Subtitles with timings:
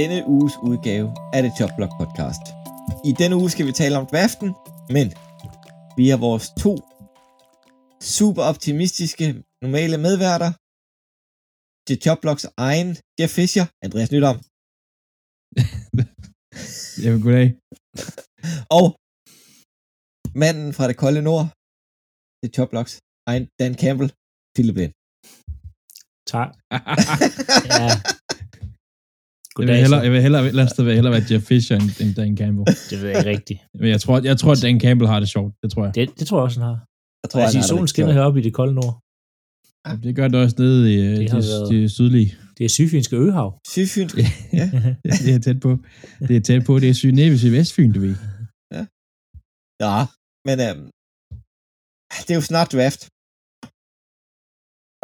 [0.00, 2.44] Denne uges udgave af The Chop Block Podcast.
[3.08, 4.48] I denne uge skal vi tale om draften,
[4.96, 5.06] men
[5.98, 6.72] vi har vores to
[8.14, 9.26] super optimistiske
[9.64, 10.50] normale medværter.
[11.88, 14.36] The Chop Blocks egen Jeff Fisher, Andreas Nydom
[17.02, 17.48] Jamen, goddag.
[18.78, 18.86] og
[20.42, 21.46] manden fra det kolde nord,
[22.42, 22.94] The Chop Blocks
[23.30, 24.10] egen Dan Campbell,
[24.54, 24.92] Philip Lind.
[26.32, 26.48] Tak.
[27.70, 27.88] ja.
[29.58, 31.44] Jeg vil hellere, jeg vil hellere, et eller andet sted vil jeg hellere være Jeff
[31.50, 32.66] Fisher end, end Dan Campbell.
[32.90, 33.60] Det ved jeg ikke rigtigt.
[33.80, 35.52] Men jeg tror, jeg tror, at Dan Campbell har det sjovt.
[35.62, 35.94] Det tror jeg.
[35.94, 36.78] Det, det tror jeg også, han har.
[37.22, 38.94] Jeg tror, Jeg han siger, solen skinner heroppe i det kolde nord.
[40.06, 42.28] Det gør det også nede i øh, Det det, været- det sydlige.
[42.58, 43.50] Det er sygfynske øhav.
[43.72, 44.14] Sydfynsk.
[44.60, 44.66] Ja.
[45.24, 45.70] Det er tæt på.
[46.28, 46.72] Det er tæt på.
[46.82, 48.16] Det er nede ved Vestfyn, du ved.
[49.84, 49.96] Ja,
[50.48, 50.84] men øhm,
[52.24, 53.02] det er jo snart draft.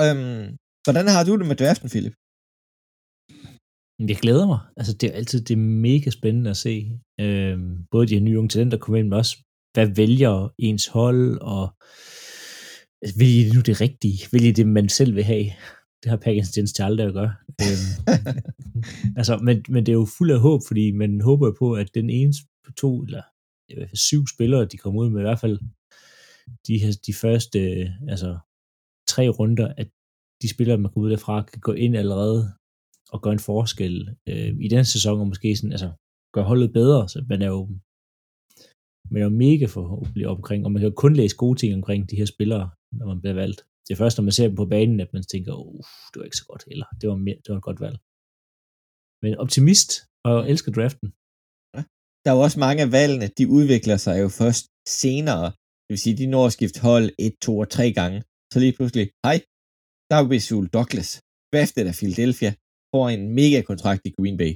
[0.04, 0.42] Øhm,
[0.84, 2.14] hvordan har du det med draften, Philip?
[4.08, 4.58] Jeg glæder mig.
[4.76, 7.00] Altså, det er altid det er mega spændende at se.
[7.20, 9.36] Øhm, både de her nye unge talenter kommer ind, men også,
[9.74, 11.74] hvad vælger ens hold, og
[13.02, 14.18] altså, vælger de nu det rigtige?
[14.32, 15.44] Vælger det, man selv vil have?
[16.02, 17.34] Det har Packers tendens til aldrig at gøre.
[17.62, 17.90] Øhm,
[19.18, 22.10] altså, men, men det er jo fuld af håb, fordi man håber på, at den
[22.10, 22.32] ene
[22.66, 23.22] på to, eller
[23.68, 25.58] i hvert fald syv spillere, de kommer ud med i hvert fald
[26.66, 28.38] de, her, de første øh, altså,
[29.08, 29.88] tre runder, at
[30.42, 32.52] de spillere, man kommer ud derfra, kan gå ind allerede
[33.12, 33.94] og gøre en forskel
[34.28, 35.90] øh, i den sæson, og måske sådan, altså,
[36.34, 37.68] gøre holdet bedre, så man er jo
[39.12, 42.10] man er jo mega forhåbentlig omkring, og man kan jo kun læse gode ting omkring
[42.10, 43.60] de her spillere, når man bliver valgt.
[43.84, 46.26] Det er først, når man ser dem på banen, at man tænker, uff, det var
[46.28, 47.98] ikke så godt, eller det var, mere, det var et godt valg.
[49.22, 49.90] Men optimist,
[50.28, 51.08] og elsker draften.
[52.22, 54.64] Der er jo også mange af valgene, de udvikler sig jo først
[55.04, 55.46] senere.
[55.84, 58.18] Det vil sige, de når at skifte hold 1, 2 og tre gange.
[58.52, 59.36] Så lige pludselig, hej,
[60.08, 61.10] der er Rasul Douglas,
[61.52, 62.50] draftet der Philadelphia,
[62.94, 64.52] får en mega kontrakt i Green Bay.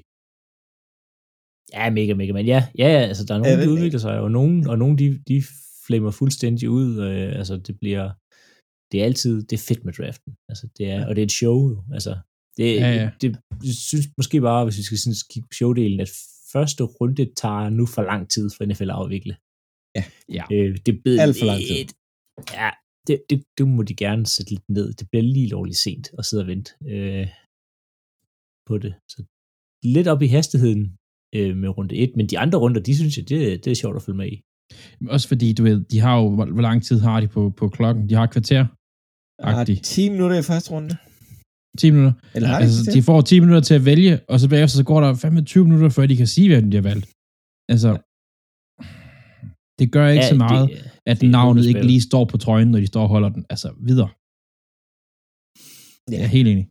[1.77, 4.21] Ja, mega, mega, men ja, ja, ja, altså der er nogen, Ja, der udvikler sig,
[4.21, 5.43] og nogen, og nogen de, de
[5.87, 8.05] flimmer fuldstændig ud, øh, altså det bliver,
[8.93, 11.33] det er altid, det er fedt med draften, altså det er, og det er et
[11.43, 12.13] show jo, altså
[12.57, 13.11] det, Ja, ja.
[13.21, 13.29] det
[13.69, 16.11] jeg synes måske bare, hvis vi skal sådan kigge på showdelen, at
[16.53, 19.35] første runde tager nu for lang tid for NFL at afvikle.
[19.97, 20.05] Ja.
[20.39, 20.45] Ja.
[20.55, 21.77] Øh, det bed Alt for lang tid.
[21.79, 21.95] lidt-
[22.59, 22.71] Ja,
[23.07, 24.93] det, det, det må de gerne sætte lidt ned.
[24.99, 27.27] Det bliver lige lovligt sent at sidde og vente øh,
[28.69, 28.93] på det.
[29.13, 29.19] Så
[29.95, 30.83] lidt op i hastigheden
[31.37, 33.97] øh, med runde 1, men de andre runder, de synes jeg, det, det er sjovt
[33.97, 34.37] at følge med i.
[35.15, 37.69] Også fordi, du ved, de har jo, hvor, hvor lang tid har de på, på
[37.69, 38.09] klokken?
[38.09, 38.63] De har et kvarter.
[39.39, 39.83] Er Agtig.
[39.83, 40.97] 10 minutter i første runde.
[41.79, 42.15] 10 minutter.
[42.35, 44.85] Eller har de Altså, de får 10 minutter til at vælge, og så bagefter så
[44.85, 47.07] går der 25 minutter, før de kan sige, hvad de har valgt.
[47.73, 47.91] Altså,
[49.79, 52.81] det gør ikke så meget, det, at det navnet ikke lige står på trøjen, når
[52.85, 53.43] de står og holder den.
[53.53, 54.11] Altså, videre.
[56.11, 56.17] Ja.
[56.17, 56.67] Jeg er helt enig.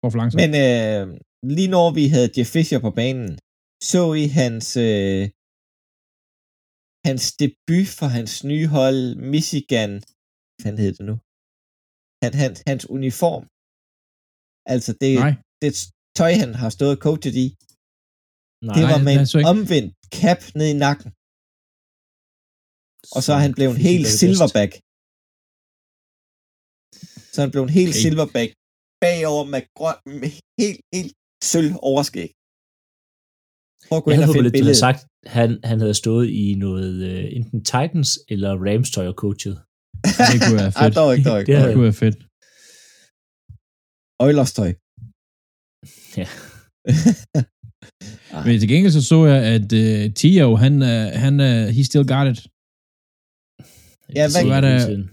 [0.00, 0.40] Går for langsomt.
[0.44, 1.04] Men øh,
[1.42, 3.30] lige når vi havde Jeff Fisher på banen,
[3.90, 5.22] så I hans, øh,
[7.08, 9.00] hans debut for hans nye hold,
[9.34, 9.90] Michigan,
[10.50, 11.16] hvad fanden hed det nu?
[12.24, 13.44] Han, han, hans uniform.
[14.74, 15.72] Altså det, Nej, det
[16.18, 17.46] tøj, han har stået og coachet i,
[18.68, 19.48] Nej, det var med en ikke.
[19.52, 21.10] omvendt cap ned i nakken,
[23.16, 24.72] og så er han blevet Fysik helt er silverback.
[27.32, 28.02] Så er han blevet helt Okay.
[28.04, 28.50] silverback
[29.02, 32.30] bagover med grøn, med helt, helt sølv overskæg.
[33.88, 34.84] Prøv at gå Jeg ind havde og finde du havde billedet.
[34.86, 35.00] sagt,
[35.36, 39.54] han, han havde stået i noget, øh, enten Titans eller Rams tøj og coachet.
[40.30, 40.96] det kunne være Ej, fedt.
[41.00, 41.48] dog ikke, dog ikke.
[41.52, 41.76] Det Det dog ikke.
[41.78, 42.18] kunne være fedt.
[44.26, 44.70] Oilers tøj.
[46.20, 46.26] Ja.
[48.46, 52.06] Men til gengæld så så jeg, at uh, Tio, han, uh, han uh, he still
[52.14, 52.38] got it.
[54.18, 55.04] Ja, Det hvad- er det- hele tiden.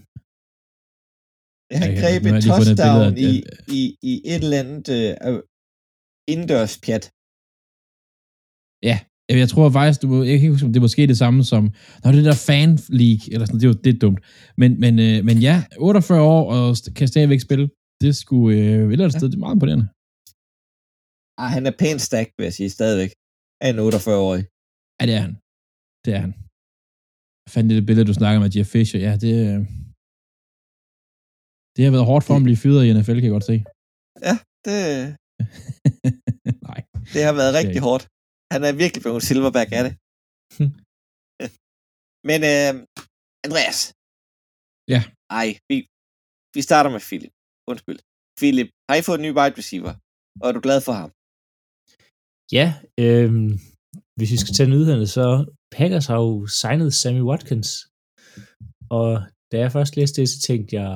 [1.82, 3.30] Han greb et touchdown i,
[3.78, 3.80] i,
[4.10, 5.10] i et eller andet øh,
[6.32, 7.04] indendørs pjat.
[8.88, 8.96] Ja,
[9.42, 11.62] jeg tror faktisk, du, jeg kan ikke huske, det er måske det samme som,
[12.02, 12.70] når det der fan
[13.02, 14.20] league, eller sådan, det er jo det er dumt.
[14.60, 16.66] Men, men, øh, men ja, 48 år og
[16.98, 17.66] kan stadigvæk spille,
[18.02, 19.86] det skulle øh, et eller andet sted, det er meget imponerende.
[21.42, 23.12] Ah, han er pænt stærk, vil jeg sige, stadigvæk.
[23.64, 24.42] Af en 48-årig.
[24.98, 25.34] Ja, det er han.
[26.04, 26.32] Det er han.
[27.44, 29.58] Jeg fandt det billede, du snakker med Jeff Fisher, ja, det, øh,
[31.74, 33.56] det har været hårdt for ham at blive fyret i NFL, kan jeg godt se.
[34.66, 34.80] Det,
[36.68, 36.80] Nej,
[37.14, 38.04] Det har været rigtig hårdt.
[38.52, 39.92] Han er virkelig blevet silverback af det.
[42.28, 42.72] Men øh,
[43.46, 43.78] Andreas.
[44.92, 45.00] Ja.
[45.40, 45.76] Ej, vi,
[46.56, 47.34] vi starter med Philip.
[47.70, 48.00] Undskyld.
[48.40, 49.92] Philip, har I fået en ny wide receiver?
[50.40, 51.10] Og er du glad for ham?
[52.56, 52.66] Ja,
[53.04, 53.50] øhm,
[54.16, 55.24] hvis vi skal tage nyhederne, så
[55.76, 57.70] Packers har jo signet Sammy Watkins.
[58.98, 59.08] Og
[59.50, 60.90] da jeg først læste det, så tænkte jeg,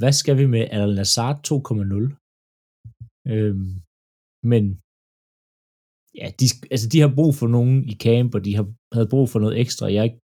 [0.00, 2.27] hvad skal vi med Alan Lazard 2.0?
[3.34, 3.70] Øhm,
[4.52, 4.64] men
[6.20, 8.66] ja, de, altså de har brug for nogen i camp, og de har
[8.96, 9.92] havde brug for noget ekstra.
[9.94, 10.22] Jeg er ikke,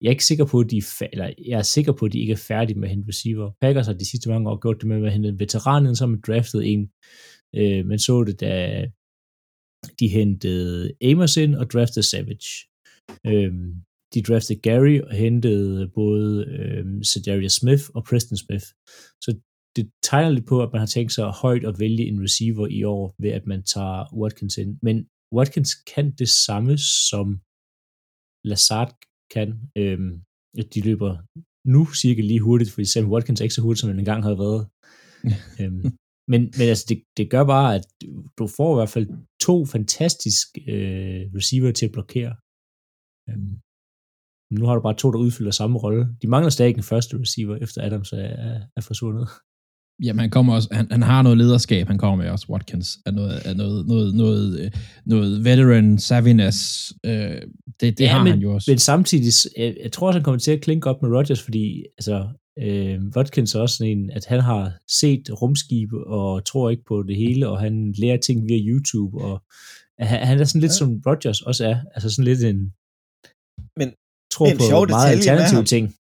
[0.00, 2.12] jeg er ikke sikker på, at de er, fa- eller jeg er sikker på, at
[2.12, 3.46] de ikke er færdige med at hente receiver.
[3.60, 6.20] Packers har de sidste mange år gjort det med at hente en veteran, som har
[6.28, 6.82] draftet en.
[7.60, 8.52] Øh, men så det, da
[10.00, 12.50] de hentede Amos ind og draftede Savage.
[13.30, 13.52] Øh,
[14.14, 18.66] de draftede Gary og hentede både øh, Cedarius Smith og Preston Smith.
[19.24, 19.30] Så
[19.76, 22.80] det tegner lidt på, at man har tænkt sig højt at vælge en receiver i
[22.84, 24.78] år, ved at man tager Watkins ind.
[24.82, 24.96] Men
[25.36, 26.78] Watkins kan det samme,
[27.10, 27.26] som
[28.50, 28.92] Lazard
[29.34, 29.48] kan.
[29.80, 30.12] Øhm,
[30.74, 31.12] de løber
[31.74, 34.42] nu cirka lige hurtigt, fordi Sam Watkins er ikke så hurtigt, som han engang havde
[34.46, 34.62] været.
[35.60, 35.84] øhm,
[36.32, 37.86] men, men altså, det, det gør bare, at
[38.38, 39.08] du får i hvert fald
[39.46, 42.32] to fantastiske øh, receiver til at blokere.
[43.28, 43.54] Øhm,
[44.58, 46.02] nu har du bare to, der udfylder samme rolle.
[46.22, 49.28] De mangler stadig en første receiver, efter Adams er, er, er forsvundet.
[50.04, 53.14] Jamen, han, kommer også, han, han har noget lederskab, han kommer med også, Watkins, af
[53.14, 54.74] noget, af noget, noget, noget,
[55.06, 56.92] noget veteran savviness.
[57.04, 57.42] Øh, det
[57.80, 58.70] det Ja, har men- han jo også.
[58.70, 61.84] Men samtidig, jeg, jeg tror også, han kommer til at klinke op med Rodgers, fordi
[61.98, 66.82] altså, øh, Watkins er også sådan en, at han har set rumskibe og tror ikke
[66.88, 69.42] på det hele, og han lærer ting via YouTube, og
[69.98, 70.76] han, han er sådan lidt Ja.
[70.76, 72.60] som Rodgers også er, altså sådan lidt en,
[73.80, 73.88] Men
[74.32, 75.94] tror er en på sjov meget alternative ting.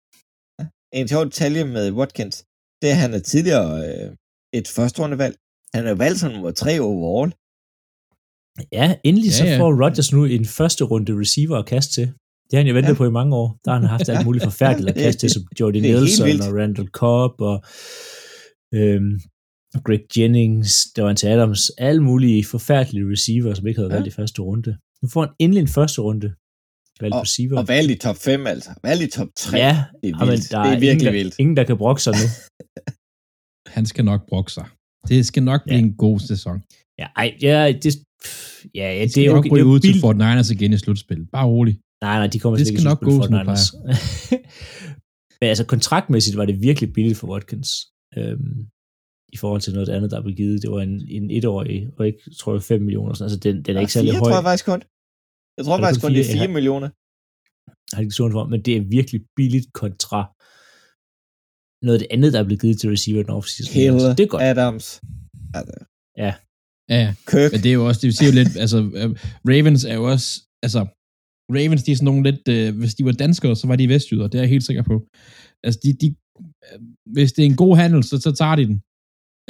[0.93, 2.45] En sjov detalje med Watkins,
[2.81, 4.15] det er, han er tidligere øh,
[4.53, 5.35] et førsterundevalg.
[5.73, 7.31] Han er valgt som nummer tre overall.
[8.71, 9.59] Ja, endelig Ja, så ja.
[9.59, 12.05] får Rodgers nu en første runde receiver at kaste til.
[12.49, 12.97] Det har han jo ventet Ja.
[12.97, 13.59] på i mange år.
[13.65, 16.87] Der har han haft alt muligt forfærdeligt at kaste til, som helt Nelson og Randall
[16.87, 17.57] Cobb og
[18.73, 19.19] øhm,
[19.85, 23.95] Greg Jennings, Davante Adams, alle mulige forfærdelige receiver, som ikke havde Ja.
[23.95, 24.77] valgt i første runde.
[25.01, 26.33] Nu får han endelig en første runde
[27.01, 27.57] valgt Og- receiver.
[27.59, 28.69] Og valgt i top 5, altså.
[28.83, 29.57] Valgt i top 3.
[29.57, 30.51] ja, det er jamen, vildt.
[30.51, 31.37] der det er virkelig ingen, vildt.
[31.37, 32.25] Der, ingen, der kan brokke sig nu.
[33.75, 34.65] Han skal nok brokke sig.
[35.07, 35.83] Det skal nok blive Ja.
[35.85, 36.55] en god sæson.
[36.99, 37.95] Ja, ej, ja, det,
[38.75, 39.49] ja, ja, Det det er er okay.
[39.49, 39.99] Det er ud til.
[40.01, 41.25] Fort Niners igen i slutspil.
[41.31, 41.79] Bare rolig.
[42.03, 44.37] Nej, nej, de kommer Det skal nok gå, det Fortnite.
[45.41, 47.69] Men altså kontraktmæssigt var det virkelig billigt for Watkins.
[48.17, 48.67] Øhm,
[49.33, 50.61] I forhold til noget andet, der blev givet.
[50.61, 53.13] Det var en, en etårig, og ikke, tror jeg, 5 millioner.
[53.13, 53.25] Sådan.
[53.25, 54.19] Altså, den, den er ikke særlig høj.
[54.19, 54.81] tror jeg faktisk kun.
[55.57, 56.47] Jeg tror det faktisk kun det er fire?
[56.47, 56.89] 4 millioner.
[57.95, 60.19] har ikke sådan for, men det er virkelig billigt kontra
[61.85, 63.73] noget af det andet, der er blevet givet til receiver den offseason.
[63.93, 64.43] Altså, det er godt.
[64.51, 64.87] Adams.
[65.59, 65.75] Altså,
[66.23, 66.31] Ja,
[66.89, 67.07] ja.
[67.31, 67.51] Kirk.
[67.53, 69.09] Men det er jo også, det siger jo lidt, altså, øh,
[69.51, 70.27] Ravens er jo også,
[70.65, 70.81] altså,
[71.55, 74.27] Ravens, de er sådan nogle lidt, øh, hvis de var danskere, så var de vestjyder,
[74.27, 74.95] det er jeg helt sikker på.
[75.65, 76.07] Altså, de, de,
[76.65, 76.79] øh,
[77.15, 78.77] hvis det er en god handel, så, så tager de den.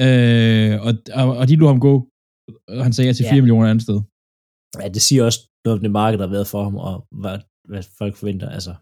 [0.05, 1.93] Øh, og, og, og de lå ham gå.
[2.67, 3.41] Og han sagde ja til 4 Ja.
[3.41, 3.99] millioner andet sted.
[4.81, 5.39] Ja, det siger også
[5.75, 7.37] det marked, der har været for ham, og hvad,
[7.69, 8.49] hvad folk forventer.
[8.57, 8.73] Altså.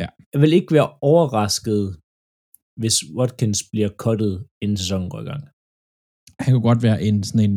[0.00, 0.08] Ja.
[0.32, 1.82] Jeg vil ikke være overrasket,
[2.80, 5.42] hvis Watkins bliver cuttet, inden sæsonen går i gang.
[6.44, 7.56] Han kunne godt være en sådan en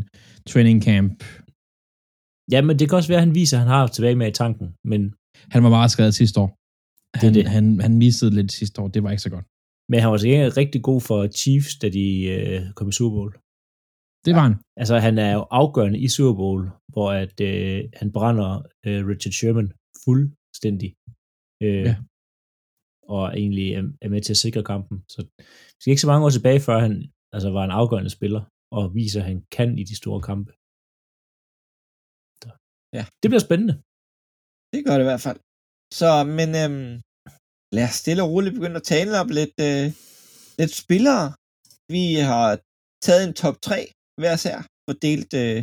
[0.52, 1.18] training camp.
[2.54, 4.38] Ja, men det kan også være, at han viser, at han har tilbage med i
[4.44, 5.02] tanken, men,
[5.54, 6.50] Han var meget skadet sidste år.
[7.14, 7.48] er Han, det.
[7.56, 9.46] han, han missede lidt sidste år, det var ikke så godt.
[9.90, 13.32] men han var gengæld rigtig god for Chiefs, da de øh, kom i Super Bowl.
[14.26, 14.56] Det var han.
[14.82, 16.62] Altså, han er jo afgørende i Super Bowl,
[16.94, 18.52] hvor at, øh, han brænder
[18.88, 19.70] øh, Richard Sherman
[20.06, 20.90] fuldstændig.
[21.66, 21.96] Øh, Ja.
[23.16, 24.98] Og egentlig er, er med til at sikre kampen.
[25.14, 25.20] Så
[25.76, 26.94] vi skal ikke så mange år tilbage, før han
[27.36, 28.42] altså, var en afgørende spiller,
[28.78, 30.52] og viser, at han kan i de store kampe.
[32.42, 32.50] Så.
[32.98, 33.04] Ja.
[33.22, 33.76] Det bliver spændende.
[34.74, 35.40] Det gør det i hvert fald.
[36.00, 36.92] Så, men øhm,
[37.76, 39.86] lad os stille og roligt begynde at tale om lidt, øh,
[40.60, 41.26] lidt spillere.
[41.96, 42.48] Vi har
[43.06, 43.78] taget en top 3
[44.22, 44.58] hver sær,
[44.88, 45.60] fordelt øh,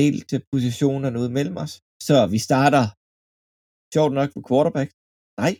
[0.00, 1.72] delt øh, positionerne ud mellem os.
[2.06, 2.84] Så vi starter,
[3.94, 4.90] sjovt nok, med quarterback.
[5.42, 5.52] Nej,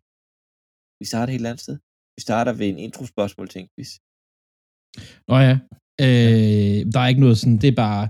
[1.00, 1.76] vi starter et helt andet sted.
[2.16, 3.90] Vi starter ved en introspørgsmål til en quiz.
[5.28, 5.54] Nå ja.
[6.04, 8.02] Øh, der er ikke noget sådan, det er bare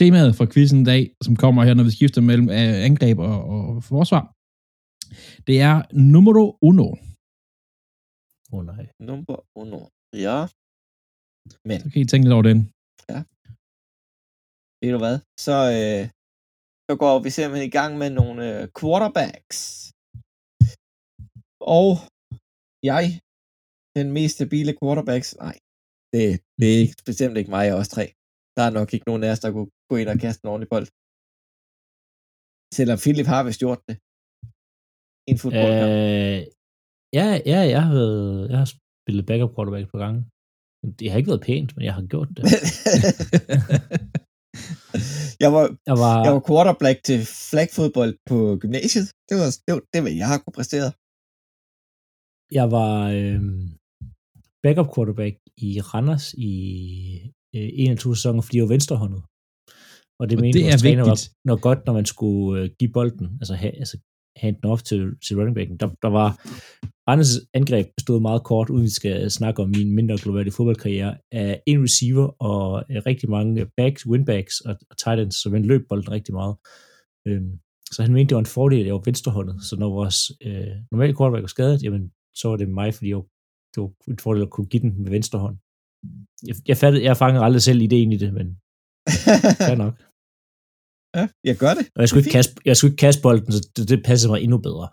[0.00, 3.38] temaet for quizzen i dag, som kommer her, når vi skifter mellem øh, angreb og,
[3.54, 4.24] og forsvar.
[5.48, 5.74] Det er
[6.10, 6.88] numero uno.
[8.52, 8.84] Åh oh, nej.
[9.08, 9.80] Nummer uno.
[10.26, 10.38] Ja.
[11.68, 12.58] Men, Så kan I tænke lidt over den
[14.80, 16.04] ved du hvad, så, øh,
[16.86, 19.58] så går vi simpelthen i gang med nogle øh, quarterbacks.
[21.78, 21.90] Og
[22.90, 23.04] jeg,
[23.98, 25.56] den mest stabile quarterbacks, nej,
[26.12, 26.22] det,
[26.60, 28.06] det er ikke, bestemt ikke mig, jeg er også tre.
[28.56, 30.70] der er nok ikke nogen af os, der kunne gå ind og kaste en ordentlig
[30.74, 30.86] bold.
[32.78, 33.96] Selvom Philip har vist gjort det.
[35.30, 35.92] En fodboldkamp.
[36.00, 36.40] Øh,
[37.18, 37.94] ja, ja, jeg har,
[38.52, 38.68] jeg har
[39.02, 40.20] spillet backup quarterback på gange.
[40.98, 42.44] Det har ikke været pænt, men jeg har gjort det.
[45.44, 47.20] jeg, var, Jeg var, jeg var quarterback til
[47.50, 49.06] flagfodbold på gymnasiet.
[49.28, 50.88] Det var det, var, det, var, jeg har kunne præstere.
[52.58, 53.40] jeg var øh,
[54.62, 55.34] backup quarterback
[55.66, 56.50] i Randers i
[57.56, 59.22] øh, 21 sæsoner, fordi jeg var venstrehåndet.
[60.20, 61.34] Og det Og mente det vores er træner var vigtigt.
[61.48, 63.96] noget godt, når man skulle øh, give bolden, altså, ha, altså
[64.42, 65.76] den off til, til running backen.
[65.76, 66.28] Der, der var
[67.08, 71.62] Randers angreb bestod meget kort, uden vi skal snakke om min mindre globale fodboldkarriere, af
[71.66, 75.88] en receiver og øh, rigtig mange backs, winbacks og, og tight ends, så man løb
[75.88, 76.56] bolden rigtig meget.
[77.28, 77.58] Øhm,
[77.92, 79.64] så han mente, det var en fordel, at jeg var venstrehåndet.
[79.64, 83.22] Så når vores øh, normale quarterback var skadet, jamen, så var det mig, fordi jeg,
[83.74, 85.56] det var en fordel at kunne give den med venstre hånd.
[86.46, 88.46] Jeg, jeg, fattede, jeg fangede aldrig selv ideen i det, men
[89.68, 89.94] fair nok.
[91.16, 91.84] Ja, jeg gør det.
[91.94, 94.32] Og jeg skulle, Det ikke kaste, jeg skulle ikke kaste bolden, så det, det passede
[94.32, 94.88] mig endnu bedre.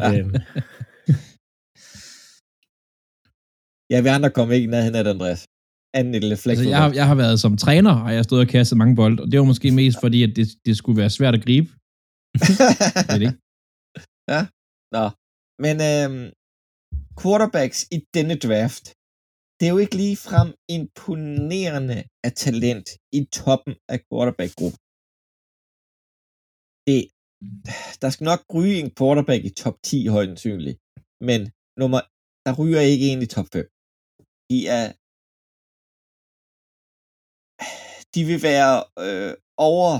[0.00, 0.18] Ja.
[0.18, 0.34] øhm,
[3.92, 5.42] Ja, vi andre kom ikke nærheden af det, Andreas.
[5.98, 8.42] Anden et lille Altså, jeg, har, jeg har været som træner, og jeg har stået
[8.46, 11.10] og kastet mange bolde, og det var måske mest fordi, at det, det skulle være
[11.18, 11.68] svært at gribe.
[13.06, 13.40] Det er det ikke?
[14.32, 14.42] ja,
[14.96, 15.04] nå.
[15.64, 16.24] Men øhm,
[17.20, 18.84] quarterbacks i denne draft,
[19.58, 22.88] det er jo ikke lige frem imponerende af talent
[23.18, 24.80] i toppen af quarterback-gruppen.
[26.88, 27.00] Det,
[28.02, 30.78] der skal nok ryge en quarterback i top 10 højst sandsynligt,
[31.28, 31.40] men
[31.80, 32.00] nummer,
[32.44, 33.64] der ryger ikke en i top 5.
[34.50, 34.84] De er
[38.14, 38.72] de vil være
[39.06, 39.32] øh,
[39.70, 39.90] over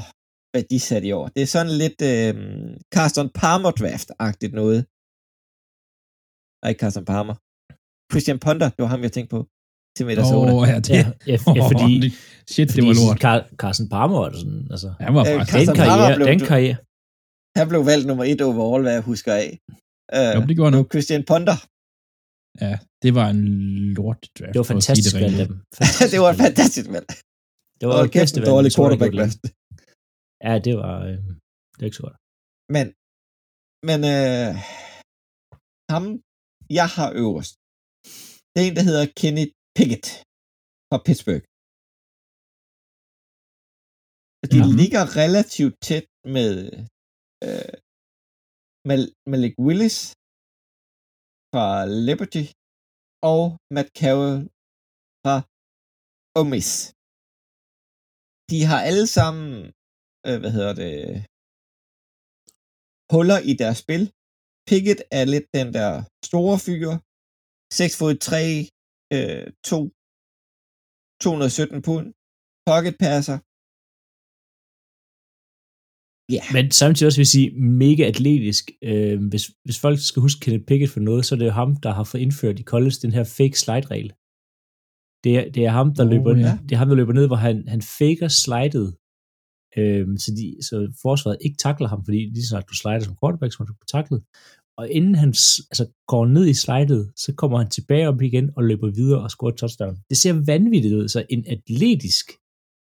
[0.55, 1.27] værdisat i år.
[1.35, 2.35] Det er sådan lidt øh,
[2.95, 4.81] Carson Palmer draft-agtigt noget.
[6.61, 7.37] Nej, ikke Carson Palmer.
[8.11, 9.41] Christian Ponder, det var ham, jeg tænkte på.
[9.99, 10.53] Til Minnesota.
[10.55, 12.11] Åh, ja, det, ja, ja, ja, fordi, det,
[12.53, 13.19] shit, det fordi var lort.
[13.27, 15.53] Car- Carson Palmer var sådan, altså, Han var Øh, faktisk...
[15.57, 16.79] den Carson Palmer karriere, blev- den karriere,
[17.61, 19.51] Han blev valgt nummer et overall, hvad jeg husker af.
[20.17, 20.77] Øh, Jo, det gjorde han.
[20.79, 21.59] nu Christian Ponder.
[22.65, 22.75] Ja,
[23.05, 23.45] det var en
[23.99, 24.53] lort draft.
[24.55, 25.53] det var fantastisk af dem.
[26.13, 27.09] Det var fantastisk valg.
[27.79, 29.39] Det var Og det kæft en valg, dårlig quarterback draft.
[29.45, 29.51] det.
[30.47, 31.17] Ja, det var, øh,
[31.75, 32.19] det var ikke så godt.
[32.75, 32.87] Men,
[33.89, 34.51] men øh,
[35.95, 36.05] ham,
[36.79, 37.53] jeg har øverst,
[38.53, 39.47] det er en, der hedder Kenny
[39.79, 40.07] Pickett
[40.91, 41.45] fra Pittsburgh.
[44.53, 44.67] De Ja.
[44.81, 46.07] ligger relativt tæt
[46.37, 46.51] med
[47.47, 47.73] øh,
[48.89, 49.99] Mal- Malik Willis
[51.53, 51.67] fra
[52.09, 52.45] Liberty
[53.33, 53.43] og
[53.75, 54.37] Matt Carroll
[55.23, 55.35] fra
[56.39, 56.71] Ole Miss.
[58.51, 59.51] De har alle sammen,
[60.29, 60.97] øh, hvad hedder det,
[63.15, 64.03] huller i deres spil.
[64.69, 65.91] Pickett er lidt den der
[66.31, 66.91] store fyr.
[67.79, 68.43] 6 fod 3,
[69.17, 69.79] øh, 2,
[71.23, 72.07] 217 pund.
[72.71, 73.39] Pocket passer.
[76.37, 77.51] Ja, Men samtidig også vil sige,
[77.85, 78.65] mega atletisk.
[78.83, 81.77] Øh, hvis, hvis folk skal huske Kenneth Pickett for noget, så er det jo ham,
[81.77, 84.13] der har fået indført i college den her fake slide-regel.
[85.25, 86.59] Det er, det er ham, der oh, løber, ja.
[86.63, 88.89] det er ham, der løber ned, hvor han, han faker slidet,
[89.79, 93.17] øh, så, de, så forsvaret ikke takler ham, fordi lige så snart du slider som
[93.21, 94.21] quarterback, så du taklet.
[94.79, 95.29] Og inden han
[95.71, 99.31] altså, går ned i slidet, så kommer han tilbage op igen og løber videre og
[99.31, 99.95] scorer touchdown.
[100.11, 102.27] Det ser vanvittigt ud, så en atletisk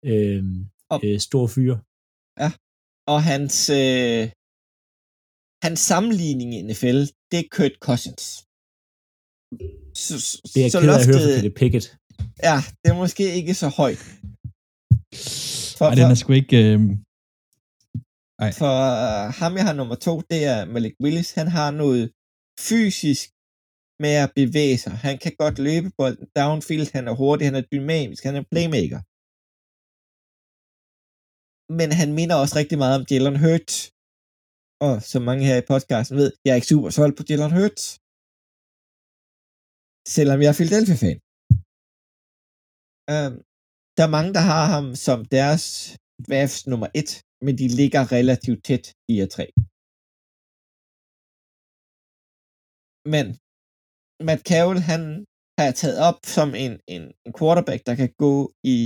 [0.10, 0.44] øh,
[0.94, 1.76] Og- øh, stor fyr.
[3.14, 4.24] og hans, øh,
[5.66, 7.00] hans sammenligning i NFL,
[7.32, 8.24] det er Kurt Cousins.
[10.04, 10.14] Så,
[10.54, 11.86] Det er jeg så ked af at høre fra Kenneth Pickett.
[12.48, 14.02] Ja, det er måske ikke så højt.
[15.78, 16.58] For, Ej, den er sgu ikke...
[16.74, 16.80] Øh
[18.60, 21.30] for uh, ham, jeg har nummer to, det er Malik Willis.
[21.40, 22.06] Han har noget
[22.70, 23.26] fysisk
[24.04, 24.94] med at bevæge sig.
[25.08, 29.00] Han kan godt løbe bolden downfield, han er hurtig, han er dynamisk, han er playmaker.
[31.80, 33.76] Men han minder også rigtig meget om Jalen Hurts.
[34.88, 37.84] Og som mange her i podcasten ved, jeg er ikke super solgt på Jalen Hurts.
[40.16, 41.20] Selvom jeg er Philadelphia-fan.
[43.14, 43.34] Um,
[43.98, 45.64] der er mange, der har ham som deres
[46.28, 47.12] drafts nummer et,
[47.46, 49.46] men de ligger relativt tæt, de her tre.
[53.14, 53.26] Men
[54.28, 55.02] Matt Carroll, han
[55.60, 58.36] har taget op som en, en, en quarterback, der kan gå
[58.76, 58.78] i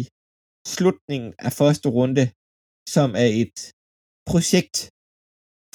[0.75, 2.25] slutningen af første runde,
[2.95, 3.57] som er et
[4.31, 4.77] projekt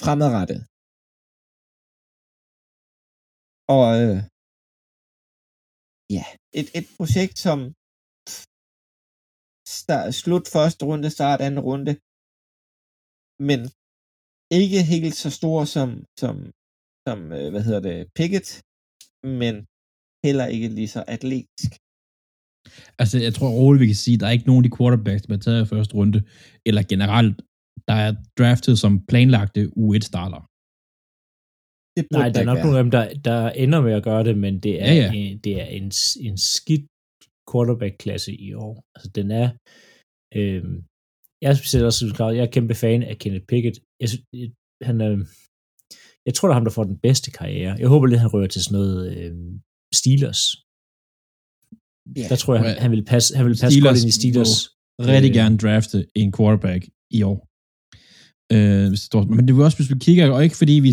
[0.03, 0.61] fremadrettet.
[3.77, 4.19] Og øh,
[6.17, 6.25] ja,
[6.61, 7.59] et, et projekt, som
[9.79, 11.93] start, slut første runde, start anden runde,
[13.49, 13.61] men
[14.61, 15.89] ikke helt så stor som,
[16.23, 16.35] som,
[17.07, 18.49] som øh, hvad hedder det, Pickett,
[19.41, 19.55] men
[20.27, 21.71] heller ikke lige så atletisk.
[23.03, 25.23] Altså, jeg tror roligt, vi kan sige, at der er ikke nogen af de quarterbacks,
[25.23, 26.21] der bliver taget i første runde,
[26.69, 27.37] eller generelt,
[27.89, 30.43] der er draftet som planlagte U1-starter.
[31.97, 32.65] Det burde Nej, der er nok være.
[32.67, 35.09] nogle af dem, der, der ender med at gøre det, men det er, Ja, ja.
[35.13, 35.87] En, det er en,
[36.29, 36.85] en skidt
[37.51, 38.75] quarterback-klasse i år.
[38.95, 39.49] Altså, den er...
[40.39, 40.65] Øh,
[41.45, 43.77] jeg specielt også, som Claus, jeg er kæmpe fan af Kenneth Pickett.
[44.01, 44.25] Jeg, synes,
[44.89, 45.11] han er,
[46.27, 47.77] jeg tror, det er ham, der får den bedste karriere.
[47.83, 49.33] Jeg håber lidt, han rører til sådan noget øh,
[50.01, 50.43] Steelers.
[52.17, 52.27] Ja.
[52.31, 54.55] Der tror jeg, han, vil passe, han vil passe Steelers godt ind i Steelers.
[55.13, 55.35] Rigtig Øh.
[55.41, 57.39] gerne drafte en quarterback i år.
[58.55, 60.73] Øh, hvis det står, men det er jo også, hvis vi kigger, og ikke fordi
[60.73, 60.91] vi,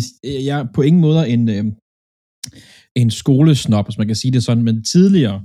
[0.48, 1.64] jeg er på ingen måde en, øh,
[2.96, 5.38] en skolesnop, hvis man kan sige det sådan, men tidligere,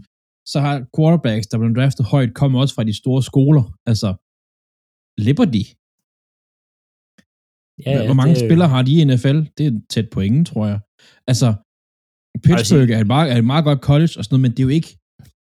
[0.52, 3.64] så har quarterbacks, der blev draftet højt, kommet også fra de store skoler.
[3.86, 4.10] Altså,
[5.18, 5.64] Liberty.
[7.86, 9.40] Ja, Ja, Hvor mange det- spillere har de i NFL?
[9.58, 10.80] Det er tæt på ingen, tror jeg.
[11.32, 11.48] Altså,
[12.46, 14.64] Pittsburgh er et meget, er et meget godt college og sådan noget, men det er
[14.64, 14.92] jo ikke,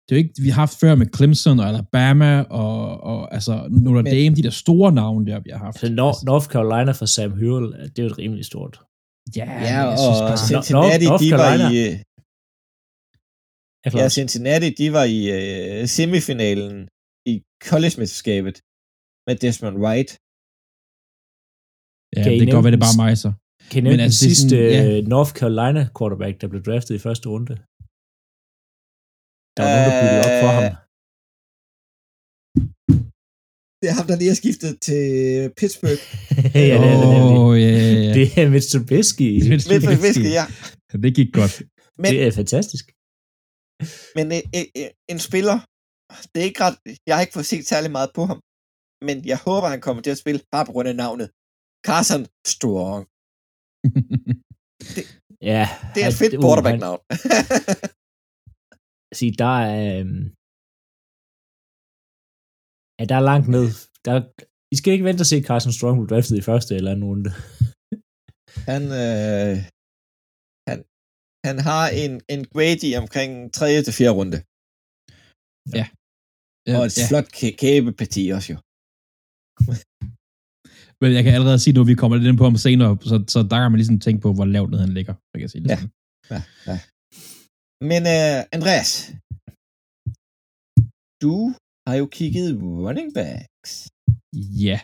[0.03, 3.53] det er jo ikke, vi har haft før med Clemson og Alabama og, og altså
[3.71, 5.79] Notre Men- Dame, de der store navne der, vi har haft.
[5.79, 8.79] Så North, North Carolina for Sam Hurl, det er jo et rimelig stort.
[9.35, 11.77] Ja, Ja, men jeg synes og bare, Cincinnati, North de var i...
[11.85, 11.93] øh,
[13.85, 16.75] Jeg Ja, Cincinnati, de var i øh, semifinalen
[17.31, 17.33] i
[17.69, 18.55] college-mesterskabet
[19.27, 20.09] med Desmond Wright.
[22.15, 23.29] ja, Kan I det kan godt være, det er bare mig så.
[23.69, 26.61] Kan I Men nævne den altså, det sidste sådan- øh, North Carolina quarterback, der blev
[26.67, 27.53] draftet i første runde?
[29.55, 30.65] Der var nogen, der byggede op for ham.
[33.81, 35.01] Det er ham, der lige har skiftet til
[35.59, 36.01] Pittsburgh.
[36.71, 37.61] ja, det er det nemlig.
[37.65, 38.11] Ja, ja, ja.
[38.19, 39.29] Det er Mitch Trubisky.
[39.51, 40.27] Mitch Trubisky.
[40.39, 40.45] ja.
[41.03, 41.53] Det gik godt.
[42.01, 42.85] Men, Det er fantastisk.
[44.17, 45.57] men øh, øh, øh, en spiller,
[46.31, 46.77] det er ikke ret,
[47.07, 48.39] jeg har ikke fået set særlig meget på ham,
[49.07, 51.27] men jeg håber, han kommer til at spille, bare på grund af navnet.
[51.87, 53.03] Carson Strong.
[55.51, 57.01] Ja, Det er et fedt uh, quarterback-navn.
[59.19, 59.81] Sige, der er...
[59.99, 60.23] øhm,
[62.99, 63.67] Ja, der er langt ned.
[64.05, 64.15] Der,
[64.73, 67.29] I skal ikke vente at se Carson Strong blive draftet i første eller anden runde.
[68.71, 69.55] han, øh,
[70.69, 70.77] han,
[71.47, 73.67] han har en, en grade omkring 3.
[73.85, 74.11] til 4.
[74.19, 74.37] runde.
[75.79, 75.85] Ja,
[76.77, 77.03] Og et ja.
[77.09, 78.57] flot kæ- kæbeparti også jo.
[81.01, 83.23] Men jeg kan allerede sige nu, at vi kommer lidt ind på ham senere, så,
[83.27, 85.13] så der kan man ligesom tænke på, hvor lavt ned han ligger.
[85.33, 85.75] Jeg kan sige det Ja.
[85.75, 85.91] sådan.
[86.31, 86.79] Ja, ja.
[87.89, 88.89] Men uh, Andreas,
[91.23, 91.53] du
[91.87, 93.71] har jo kigget running backs.
[94.67, 94.79] Ja.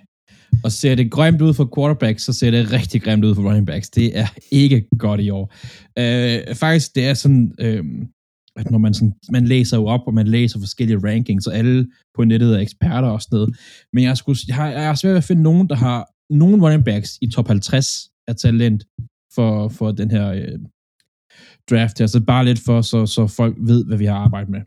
[0.63, 3.67] Og ser det grimt ud for quarterbacks, så ser det rigtig grimt ud for running
[3.67, 3.89] backs.
[3.89, 5.45] Det er ikke godt i år.
[5.99, 7.85] Øh, faktisk, det er sådan, øh,
[8.55, 11.87] at når man, sådan, man læser jo op, og man læser forskellige rankings, og alle
[12.15, 13.55] på nettet er eksperter og sådan noget.
[13.93, 16.63] Men jeg, skulle, jeg, har, jeg har svært ved at finde nogen, der har nogen
[16.63, 18.83] running backs i top 50 af talent
[19.35, 20.59] for, for den her øh,
[21.69, 22.07] draft her.
[22.07, 24.61] Så bare lidt for, så, så folk ved, hvad vi har arbejdet med.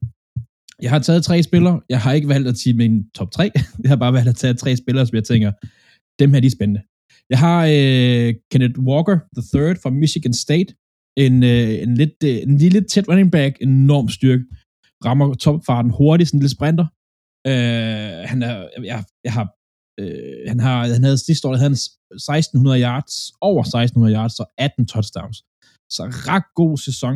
[0.83, 1.81] Jeg har taget tre spillere.
[1.89, 3.51] Jeg har ikke valgt at sige min top 3.
[3.83, 5.53] Jeg har bare valgt at tage tre spillere, som jeg tænker,
[6.19, 6.83] dem her de er spændende.
[7.31, 10.75] Jeg har øh, Kenneth Walker, the third fra Michigan State.
[11.17, 14.45] En, øh, en, lidt, øh, en lille tæt running back, enorm styrke.
[15.05, 16.87] Rammer topfarten hurtigt, sådan en lille sprinter.
[17.47, 19.47] Øh, han er, jeg, jeg har,
[20.01, 24.47] øh, han har, han havde sidste år, havde han 1600 yards, over 1600 yards og
[24.59, 25.39] 18 touchdowns.
[25.97, 27.15] Så ret god sæson.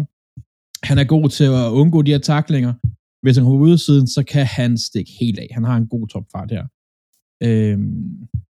[0.88, 2.74] Han er god til at undgå de her taklinger.
[3.22, 5.48] Hvis han kommer ud siden, så kan han stikke helt af.
[5.50, 6.64] Han har en god topfart her.
[7.46, 7.78] Øh,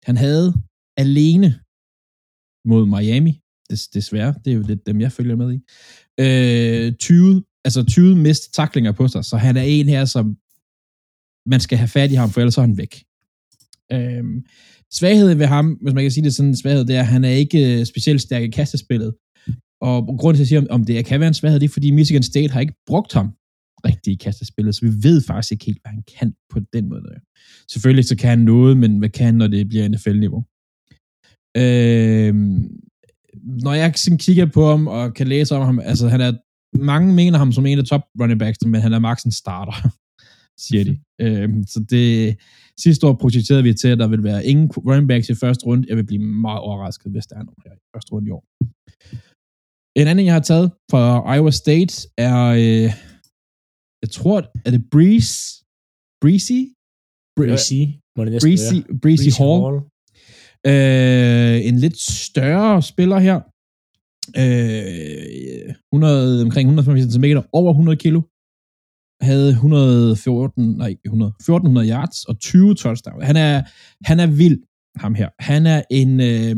[0.04, 0.48] han havde
[0.98, 1.50] alene
[2.70, 3.34] mod Miami,
[3.70, 5.60] des, desværre, det er jo lidt dem, jeg følger med i,
[6.20, 10.38] øh, 20, altså 20 mist taklinger på sig, så han er en her, som
[11.46, 13.04] man skal have fat i ham, for ellers er han væk.
[13.92, 14.24] Øh,
[14.94, 17.24] svagheden ved ham, hvis man kan sige det sådan, en svaghed, det er, at han
[17.24, 19.14] er ikke øh, specielt stærk i kastespillet.
[19.82, 21.92] Og grunden til at sige, om, om det kan være en svaghed, det er, fordi
[21.92, 23.34] Michigan State har ikke brugt ham
[23.86, 27.04] rigtigt i kastespillet, så vi ved faktisk ikke helt, hvad han kan på den måde.
[27.72, 30.44] Selvfølgelig så kan han noget, men hvad kan når det bliver NFL-niveau?
[31.58, 32.34] Øh,
[33.44, 36.34] når jeg sådan kigger på ham og kan læse om ham, altså han er,
[36.78, 39.90] mange mener ham som en af top running backs, men han er max en starter,
[40.66, 41.00] siger de.
[41.22, 42.38] øhm, så det,
[42.80, 45.86] sidste år projekterede vi til, at der vil være ingen running backs i første runde.
[45.90, 48.44] Jeg vil blive meget overrasket, hvis der er nogen her i første runde i år.
[50.00, 52.90] En anden, jeg har taget fra Iowa State, er, øh,
[54.04, 55.36] jeg tror, er det Breeze?
[56.22, 56.60] Breezy?
[57.38, 57.82] Breezy,
[58.16, 59.00] må det næsten Breezy, være.
[59.04, 59.62] Breezy Hall.
[59.66, 59.78] Hall.
[60.68, 63.38] Øh, en lidt større spiller her.
[64.38, 68.22] Øh, 100, omkring 150 cm, over 100 kilo.
[69.22, 73.26] Havde 114, nej, 100, 1400 yards og 20 touchdowns.
[73.26, 73.64] Han er,
[74.06, 74.60] han er vild,
[74.96, 75.30] ham her.
[75.40, 76.56] Han er en, øh,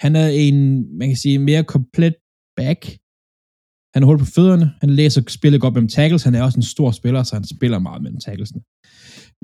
[0.00, 0.58] han er en,
[0.98, 2.14] man kan sige, mere komplet
[2.56, 2.80] back.
[3.94, 4.72] Han er hurtig på fødderne.
[4.80, 6.24] Han læser spillet godt mellem tackles.
[6.24, 8.60] Han er også en stor spiller, så han spiller meget mellem tacklesene.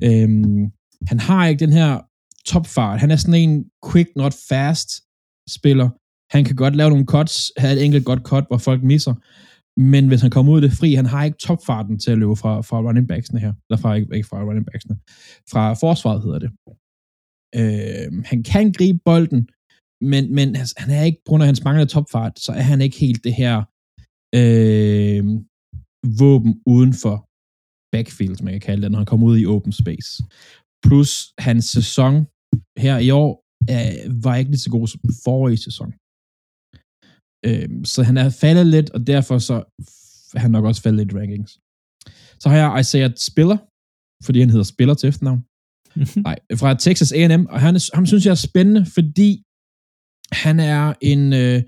[0.07, 0.62] Øhm,
[1.07, 1.90] han har ikke den her
[2.46, 3.00] topfart.
[3.00, 4.90] Han er sådan en quick, not fast
[5.48, 5.88] spiller.
[6.35, 9.14] Han kan godt lave nogle cuts, have et enkelt godt cut, hvor folk misser.
[9.80, 12.37] Men hvis han kommer ud af det fri, han har ikke topfarten til at løbe
[12.37, 13.52] fra, fra running backsene her.
[13.70, 14.96] Eller fra, ikke, ikke fra running backsene.
[15.52, 16.50] Fra forsvaret hedder det.
[17.61, 19.48] Øh, han kan gribe bolden,
[20.11, 22.80] men, men altså, han er ikke, på grund af hans manglende topfart, så er han
[22.80, 23.57] ikke helt det her
[24.40, 25.24] øh,
[26.20, 27.16] våben uden for
[27.94, 30.11] backfield, som man kan kalde det, når han kommer ud i open space.
[30.87, 32.26] Plus hans sæson
[32.85, 33.31] her i år
[33.73, 35.90] øh, var ikke lige så god som den forrige sæson.
[37.47, 39.57] Øh, så han er faldet lidt, og derfor så
[40.37, 41.53] er han nok også faldet lidt i rankings.
[42.43, 43.59] Så har jeg Isaiah Spiller,
[44.27, 45.43] fordi han hedder Spiller til efternavn.
[46.29, 49.31] Nej, fra Texas A&M, og han, ham synes jeg er spændende, fordi
[50.45, 51.59] han er en øh,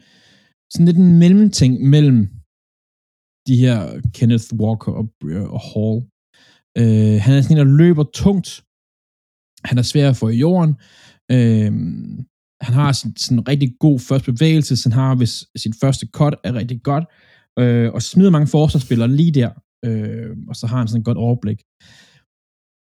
[0.72, 2.20] sådan lidt en mellemting mellem
[3.48, 3.78] de her
[4.16, 5.96] Kenneth Walker og, øh, og Hall.
[6.80, 8.48] Øh, han er sådan en, der løber tungt.
[9.66, 10.74] Han er svær at få i jorden.
[11.32, 11.72] Øh,
[12.60, 16.06] han har sådan, sådan en rigtig god første bevægelse, så han har, hvis sit første
[16.12, 17.04] cut er rigtig godt,
[17.58, 19.50] øh, og smider mange forsvarsspillere lige der,
[19.84, 21.58] øh, og så har han sådan et godt overblik.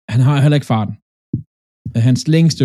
[0.09, 0.95] Han har heller ikke farten.
[1.97, 2.65] Hans længste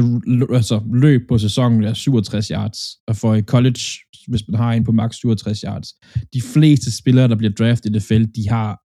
[0.53, 3.81] altså, løb på sæsonen er 67 yards, og for i college,
[4.27, 5.87] hvis man har en på max 67 yards.
[6.33, 8.81] De fleste spillere, der bliver draftet i det felt, de har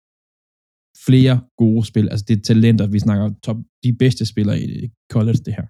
[1.07, 2.09] flere gode spil.
[2.09, 5.65] Altså det er talenter, vi snakker top, de bedste spillere i college, det her.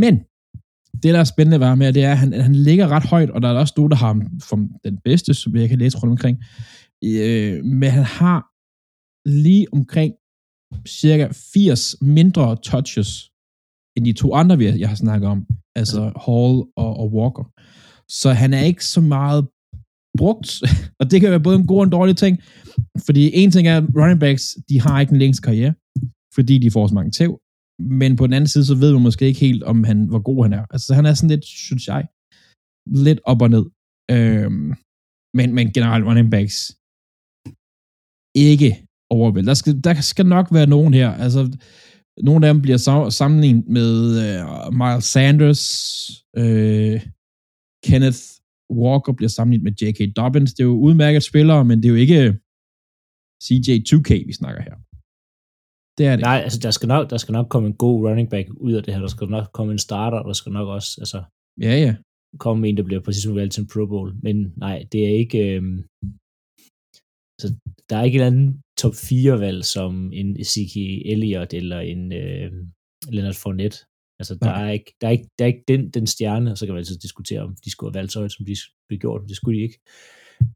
[0.00, 0.14] Men
[1.02, 3.42] det, der er spændende var med, det er, at han, han ligger ret højt, og
[3.42, 6.10] der er også nogen, der har ham som den bedste, som jeg kan læse rundt
[6.10, 6.36] omkring.
[7.04, 8.40] Øh, men han har
[9.28, 10.12] lige omkring
[10.88, 13.30] cirka 80 mindre touches
[13.96, 17.44] end de to andre, jeg har snakket om, altså Hall og, og Walker.
[18.08, 19.48] Så han er ikke så meget
[20.18, 20.62] brugt,
[21.00, 22.38] og det kan være både en god og en dårlig ting,
[23.06, 25.74] fordi en ting er, at running backs, de har ikke en længst karriere,
[26.34, 27.40] fordi de får så mange tæv,
[27.78, 30.44] men på den anden side, så ved man måske ikke helt, om han, hvor god
[30.44, 30.64] han er.
[30.70, 32.06] Altså, han er sådan lidt, synes jeg,
[32.86, 33.64] lidt op og ned.
[34.10, 34.74] Øhm,
[35.38, 36.56] men, men generelt running backs,
[38.34, 38.70] ikke
[39.10, 39.48] overvældet.
[39.48, 41.40] Der skal, der skal nok være nogen her, altså,
[42.22, 43.90] nogle af dem bliver sammenlignet med
[44.24, 45.64] øh, Miles Sanders,
[46.36, 47.00] øh,
[47.86, 48.22] Kenneth
[48.70, 50.16] Walker bliver sammenlignet med J.K.
[50.16, 50.54] Dobbins.
[50.54, 52.20] Det er jo udmærket spillere, men det er jo ikke
[53.44, 54.76] CJ2K, vi snakker her.
[55.98, 56.22] Det er det.
[56.30, 58.82] Nej, altså der skal, nok, der skal nok komme en god running back ud af
[58.82, 59.00] det her.
[59.00, 61.22] Der skal nok komme en starter, der skal nok også altså,
[61.60, 61.96] ja, ja.
[62.38, 64.14] komme en, der bliver præcis valgt til en Pro Bowl.
[64.22, 65.38] Men nej, det er ikke...
[65.54, 65.78] Øhm,
[67.40, 67.46] så
[67.88, 72.52] der er ikke en anden top 4 valg som en Ezekiel Elliott eller en øh,
[73.14, 73.78] Leonard Fournette.
[74.20, 74.64] Altså, der, okay.
[74.64, 76.78] er ikke, der, er ikke, der er ikke den, den stjerne, og så kan man
[76.78, 78.56] altid diskutere, om de skulle have valgt så som de
[78.88, 79.28] blev gjort.
[79.28, 79.78] Det skulle de ikke.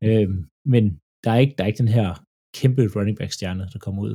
[0.05, 0.29] Øh,
[0.75, 0.85] men
[1.25, 4.14] der er, ikke, der er ikke den her kæmpe running back stjerne, der kommer ud.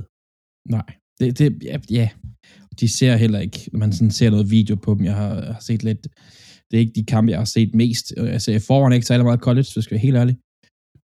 [0.70, 0.88] Nej,
[1.20, 2.10] det, det ja, ja.
[2.80, 5.84] De ser heller ikke, man sådan ser noget video på dem, jeg har, har set
[5.84, 6.02] lidt,
[6.72, 8.14] det er ikke de kampe, jeg har set mest.
[8.18, 10.38] Altså, jeg får ikke særlig meget college, så skal jeg være helt ærlig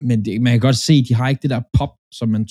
[0.01, 2.43] men det, man kan godt se, at de har ikke det der pop, som man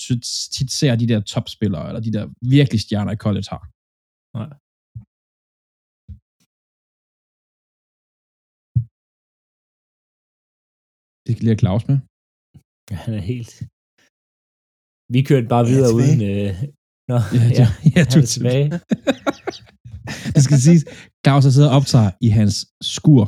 [0.55, 2.25] tit ser de der topspillere, eller de der
[2.57, 3.63] virkelig stjerner i college har.
[4.37, 4.49] Nej.
[11.31, 11.97] Det skal lige have Claus med.
[12.91, 13.51] Ja, han er helt...
[15.13, 16.19] Vi kørte bare videre uden...
[16.31, 16.51] Øh...
[17.11, 18.67] Nå, ja, ja, ja, er tilbage.
[20.35, 20.79] det skal sige,
[21.25, 22.55] Claus har siddet og optager i hans
[22.93, 23.23] skur.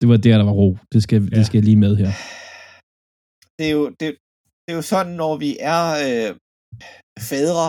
[0.00, 0.68] Det var der, der var ro.
[0.92, 1.36] Det skal, ja.
[1.36, 2.12] det skal jeg lige med her
[3.58, 4.06] det er jo, det,
[4.64, 6.30] det er jo sådan, når vi er øh,
[7.30, 7.68] fædre,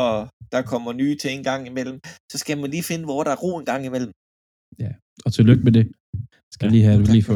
[0.00, 0.14] og
[0.52, 1.98] der kommer nye ting en gang imellem,
[2.32, 4.12] så skal man lige finde, hvor der er ro en gang imellem.
[4.82, 4.90] Ja,
[5.24, 5.86] og tillykke med det.
[6.54, 7.34] Skal ja, lige have, du lige få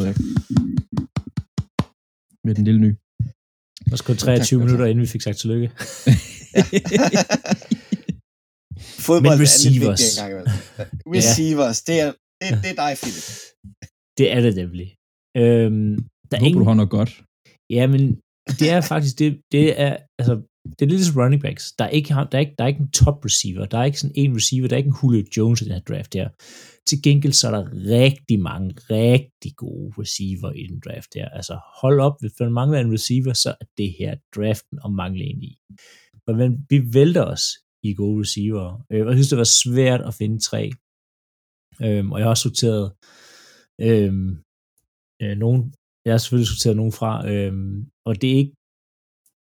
[2.46, 2.90] med den lille ny.
[3.84, 4.90] Det var sgu 23 tak, minutter, tak.
[4.90, 5.68] inden vi fik sagt tillykke.
[9.06, 10.02] Fodbold Men receivers.
[10.02, 13.26] er lidt vigtigt Receivers, det er, det, det er dig, Philip.
[14.18, 14.88] Det er det nemlig.
[15.42, 15.94] Øhm,
[16.30, 16.60] der Håber ingen...
[16.60, 17.12] du har noget godt.
[17.76, 18.02] Ja, men
[18.60, 20.34] det er faktisk, det, det er, altså,
[20.70, 21.72] det er lidt ligesom running backs.
[21.72, 23.64] Der er, ikke, der, er ikke, der er ikke en top receiver.
[23.64, 24.68] Der er ikke sådan en receiver.
[24.68, 26.28] Der er ikke en Julio Jones i den her draft her.
[26.86, 31.28] Til gengæld så er der rigtig mange rigtig gode receiver i den draft her.
[31.28, 35.24] Altså hold op, hvis man mangler en receiver, så er det her draften og mangle
[35.24, 35.58] en i.
[36.26, 37.44] Men vi vælter os
[37.82, 38.84] i gode receiver.
[38.90, 40.70] Øh, jeg synes, det var svært at finde tre.
[41.82, 42.92] Øhm, og jeg har også sorteret
[43.80, 44.30] øhm,
[45.22, 45.74] øh, nogen,
[46.04, 48.55] jeg har selvfølgelig sorteret nogen fra, øhm, og det er ikke,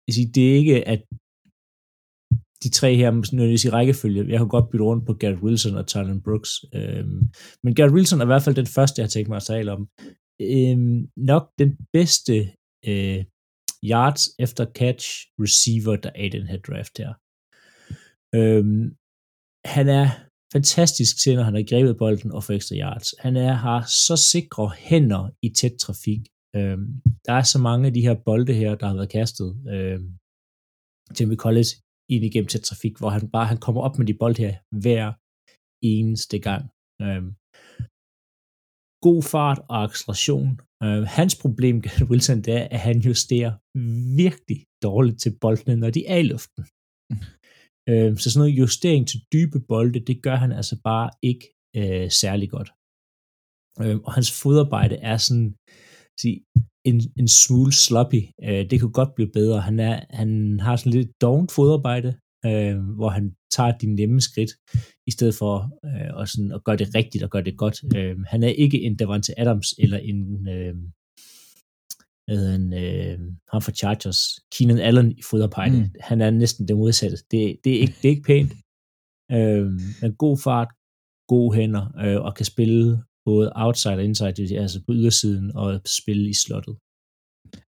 [0.06, 1.02] jeg siger, det er ikke, at
[2.64, 5.86] de tre her, nødvendigvis i rækkefølge, jeg kan godt bytte rundt på Garrett Wilson og
[5.86, 7.22] Tylen Brooks, øhm,
[7.62, 9.72] men Garrett Wilson er i hvert fald den første, jeg har tænkt mig at tale
[9.72, 9.88] om.
[10.40, 12.34] Øhm, nok den bedste
[12.88, 13.24] øh,
[13.92, 15.06] yards efter catch
[15.44, 17.12] receiver, der er i den her draft her.
[18.38, 18.84] Øhm,
[19.76, 20.06] han er
[20.52, 23.14] fantastisk til, når han har grebet bolden og får ekstra yards.
[23.18, 26.22] Han er, har så sikre hænder i tæt trafik.
[26.56, 26.86] Øhm,
[27.26, 30.08] der er så mange af de her bolde her, der har været kastet øhm,
[31.16, 31.72] Jimmy Collins
[32.12, 35.06] ind igennem tæt trafik, hvor han bare han kommer op med de bold her hver
[35.94, 36.64] eneste gang.
[37.04, 37.30] Øhm,
[39.06, 40.50] god fart og acceleration.
[40.84, 41.76] Øh, hans problem,
[42.10, 43.52] Wilson, det er, at han justerer
[44.22, 46.64] virkelig dårligt til boldene, når de er i luften.
[47.90, 52.10] Øh, så sådan noget justering til dybe bolde, det gør han altså bare ikke øh,
[52.10, 52.70] særlig godt.
[53.82, 55.48] Øh, og hans fodarbejde er sådan
[56.20, 56.44] sige,
[56.84, 58.22] en, en smule sloppy.
[58.44, 59.60] Øh, det kunne godt blive bedre.
[59.60, 62.14] Han, er, han har sådan lidt dovent fodarbejde,
[62.46, 64.50] øh, hvor han tager de nemme skridt,
[65.06, 67.96] i stedet for øh, at, sådan, at gøre det rigtigt og gøre det godt.
[67.96, 70.74] Øh, han er ikke en Davante Adams eller en øh,
[72.28, 73.18] en, øh,
[73.52, 74.20] ham fra Chargers,
[74.52, 75.78] Keenan Allen i fodarbejde.
[75.78, 75.90] Mm.
[76.00, 77.16] Han er næsten det modsatte.
[77.30, 78.52] Det, det, er, ikke, det er ikke pænt.
[79.32, 79.66] Øh,
[80.02, 80.70] men god fart,
[81.28, 86.26] gode hænder, øh, og kan spille både outside og inside, altså på ydersiden og spille
[86.34, 86.74] i slottet.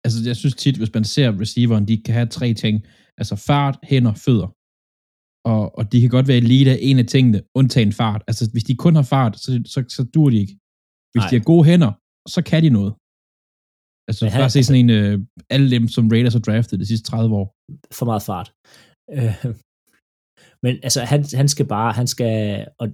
[0.05, 2.77] Altså, jeg synes tit, hvis man ser receiveren, de kan have tre ting.
[3.21, 4.49] Altså fart, hænder, fødder.
[5.53, 8.23] Og, og de kan godt være elite af en af tingene, undtagen fart.
[8.29, 10.55] Altså, hvis de kun har fart, så, så, så dur de ikke.
[11.12, 11.31] Hvis Nej.
[11.31, 11.92] de har gode hænder,
[12.35, 12.92] så kan de noget.
[14.09, 15.14] Altså, Men han, bare se sådan en, øh,
[15.55, 17.47] alle dem, som Raiders har draftet de sidste 30 år.
[17.99, 18.49] For meget fart.
[19.16, 19.35] Øh,
[20.64, 22.35] men altså, han, han skal bare, han skal,
[22.81, 22.87] og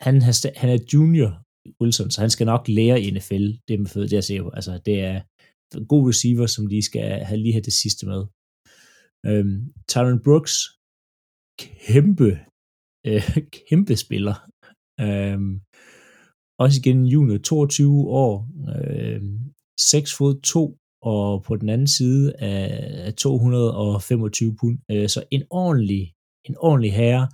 [0.00, 0.22] han,
[0.56, 1.42] han er junior
[1.80, 4.80] Wilson, så han skal nok lære i NFL, det med fød, det jeg ser Altså,
[4.86, 5.20] det er
[5.92, 8.22] god receiver, som de skal have lige have det sidste med.
[9.26, 10.54] Øhm, Tyron Brooks,
[11.58, 12.30] kæmpe,
[13.06, 14.36] øh, kæmpe spiller.
[15.00, 15.60] Øhm,
[16.58, 18.32] også igen junior, 22 år,
[18.74, 19.22] øh,
[19.80, 24.78] 6 fod 2, og på den anden side af 225 pund.
[24.90, 26.12] Øh, så en ordentlig,
[26.48, 27.28] en ordentlig herre,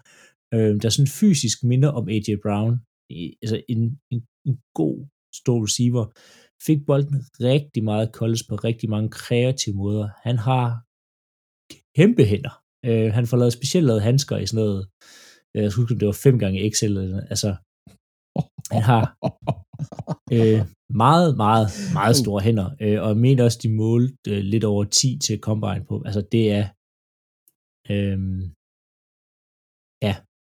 [0.55, 2.75] øh, der sådan fysisk minder om AJ Brown.
[3.43, 3.81] Altså en,
[4.12, 4.97] en, en god,
[5.41, 6.05] stor receiver.
[6.67, 10.09] Fik bolden rigtig meget koldes på rigtig mange kreative måder.
[10.23, 10.67] Han har
[11.97, 12.55] kæmpe hænder.
[12.87, 14.87] Øh, han får lavet specielt lavet handsker i sådan noget,
[15.55, 16.99] øh, jeg husker, det var 5 gange XL.
[17.33, 17.51] Altså,
[18.75, 19.05] han har
[20.37, 20.61] øh,
[21.05, 24.85] meget, meget, meget store hænder, øh, og jeg mener også, de målte øh, lidt over
[24.85, 26.03] 10 til combine på.
[26.07, 26.65] Altså, det er,
[27.93, 28.19] øh,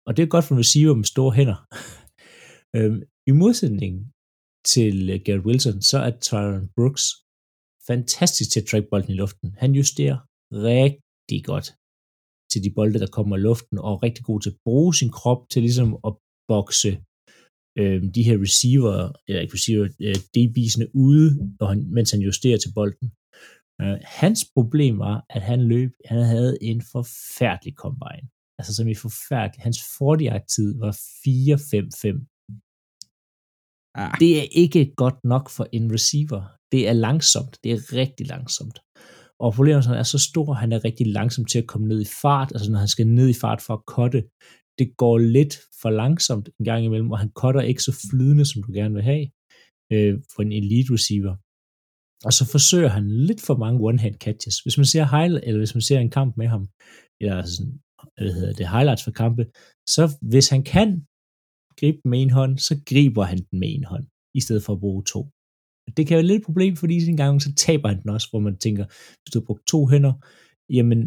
[0.07, 1.59] og det er godt for en receiver med store hænder.
[2.77, 2.93] øh,
[3.31, 3.95] I modsætning
[4.75, 7.07] til øh, Garrett Wilson, så er Tyron Brooks
[7.91, 9.49] fantastisk til at trække bolden i luften.
[9.63, 10.17] Han justerer
[10.53, 11.69] rigtig godt
[12.51, 15.11] til de bolde, der kommer i luften, og er rigtig god til at bruge sin
[15.19, 16.13] krop til ligesom at
[16.49, 16.93] bokse
[17.81, 21.29] øh, de her receiver, eller ikke receiver, øh, DB'sene ude,
[21.61, 23.09] og han, mens han justerer til bolden.
[23.83, 28.29] Øh, hans problem var, at han løb, han havde en forfærdelig combine.
[28.59, 29.63] Altså som i forfærdelig.
[29.63, 32.09] Hans 40-tid var 4-5-5.
[33.95, 34.13] Ah.
[34.21, 36.43] Det er ikke godt nok for en receiver.
[36.73, 37.59] Det er langsomt.
[37.65, 38.79] Det er rigtig langsomt.
[39.39, 42.11] Og problemet er, er så stor, han er rigtig langsom til at komme ned i
[42.23, 42.53] fart.
[42.55, 44.21] Altså når han skal ned i fart for at kotte,
[44.79, 48.63] det går lidt for langsomt en gang imellem, og han cutter ikke så flydende, som
[48.63, 49.27] du gerne vil have
[49.93, 51.35] øh, for en elite receiver.
[52.27, 54.57] Og så forsøger han lidt for mange one-hand catches.
[54.59, 56.69] Hvis man ser highlight, eller hvis man ser en kamp med ham,
[57.21, 57.81] eller sådan,
[58.17, 59.45] hvad hedder det, highlights for kampe,
[59.95, 60.89] så hvis han kan
[61.81, 64.73] gribe den med en hånd, så griber han den med en hånd, i stedet for
[64.73, 65.21] at bruge to.
[65.97, 68.41] Det kan være lidt et problem, fordi en gang så taber han den også, hvor
[68.41, 68.85] man tænker,
[69.21, 70.15] hvis du har brugt to hænder,
[70.77, 71.01] jamen,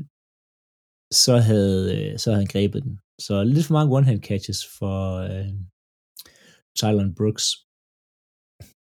[1.23, 2.99] så havde, øh, så havde han grebet den.
[3.25, 4.97] Så lidt for mange one-hand catches for
[5.30, 5.54] øh,
[6.80, 7.45] Tylen Brooks.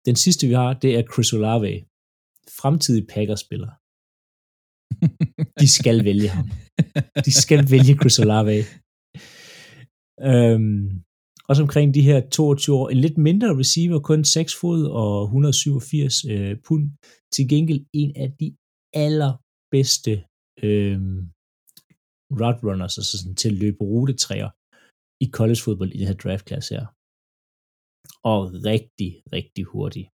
[0.08, 1.70] Den sidste, vi har, det er Chris Olave.
[2.60, 3.72] Fremtidig Packers-spiller.
[5.60, 6.46] De skal vælge ham.
[7.26, 8.64] De skal vælge Chris Olave.
[10.30, 11.02] Øhm,
[11.48, 12.88] også omkring de her 22 år.
[12.88, 16.90] En lidt mindre receiver, kun 6 fod og 187 øh, pund.
[17.34, 18.56] Til gengæld en af de
[19.06, 20.12] allerbedste
[20.62, 21.00] øh,
[22.40, 24.50] route runners, altså sådan til at løbe rutetræer
[25.24, 26.86] i college fodbold i den her draftklasse her.
[28.32, 30.04] Og rigtig, rigtig hurtig.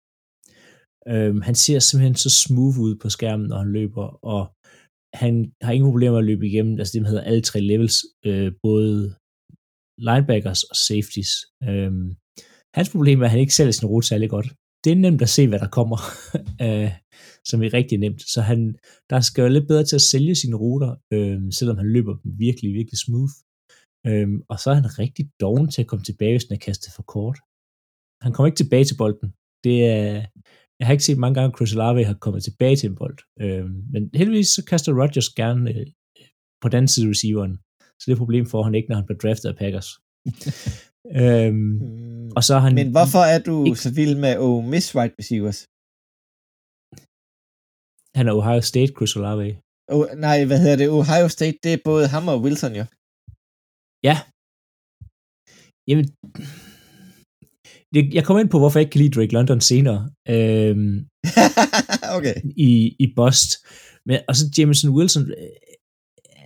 [1.12, 4.42] Øhm, han ser simpelthen så smooth ud på skærmen, når han løber, og
[5.14, 7.96] han har ingen problemer med at løbe igennem, altså det hedder alle tre levels,
[8.26, 9.14] øh, både
[9.98, 11.32] linebackers og safeties.
[11.68, 12.08] Øhm,
[12.78, 14.48] hans problem er, at han ikke sælger sin rute særlig godt.
[14.84, 15.98] Det er nemt at se, hvad der kommer,
[16.66, 16.90] øh,
[17.44, 18.22] som er rigtig nemt.
[18.34, 18.76] Så han,
[19.10, 22.38] der skal jo lidt bedre til at sælge sine ruter, øh, selvom han løber dem
[22.38, 23.34] virkelig, virkelig smooth.
[24.06, 26.92] Øhm, og så er han rigtig doven til at komme tilbage, hvis den er kastet
[26.96, 27.38] for kort.
[28.24, 29.28] Han kommer ikke tilbage til bolden.
[29.66, 30.26] Det er,
[30.78, 33.18] jeg har ikke set mange gange, at Chris Olave har kommet tilbage til en bold.
[33.44, 35.86] Øh, men heldigvis så kaster Rodgers gerne øh,
[36.62, 37.54] på den side receiveren.
[37.98, 39.88] Så det er et problem for han ikke, når han bliver draftet af Packers.
[41.20, 41.72] øhm,
[42.24, 42.72] Mm, og så han...
[42.80, 45.58] Men hvorfor er du ikke- så vild med at miss wide receivers?
[48.18, 49.46] Han er Ohio State, Chris Olave.
[49.94, 50.88] Oh, nej, hvad hedder det?
[51.00, 52.84] Ohio State, det er både ham og Wilson, jo.
[54.08, 54.16] Ja.
[55.88, 56.06] Jamen,
[57.94, 61.06] jeg kommer ind på, hvorfor jeg ikke kan lide Drake London senere øhm,
[62.16, 62.34] okay.
[62.56, 63.50] i, i Bost.
[64.06, 65.36] Men, og så Jameson Wilson, øh,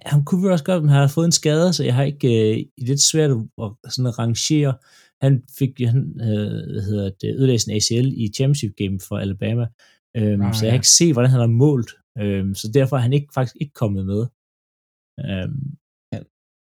[0.07, 2.29] han kunne vel også godt, men han har fået en skade, så jeg har ikke,
[2.29, 3.37] øh, det er lidt svært at,
[3.85, 4.75] at sådan at rangere.
[5.23, 9.67] Han fik, han, øh, hvad hedder det, ødelagt en ACL i championship game for Alabama,
[10.17, 10.71] øhm, Ah, så jeg ja.
[10.71, 13.75] har ikke set, hvordan han har målt, øhm, så derfor er han ikke, faktisk ikke
[13.75, 14.27] kommet med.
[15.29, 15.77] Øhm,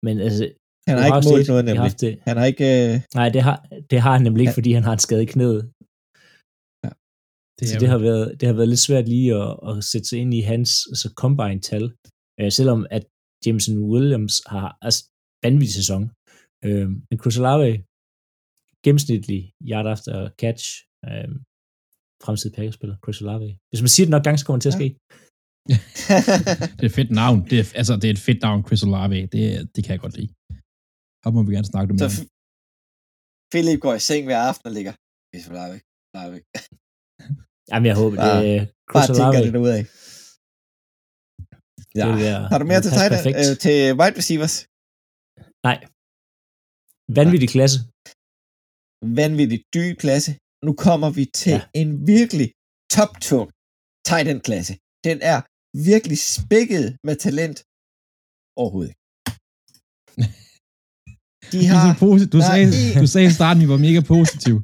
[0.06, 0.52] men altså,
[0.88, 2.02] Han har Ohio ikke målt noget, har nemlig.
[2.04, 2.66] det, Han har ikke...
[2.94, 3.02] Øh...
[3.20, 3.58] Nej, det har,
[3.92, 4.60] det har han nemlig ikke, Ja.
[4.60, 5.62] fordi han har en skade i knæet.
[7.60, 10.18] Det Så det har, været, det har været lidt svært lige at, at sætte sig
[10.24, 11.86] ind i hans altså combine-tal.
[12.40, 13.04] Øh, selvom at
[13.46, 15.02] Jameson Williams har altså
[15.46, 16.04] vanvittig sæson.
[16.66, 17.68] Øh, men Chris Olave,
[18.86, 19.42] gennemsnitlig
[19.72, 20.64] yard after catch,
[21.10, 21.30] øh,
[22.26, 23.48] fremtidig Packers-spiller, Chris Olave.
[23.72, 24.82] Hvis man siger det nok gange, så kommer det til at Ja.
[24.82, 24.88] ske.
[26.78, 27.38] Det er et fedt navn.
[27.50, 29.16] Det er, altså, det er et fedt navn, Chris Olave.
[29.34, 29.42] Det,
[29.76, 30.30] det kan jeg godt lide.
[31.24, 32.10] Ham må vi gerne snakke så med.
[32.16, 32.28] F-
[33.52, 34.94] Philip går i seng hver aften og ligger.
[35.32, 35.88] Hvis vi lader ikke.
[36.38, 36.50] Ikke.
[37.72, 38.64] Jamen, jeg håber, Bare- det er
[38.96, 39.82] Bare tænker det derudad.
[42.00, 42.08] Ja.
[42.22, 44.56] Det Har du mere til tight øh, til wide receivers?
[45.68, 45.78] Nej.
[47.18, 47.78] Vanvittig klasse.
[49.20, 50.32] Vanvittigt dyb klasse.
[50.66, 51.64] Nu kommer vi til Ja.
[51.82, 52.48] en virkelig
[52.96, 53.48] top-tung
[54.10, 54.74] tight end klasse.
[55.08, 55.38] Den er
[55.92, 57.58] virkelig spækket med talent.
[58.62, 58.94] Overhovedet.
[61.54, 63.82] De Du, har, så posi- du, sagde, en- du sagde i starten, at vi var
[63.88, 64.56] mega positiv.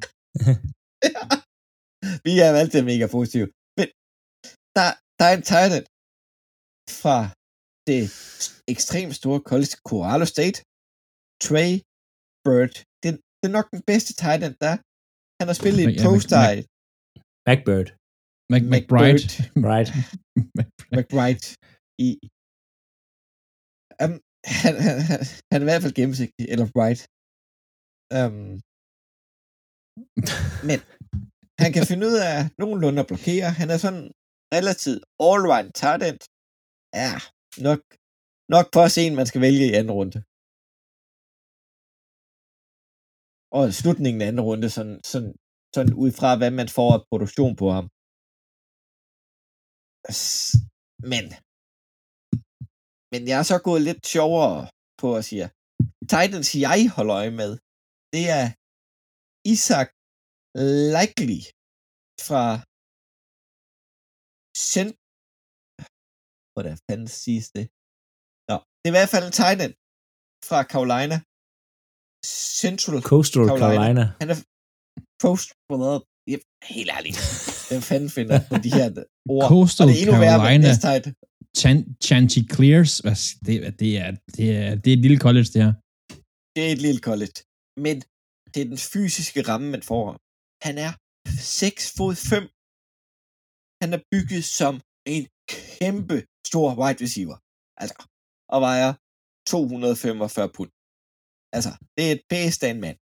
[2.27, 3.47] vi er altid mega positive.
[3.77, 3.87] Men
[4.77, 4.87] der,
[5.19, 5.85] der er en tight end
[7.01, 7.17] fra
[7.89, 8.01] det
[8.73, 10.57] ekstremt store college Colorado State.
[11.47, 11.71] Trey
[12.45, 12.73] Bird.
[13.03, 14.79] Det, det er nok den bedste tight end, der er.
[15.39, 16.11] Han har spillet i Ja, Pro
[18.53, 19.23] Mac- McBride.
[19.71, 19.89] Right.
[20.95, 21.43] McBride
[22.07, 22.09] i
[24.03, 24.13] um,
[24.63, 25.19] han, han, han,
[25.51, 27.01] han er i hvert fald gennemsigtig, eller bright.
[28.17, 28.55] Um, øhm.
[30.69, 30.79] men
[31.63, 33.47] han kan finde ud af nogenlunde at blokere.
[33.59, 34.05] Han er sådan
[34.57, 36.21] relativt all-round talent.
[37.01, 37.13] Ja,
[37.67, 37.81] nok,
[38.55, 40.19] nok for se en, man skal vælge i anden runde.
[43.57, 45.33] Og i slutningen af anden runde, sådan, sådan,
[45.75, 47.85] sådan ud fra, hvad man får af produktion på ham.
[51.11, 51.25] Men,
[53.17, 54.59] men jeg er så gået lidt sjovere
[55.01, 55.45] på at sige,
[56.11, 57.51] Titans jeg holder øje med,
[58.13, 58.45] det er
[59.53, 59.89] Isaac
[60.95, 61.41] Likely
[62.27, 62.45] fra
[64.71, 64.95] Cent...
[66.53, 67.65] Hvordan fanden siges det?
[68.49, 69.71] Nå, det er i hvert fald en Titan
[70.49, 71.17] fra Carolina.
[72.61, 73.63] Central Coastal Carolina.
[73.63, 74.03] Carolina.
[74.21, 74.37] han er
[75.23, 75.47] post
[76.31, 76.37] ja,
[76.75, 77.17] helt ærligt.
[77.69, 78.87] Hvem fanden finder på de her
[79.33, 79.47] ord?
[79.51, 80.67] Coastal og det er endnu værre med Carolina.
[80.67, 81.05] næste tight.
[81.59, 82.91] Chan, Chanticleers.
[83.03, 85.73] Hvad, det, det, er, det, er, det er et lille college, det her.
[86.55, 87.37] Det er et lille college.
[87.85, 87.95] Men
[88.51, 90.05] det er den fysiske ramme, man får.
[90.67, 90.91] Han er
[91.63, 92.43] 6 fod 5.
[93.81, 94.73] Han er bygget som
[95.15, 95.23] en
[95.55, 96.17] kæmpe
[96.49, 97.37] stor wide receiver.
[97.81, 97.97] Altså,
[98.53, 98.91] og vejer
[99.53, 100.71] 245 pund.
[101.55, 102.97] Altså, det er et bæst af en mand.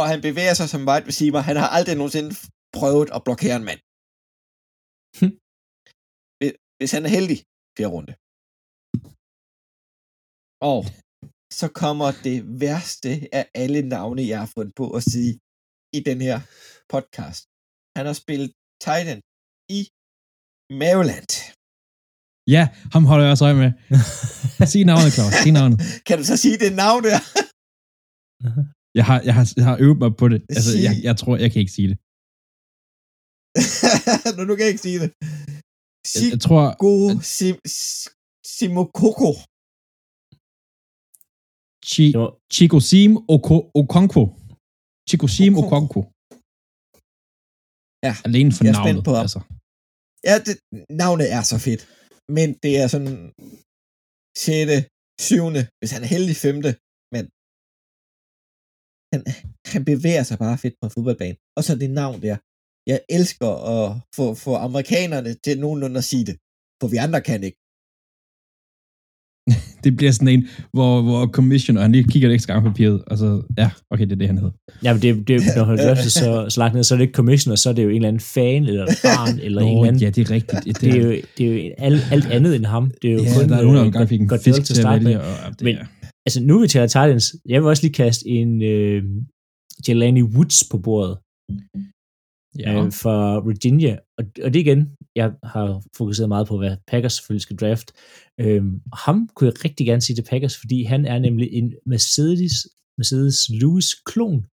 [0.00, 1.40] Og han bevæger sig som wide receiver.
[1.48, 2.30] Han har aldrig nogensinde
[2.78, 3.80] prøvet at blokere en mand.
[5.18, 5.34] Hm.
[6.80, 7.38] Hvis- han er heldig,
[7.76, 8.12] fjerde runde.
[10.70, 10.80] Og
[11.60, 15.32] så kommer det værste af alle navne, jeg har fundet på at sige
[15.98, 16.36] i den her
[16.94, 17.42] podcast.
[17.96, 18.50] Han har spillet
[18.86, 19.18] Titan
[19.78, 19.80] i
[20.82, 21.30] Maryland.
[22.54, 22.62] Ja,
[22.94, 23.70] ham holder jeg også øje med.
[24.72, 25.32] Sig navnet, Claus.
[25.42, 25.78] Sig navnet.
[26.06, 27.18] Kan du så sige det navn der?
[28.98, 30.38] Jeg har, jeg har, jeg har øvet mig på det.
[30.54, 31.98] Altså, Sig- jeg, jeg tror, jeg kan ikke sige det.
[34.36, 35.10] nu, nu kan jeg ikke sige det.
[36.14, 36.90] Jeg, jeg tror, Chigo
[37.36, 38.08] Sim- S-
[38.54, 39.30] Simokoko.
[41.90, 42.04] Chi,
[42.54, 44.22] Chikosim Oko- Okonkwo.
[45.08, 46.00] Chikosim Okonkwo.
[48.06, 49.04] Ja, Alene for jeg er spændt navnet.
[49.08, 49.22] på ham.
[49.26, 49.40] altså.
[50.28, 50.54] Ja, det,
[51.02, 51.82] navnet er så fedt.
[52.36, 53.16] Men det er sådan
[54.44, 54.88] 6.,
[55.20, 56.54] 7., hvis han er heldig 5.
[57.14, 57.24] Men
[59.12, 59.20] han,
[59.72, 61.36] han bevæger sig bare fedt på en fodboldbane.
[61.56, 62.36] Og så det navn der.
[62.86, 66.36] Jeg elsker at få, få amerikanerne til nogenlunde at sige det.
[66.80, 67.58] For vi andre kan ikke.
[69.84, 73.04] det bliver sådan en, hvor, hvor commissioner, han lige kigger et ekstra gang på papiret,
[73.06, 74.52] og så, ja, okay, det er det, han hedder.
[74.84, 77.14] Ja, men det, det, når han drafter så, så langt ned, så er det ikke
[77.22, 79.88] commissioner, så er det jo en eller anden fan, eller et barn, eller en eller
[79.88, 80.02] anden.
[80.02, 80.64] ja, det er rigtigt.
[80.64, 82.90] Det, Det er jo, det er jo alt, alt andet end ham.
[83.02, 84.64] Det er jo ja, kun der er nogen, der øh, engang fik en Goodell fisk
[84.66, 85.86] til at starte vælge, og, og det, Men- er-
[86.26, 87.36] Altså, nu er vi til Titans.
[87.48, 89.02] Jeg vil også lige kaste en øh,
[89.88, 91.18] Jelani Woods på bordet
[92.58, 93.98] ja, øh, for Virginia.
[94.18, 97.92] Og, og det igen, jeg har fokuseret meget på, hvad Packers selvfølgelig skal draft.
[98.40, 102.54] Øh, ham kunne jeg rigtig gerne sige til Packers, fordi han er nemlig en Mercedes,
[102.98, 104.46] Mercedes Lewis klon.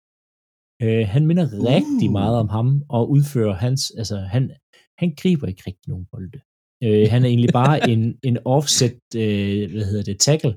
[0.84, 1.66] Øh, han minder uh.
[1.74, 4.52] rigtig meget om ham, og udfører hans, altså han,
[5.00, 6.40] han griber ikke rigtig nogen bolde.
[6.84, 10.56] Øh, han er egentlig bare en, en offset, øh, hvad hedder det, tackle,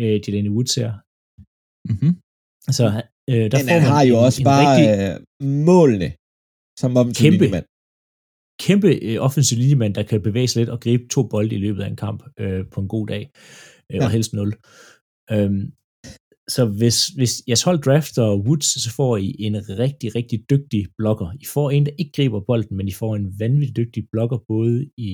[0.00, 0.92] øh, Jelani Woods her.
[1.90, 2.12] mm-hmm.
[2.78, 2.84] Så
[3.30, 5.14] øh, der Men får han har jo også bare rigtig øh,
[5.68, 6.08] målene,
[6.78, 7.38] som om til Kæmpe.
[7.38, 7.64] linjemand.
[8.66, 11.82] kæmpe øh, offensiv linjemand, der kan bevæge sig lidt og gribe to bolde i løbet
[11.82, 13.30] af en kamp øh, på en god dag,
[13.90, 14.04] øh, Ja.
[14.04, 14.52] og helst nul.
[15.32, 15.72] Øhm,
[16.54, 21.28] så hvis, hvis jeres hold drafter Woods, så får I en rigtig, rigtig dygtig blokker.
[21.40, 24.90] I får en, der ikke griber bolden, men I får en vanvittig dygtig blokker både
[24.96, 25.10] i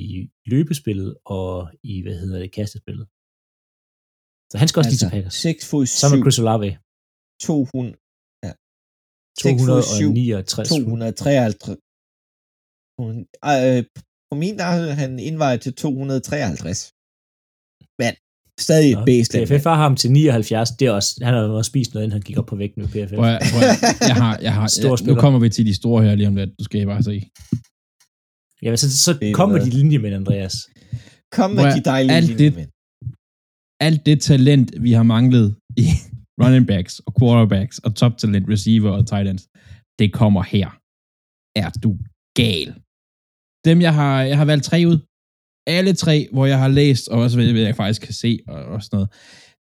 [0.47, 3.07] løbespillet og i, hvad hedder det, kastespillet.
[4.51, 5.35] Så han skal også altså, lige til Packers.
[5.35, 6.79] 6 fod 7, Sammen med Chris Olave.
[7.43, 7.95] 200, ja.
[7.95, 8.08] 6 fod 7,
[9.39, 10.69] 269.
[10.69, 11.55] 253.
[13.01, 13.85] Hun- Øh,
[14.31, 16.93] på min der er han indvejet til 253.
[18.01, 18.13] Men
[18.67, 19.33] stadig et bæst.
[19.33, 20.71] den PFF har ham til 79.
[20.79, 22.89] Det er også, han har også spist noget, inden han gik op på vægten med
[22.95, 23.15] PFF.
[23.15, 25.75] Prøv, at- prøv, at- jeg har, jeg har, Stor jeg, nu kommer vi til de
[25.75, 27.17] store her lige om lidt, du skal bare se.
[28.63, 29.73] Ja, så, så Det er kom med noget.
[29.73, 30.55] de linjemænd, Andreas.
[31.37, 32.71] Kom med de dejlige alt det- linjemænd.
[33.89, 35.87] Alt det talent, vi har manglet i
[36.43, 39.45] running backs og quarterbacks og top talent receiver og tight ends,
[39.99, 40.69] det kommer her.
[41.65, 41.91] Er du
[42.35, 42.69] gal?
[43.65, 44.99] Dem, jeg har, jeg har valgt tre ud.
[45.67, 48.83] Alle tre, hvor jeg har læst, og også hvad jeg faktisk kan se, og, og
[48.83, 49.11] sådan noget.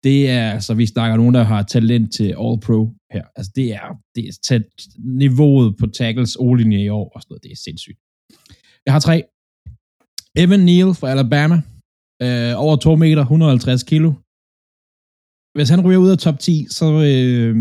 [0.03, 2.79] Det er, altså, vi snakker nogen, der har talent til All-Pro
[3.13, 3.25] her.
[3.35, 4.63] Altså, det er, det er tæt
[4.97, 7.43] niveauet på tackles o i år, og sådan noget.
[7.43, 7.99] Det er sindssygt.
[8.85, 9.23] Jeg har tre.
[10.35, 11.61] Evan Neal fra Alabama.
[12.23, 14.13] Øh, over 2 meter, 150 kilo.
[15.55, 17.55] Hvis han ryger ud af top 10, så, øh,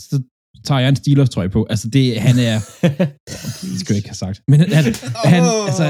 [0.00, 0.22] så
[0.64, 1.66] tager jeg en Steelers trøje på.
[1.70, 2.58] Altså, det, han er...
[3.62, 4.42] det skal jeg ikke have sagt.
[4.48, 4.84] Men han,
[5.32, 5.86] han, altså,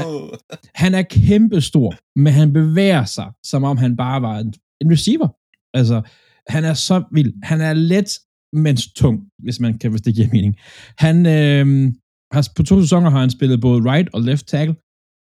[0.75, 5.29] han er kæmpestor, men han bevæger sig, som om han bare var en, en receiver.
[5.73, 6.01] Altså,
[6.47, 7.33] han er så vild.
[7.43, 8.19] Han er let,
[8.53, 10.55] men tung, hvis man kan, hvis det giver mening.
[10.97, 11.93] Han, øh,
[12.31, 14.75] har, på to sæsoner har han spillet både right og left tackle.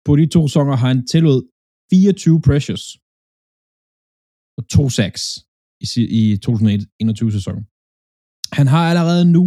[0.06, 1.42] På de to sæsoner har han tillod
[1.92, 2.98] 24 pressures
[4.58, 5.24] og to sacks
[5.82, 5.86] i,
[6.20, 7.64] i 2021-sæsonen.
[8.60, 9.44] Han har allerede nu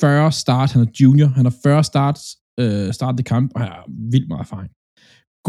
[0.00, 2.22] 40 start, han er junior, han har 40 starts,
[2.60, 4.70] øh, startet kamp, og han har vildt meget erfaring.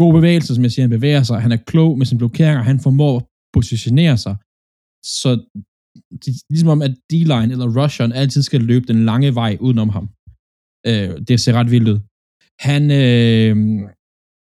[0.00, 2.80] God bevægelse, som jeg siger, han bevæger sig, han er klog med sine blokeringer, han
[2.80, 3.24] formår at
[3.56, 4.36] positionere sig,
[5.18, 5.30] så
[6.22, 9.88] det er ligesom om, at D-line eller rusheren altid skal løbe den lange vej udenom
[9.88, 10.08] ham.
[10.86, 12.00] Øh, det ser ret vildt ud.
[12.68, 13.56] Han, øh,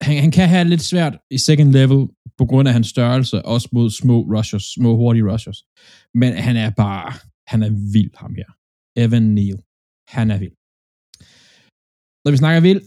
[0.03, 3.69] han, han kan have lidt svært i second level på grund af hans størrelse, også
[3.73, 5.65] mod små rushers, små hurtige rushers.
[6.15, 7.13] Men han er bare,
[7.47, 8.51] han er vild ham her.
[9.05, 9.59] Evan Neal.
[10.17, 10.57] Han er vild.
[12.25, 12.83] Når vi snakker vild,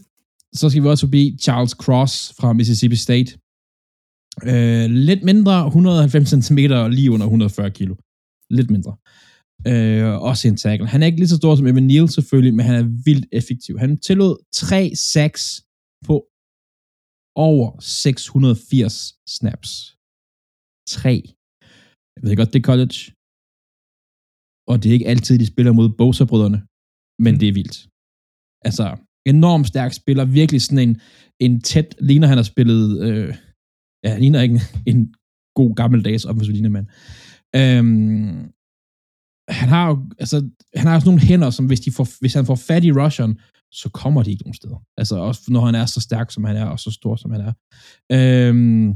[0.58, 3.30] så skal vi også forbi Charles Cross fra Mississippi State.
[4.50, 7.94] Øh, lidt mindre, 190 cm og lige under 140 kilo.
[8.50, 8.96] Lidt mindre.
[9.70, 10.86] Øh, også en tackle.
[10.86, 13.78] Han er ikke lige så stor som Evan Neal selvfølgelig, men han er vildt effektiv.
[13.78, 15.62] Han tillod 3 sacks
[16.06, 16.26] på
[17.36, 19.70] over 680 snaps.
[20.88, 21.22] 3.
[22.14, 22.98] Jeg ved godt, det er college.
[24.70, 26.60] Og det er ikke altid, de spiller mod Bosa-brødrene,
[27.24, 27.78] men det er vildt.
[28.68, 28.86] Altså,
[29.32, 31.00] enormt stærk spiller, virkelig sådan en,
[31.40, 33.34] en tæt, ligner han har spillet, øh,
[34.04, 34.62] ja, han ligner ikke en,
[34.92, 35.14] en
[35.58, 36.86] god gammeldags offensiv mand.
[37.60, 38.52] Øhm,
[39.60, 40.36] han har jo, altså,
[40.74, 43.34] han har sådan nogle hænder, som hvis, de får, hvis han får fat i rusheren,
[43.82, 44.78] så kommer de ikke nogen steder.
[45.00, 47.40] Altså også når han er så stærk, som han er, og så stor, som han
[47.48, 47.52] er.
[48.16, 48.88] Øhm,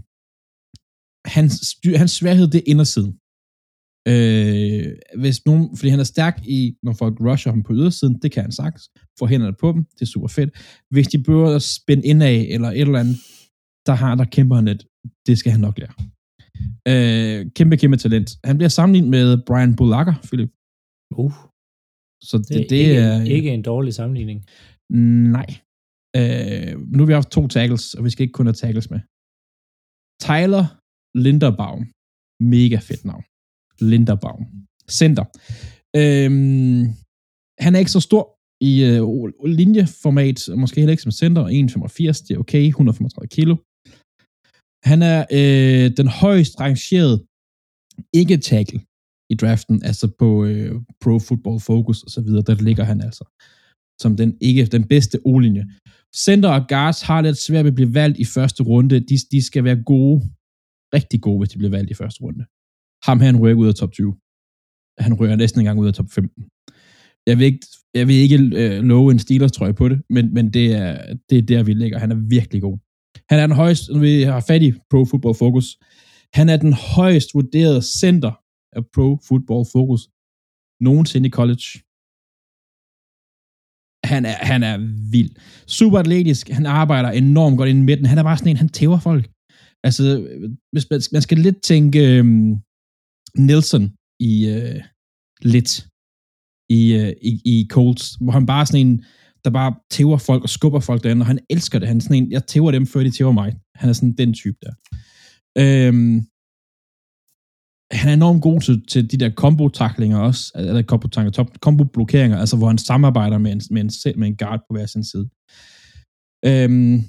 [1.36, 1.52] hans,
[2.02, 3.12] hans sværhed, det er indersiden.
[4.12, 4.86] Øh,
[5.22, 8.42] hvis nogen, fordi han er stærk i, når folk rusher ham på ydersiden, det kan
[8.42, 8.90] han sagtens.
[9.18, 10.50] Få hænderne på dem, det er super fedt.
[10.90, 13.16] Hvis de bør at spænde indad, eller et eller andet,
[13.86, 14.86] der har der kæmper han lidt.
[15.26, 15.94] Det skal han nok lære.
[16.88, 18.30] Øh, kæmpe, kæmpe talent.
[18.44, 20.50] Han bliver sammenlignet med Brian Bulaga, Philip.
[21.10, 21.32] Uh,
[22.22, 23.22] Så det, det, det, det ikke, er...
[23.22, 24.44] ikke en dårlig sammenligning.
[25.36, 25.50] Nej.
[26.18, 29.00] Øh, nu har vi haft to tackles, og vi skal ikke kun have tackles med.
[30.26, 30.64] Tyler
[31.24, 31.82] Linderbaum.
[32.54, 33.24] Mega fedt navn.
[33.90, 34.42] Linderbaum.
[35.00, 35.24] Center.
[36.00, 36.82] Øhm,
[37.64, 38.24] han er ikke så stor
[38.70, 39.02] i øh,
[39.58, 41.42] linjeformat, måske heller ikke som center.
[41.46, 42.64] 1,85, det er okay.
[42.66, 43.54] 135 kilo.
[44.90, 47.18] Han er øh, den højst rangerede
[48.20, 48.80] ikke-tackle
[49.32, 53.24] i draften, altså på øh, Pro Football Focus og så videre, der ligger han altså
[54.00, 55.64] som den ikke den bedste O-linje.
[56.16, 59.00] Center og guards har lidt svært ved at blive valgt i første runde.
[59.00, 60.20] De, de skal være gode,
[60.94, 62.44] rigtig gode, hvis de bliver valgt i første runde.
[63.06, 64.16] Ham her, han ryger ud af top 20.
[64.98, 66.44] Han ryger næsten engang ud af top 15.
[67.26, 70.52] Jeg vil ikke, jeg vil ikke øh, love en Steelers trøje på det, men, men
[70.52, 71.98] det, er, det er der, vi ligger.
[71.98, 72.78] Han er virkelig god.
[73.30, 75.78] Han er den højst, når vi har fat i Pro Football Focus,
[76.32, 78.32] han er den højst vurderede center
[78.72, 80.02] af Pro Football Focus
[80.80, 81.66] nogensinde i college.
[84.12, 84.76] Han er, han er
[85.12, 85.30] vild.
[85.66, 86.48] Super atletisk.
[86.48, 88.06] Han arbejder enormt godt inden midten.
[88.06, 89.24] Han er bare sådan en, han tæver folk.
[89.84, 90.02] Altså,
[90.72, 92.56] hvis man, man skal lidt tænke øhm,
[93.48, 93.84] Nelson
[94.20, 94.80] i øh,
[95.42, 95.86] lidt
[96.70, 99.04] i, øh, i, i Colts, hvor han bare er sådan en,
[99.44, 101.88] der bare tæver folk og skubber folk derinde, og han elsker det.
[101.88, 103.56] Han er sådan en, jeg tæver dem, før de tæver mig.
[103.74, 104.72] Han er sådan den type der.
[105.58, 106.26] Øhm,
[107.92, 112.66] han er enormt god til, til de der combo-taklinger også, eller combo-taklinger, combo-blokeringer, altså hvor
[112.66, 115.28] han samarbejder med en, med en, med en guard på hver sin side.
[116.44, 117.02] Øhm,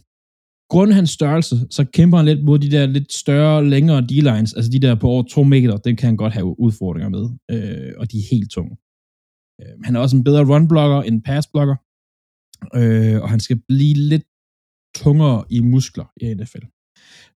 [0.69, 4.71] grundet hans størrelse, så kæmper han lidt mod de der lidt større, længere D-lines, altså
[4.71, 8.11] de der på over 2 meter, dem kan han godt have udfordringer med, øh, og
[8.11, 8.77] de er helt tunge.
[9.61, 11.77] Øh, han er også en bedre run-blocker end pass-blocker,
[12.79, 14.23] øh, og han skal blive lidt
[14.95, 16.65] tungere i muskler i NFL.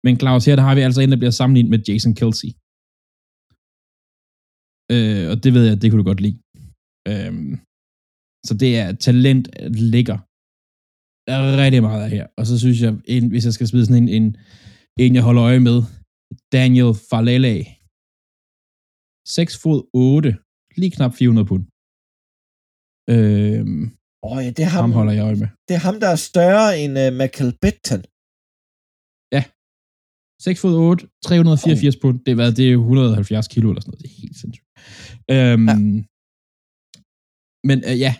[0.03, 2.49] Men Claus, her der har vi altså en, der bliver sammenlignet med Jason Kelsey.
[4.93, 6.37] Øh, og det ved jeg, det kunne du godt lide.
[7.11, 7.33] Øh,
[8.47, 9.45] så det er talent,
[9.93, 10.17] ligger
[11.63, 12.25] rigtig meget af her.
[12.39, 14.25] Og så synes jeg, en, hvis jeg skal smide sådan en, en,
[15.03, 15.77] en jeg holder øje med,
[16.57, 17.55] Daniel Falele.
[19.27, 20.29] 6 fod 8,
[20.79, 21.63] lige knap 400 pund.
[23.13, 23.63] Øh,
[24.25, 25.49] Åh oh, ja, det er ham, ham holder jeg øje med.
[25.67, 28.01] det er ham, der er større end uh, Michael Benton.
[30.41, 32.19] 6 fod 8, 384 pund.
[32.25, 34.01] Det er, det er 170 kilo eller sådan noget.
[34.01, 34.64] Det er helt sindssygt.
[35.35, 35.75] Øhm, ja.
[37.69, 38.11] Men øh, ja,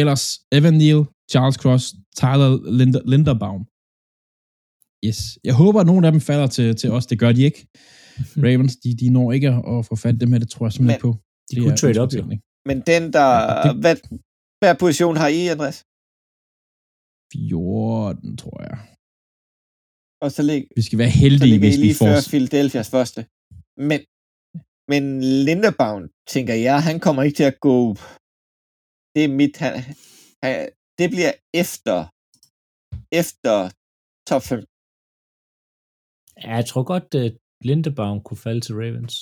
[0.00, 0.24] ellers
[0.56, 1.00] Evan Neal,
[1.32, 1.84] Charles Cross,
[2.20, 3.62] Tyler Linder, Linderbaum.
[5.06, 5.20] Yes.
[5.48, 7.06] Jeg håber, at nogen af dem falder til, til os.
[7.06, 7.60] Det gør de ikke.
[8.46, 10.38] Ravens, de, de når ikke at få fat dem her.
[10.44, 11.12] Det tror jeg simpelthen ikke på.
[11.50, 12.22] De kunne trade op, jo.
[12.68, 13.28] Men den, der...
[13.50, 13.96] Ja, det- Hvad,
[14.60, 15.78] hvad position har I, Andreas?
[17.32, 18.78] 14, tror jeg.
[20.24, 22.12] Og så, lig, Vi skal være heldige, hvis vi lige får...
[22.32, 23.20] Philadelphia's første.
[23.90, 24.00] Men,
[24.92, 25.02] men
[25.46, 26.02] Linderbaum,
[26.34, 27.76] tænker jeg, han kommer ikke til at gå...
[29.14, 29.54] Det er mit...
[29.62, 29.72] Han,
[30.44, 30.54] han,
[30.98, 31.32] det bliver
[31.62, 31.96] efter
[33.20, 33.54] efter
[34.30, 34.58] top 5.
[36.44, 37.32] Ja, jeg tror godt, at
[37.68, 39.14] Lindebaum kunne falde til Ravens.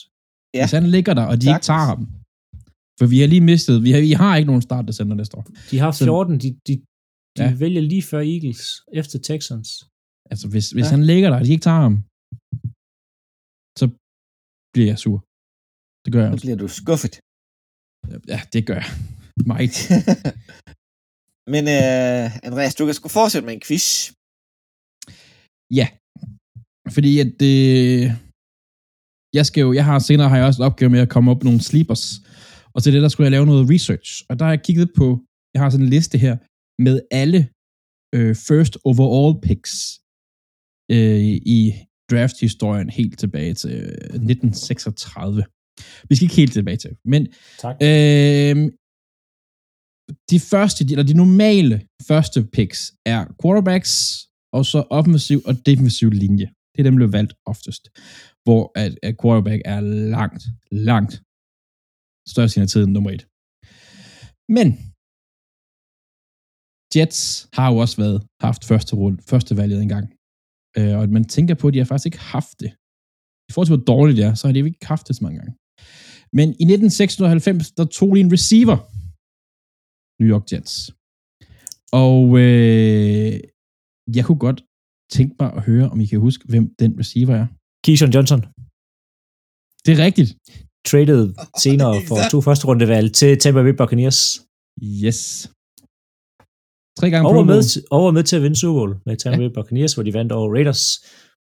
[0.56, 0.62] Ja.
[0.64, 1.66] Hvis han ligger der, og de ikke Sagtens.
[1.72, 2.00] tager ham.
[2.98, 3.74] For vi har lige mistet...
[3.86, 5.44] Vi har, vi har ikke nogen start center næste år.
[5.70, 6.74] De har Så- 14, de, de,
[7.36, 7.48] de Ja.
[7.64, 8.62] vælger lige før Eagles,
[9.00, 9.68] efter Texans.
[10.30, 10.90] Altså, hvis, hvis Ja.
[10.94, 11.94] han ligger der, og de ikke tager ham,
[13.80, 13.84] så
[14.72, 15.18] bliver jeg sur.
[16.04, 17.14] Det gør jeg Så bliver du skuffet.
[18.32, 18.90] Ja, det gør jeg.
[19.52, 19.76] Meget.
[21.52, 23.86] Men øh, Andreas, du kan sgu fortsætte med en quiz.
[25.78, 25.86] Ja.
[26.96, 27.56] Fordi at det...
[29.38, 31.38] Jeg skal jo, jeg har senere har jeg også en opgave med at komme op
[31.40, 32.04] med nogle sleepers.
[32.74, 34.10] Og til det, der skulle jeg lave noget research.
[34.28, 35.06] Og der har jeg kigget på,
[35.54, 36.34] jeg har sådan en liste her,
[36.86, 37.40] med alle
[38.16, 39.72] øh, first overall picks
[40.94, 41.20] øh,
[41.58, 41.60] i
[42.10, 45.44] draft-historien helt tilbage til øh, 1936.
[46.08, 47.22] Vi skal ikke helt tilbage til, men
[47.58, 47.76] Tak.
[47.82, 48.56] Øh,
[50.30, 51.76] de første, eller de normale
[52.08, 52.80] første picks
[53.14, 53.92] er quarterbacks,
[54.56, 56.46] og så offensiv og defensiv linje.
[56.72, 57.82] Det er dem, der bliver valgt oftest.
[58.44, 59.80] Hvor at, at quarterback er
[60.20, 60.42] langt,
[60.90, 61.14] langt
[62.32, 63.22] størst af tiden nummer et.
[64.56, 64.66] Men
[66.94, 70.06] Jets har jo også været haft første, rund, første valget engang.
[70.78, 72.70] Øh, og man tænker på, at de har faktisk ikke haft det.
[73.48, 75.38] I forhold til, hvor dårligt det er, så har de ikke haft det så mange
[75.38, 75.52] gange.
[76.38, 78.78] Men i 1996, der tog de en receiver.
[80.20, 80.74] New York Jets.
[82.04, 83.32] Og øh,
[84.16, 84.60] jeg kunne godt
[85.16, 87.46] tænke mig at høre, om I kan huske, hvem den receiver er.
[87.84, 88.40] Keyshawn Johnson
[89.84, 90.30] Det er rigtigt.
[90.90, 91.22] traded
[91.64, 94.20] senere for to første rundevalg til Tampa Bay Buccaneers.
[95.06, 95.18] Yes.
[96.98, 97.60] Tre gange var med,
[98.06, 99.48] var med til at vinde Super Bowl med Tampa Ja.
[99.48, 100.84] Bay Buccaneers, hvor de vandt over Raiders,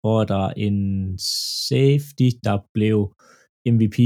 [0.02, 0.78] hvor der er en
[1.68, 2.96] safety, der blev
[3.76, 3.98] MVP,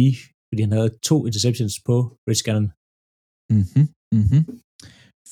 [0.48, 1.94] fordi han havde to interceptions på
[2.28, 2.68] Rich Gannon.
[3.56, 3.84] Mhm,
[4.20, 4.40] mhm.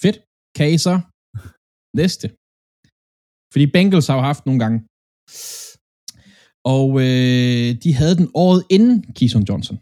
[0.03, 0.17] Fedt.
[0.57, 0.95] Kan I så
[2.01, 2.27] næste?
[3.53, 4.79] Fordi Bengals har jo haft nogle gange.
[6.75, 9.77] Og øh, de havde den året inden Keyshawn Johnson,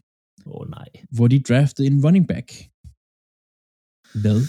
[0.46, 0.88] Åh oh, nej.
[1.16, 2.48] hvor de draftede en running back.
[4.22, 4.40] Hvad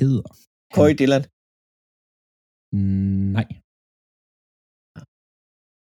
[0.00, 0.28] hedder
[0.76, 1.24] Corey Dillon.
[2.76, 3.48] Mm, Nej.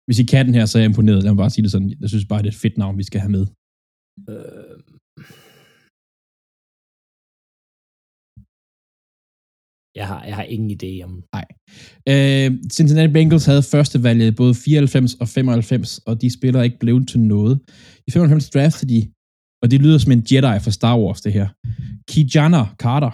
[0.07, 1.23] Hvis I kan den her, så er jeg imponeret.
[1.23, 1.91] Lad mig bare sige det sådan.
[2.03, 3.45] Jeg synes bare, det er et fedt navn, vi skal have med.
[4.29, 4.79] Øh,
[9.95, 11.25] jeg, har, jeg har ingen idé om...
[11.37, 11.47] Nej.
[12.09, 17.09] Øh, Cincinnati Bengals havde første valget både 94 og 95, og de spiller ikke blevet
[17.09, 17.61] til noget.
[18.07, 19.13] I 95 draftede de,
[19.63, 21.49] og det lyder som en Jedi fra Star Wars, det her.
[22.11, 23.11] Kijana Carter,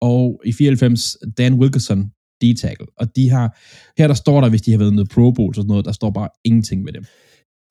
[0.00, 2.10] og i 94 Dan Wilkerson,
[2.44, 2.86] D-tackle.
[2.96, 3.46] Og de har,
[3.98, 6.10] her der står der, hvis de har været noget Pro Bowl sådan noget, der står
[6.10, 7.04] bare ingenting med dem.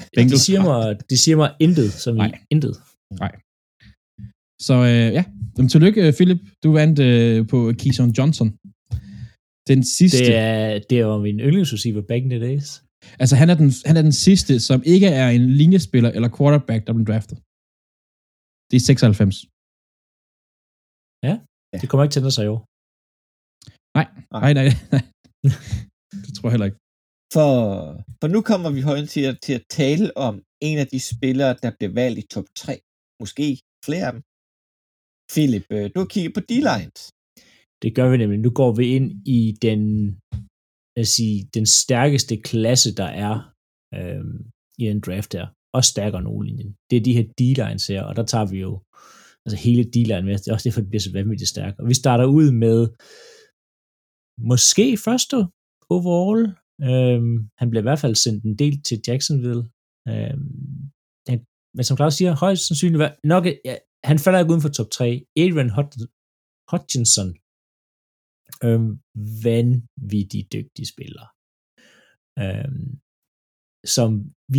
[0.06, 2.32] De Bengals siger, har- mig, de siger mig intet, som i Nej.
[2.54, 2.74] intet.
[4.68, 5.24] Så øh, ja,
[5.56, 6.42] Jamen, tillykke, Philip.
[6.64, 8.48] Du vandt øh, på Keyshawn Johnson.
[9.72, 10.18] Den sidste.
[10.28, 12.68] Det er, det er jo min yndlingsreceiver back in the days.
[13.22, 16.82] Altså, han er, den, han er den sidste, som ikke er en linjespiller eller quarterback,
[16.88, 17.38] der blev draftet.
[18.70, 19.36] Det er 96.
[21.82, 22.62] Det kommer ikke til at sig i år.
[23.98, 24.08] Nej,
[24.44, 24.68] nej, nej.
[24.94, 25.04] nej.
[26.26, 26.80] det tror jeg heller ikke.
[27.34, 27.52] For,
[28.20, 30.34] for nu kommer vi højt til, at- til at tale om
[30.70, 32.74] en af de spillere, der blev valgt i top 3.
[33.22, 33.46] Måske
[33.88, 34.22] flere af dem.
[35.34, 37.02] Philip, øh, du har kigget på D-Lines.
[37.84, 38.40] Det gør vi nemlig.
[38.40, 39.08] Nu går vi ind
[39.38, 39.82] i den,
[40.96, 43.36] lad os sige, den stærkeste klasse, der er
[43.98, 44.38] øhm,
[44.82, 45.46] i en draft her.
[45.78, 46.72] Også stærkere end O-linjen.
[46.90, 48.72] Det er de her D-lines her, og der tager vi jo
[49.46, 50.34] altså hele D-line med.
[50.38, 51.80] Det er også derfor, det bliver så vanvittigt stærkt.
[51.82, 52.80] Og vi starter ud med
[54.52, 55.38] måske første
[55.96, 56.42] overall.
[56.82, 59.64] Øhm, han bliver i hvert fald sendt en del til Jacksonville.
[60.12, 60.92] Øhm,
[61.30, 61.46] han,
[61.76, 64.90] men som Claus siger, højst sandsynligt var- nok, ja, han falder ikke uden for top
[64.92, 65.26] 3.
[65.38, 66.08] Adrian Hut-
[66.72, 67.30] Hutchinson
[68.66, 68.92] øhm,
[69.48, 71.26] vanvittig dygtig spiller,
[72.44, 72.90] øhm,
[73.96, 74.10] som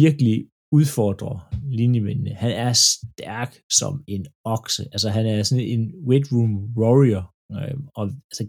[0.03, 0.37] virkelig
[0.79, 1.37] udfordrer
[1.81, 2.31] linjemændene.
[2.35, 3.51] Han er stærk
[3.81, 4.83] som en okse.
[4.93, 7.25] Altså han er sådan en weight room warrior,
[7.59, 8.45] øhm, og altså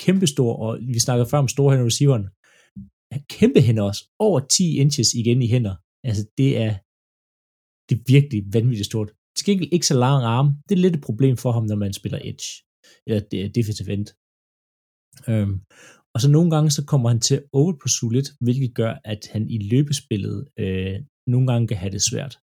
[0.00, 2.26] kæmpestor, og vi snakker før om store receiveren.
[3.36, 4.02] Kæmpe hænder også.
[4.18, 5.74] Over 10 inches igen i hænder.
[6.08, 6.72] Altså det er,
[7.86, 9.10] det er virkelig vanvittigt stort.
[9.36, 10.48] Til gengæld ikke så lang arm.
[10.66, 12.48] Det er lidt et problem for ham, når man spiller edge.
[13.06, 14.06] Eller det er defensive end.
[15.30, 15.56] Øhm,
[16.14, 19.42] og så nogle gange, så kommer han til at overpursue lidt, hvilket gør, at han
[19.56, 20.96] i løbespillet øh,
[21.32, 22.34] nogle gange kan have det svært.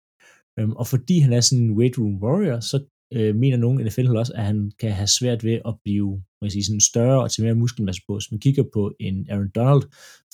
[0.58, 2.76] Øhm, og fordi han er sådan en weight room warrior, så
[3.12, 6.64] øh, mener nogle NFL også, at han kan have svært ved at blive man sige,
[6.64, 8.14] sådan større og til mere muskelmasse på.
[8.14, 9.82] Hvis man kigger på en Aaron Donald,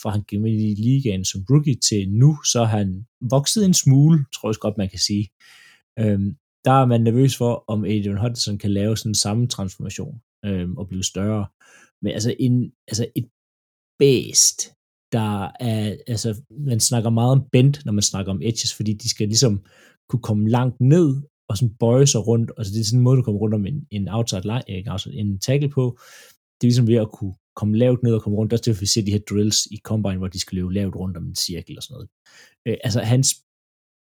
[0.03, 3.75] fra han gik med i ligaen som rookie til nu, så har han vokset en
[3.75, 5.29] smule, tror jeg godt, man kan sige.
[5.99, 10.21] Øhm, der er man nervøs for, om Adrian Hudson kan lave sådan en samme transformation
[10.45, 11.47] øhm, og blive større.
[12.03, 13.29] Men altså, en, altså et
[13.99, 14.73] bæst,
[15.13, 19.09] der er, altså man snakker meget om bend, når man snakker om edges, fordi de
[19.09, 19.65] skal ligesom
[20.09, 21.23] kunne komme langt ned
[21.53, 23.57] og sådan bøje sig rundt, og så det er sådan en måde, du kommer rundt
[23.59, 25.85] om en, en outside line, ikke, altså en tackle på,
[26.57, 28.93] det er ligesom ved at kunne komme lavt ned og komme rundt, også derfor vi
[28.95, 31.75] ser de her drills i combine, hvor de skal løbe lavt rundt om en cirkel
[31.79, 32.09] og sådan noget.
[32.67, 33.29] Øh, altså hans,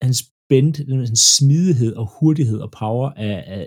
[0.07, 0.18] hans
[0.51, 0.72] bend,
[1.11, 3.62] hans smidighed og hurtighed og power er, er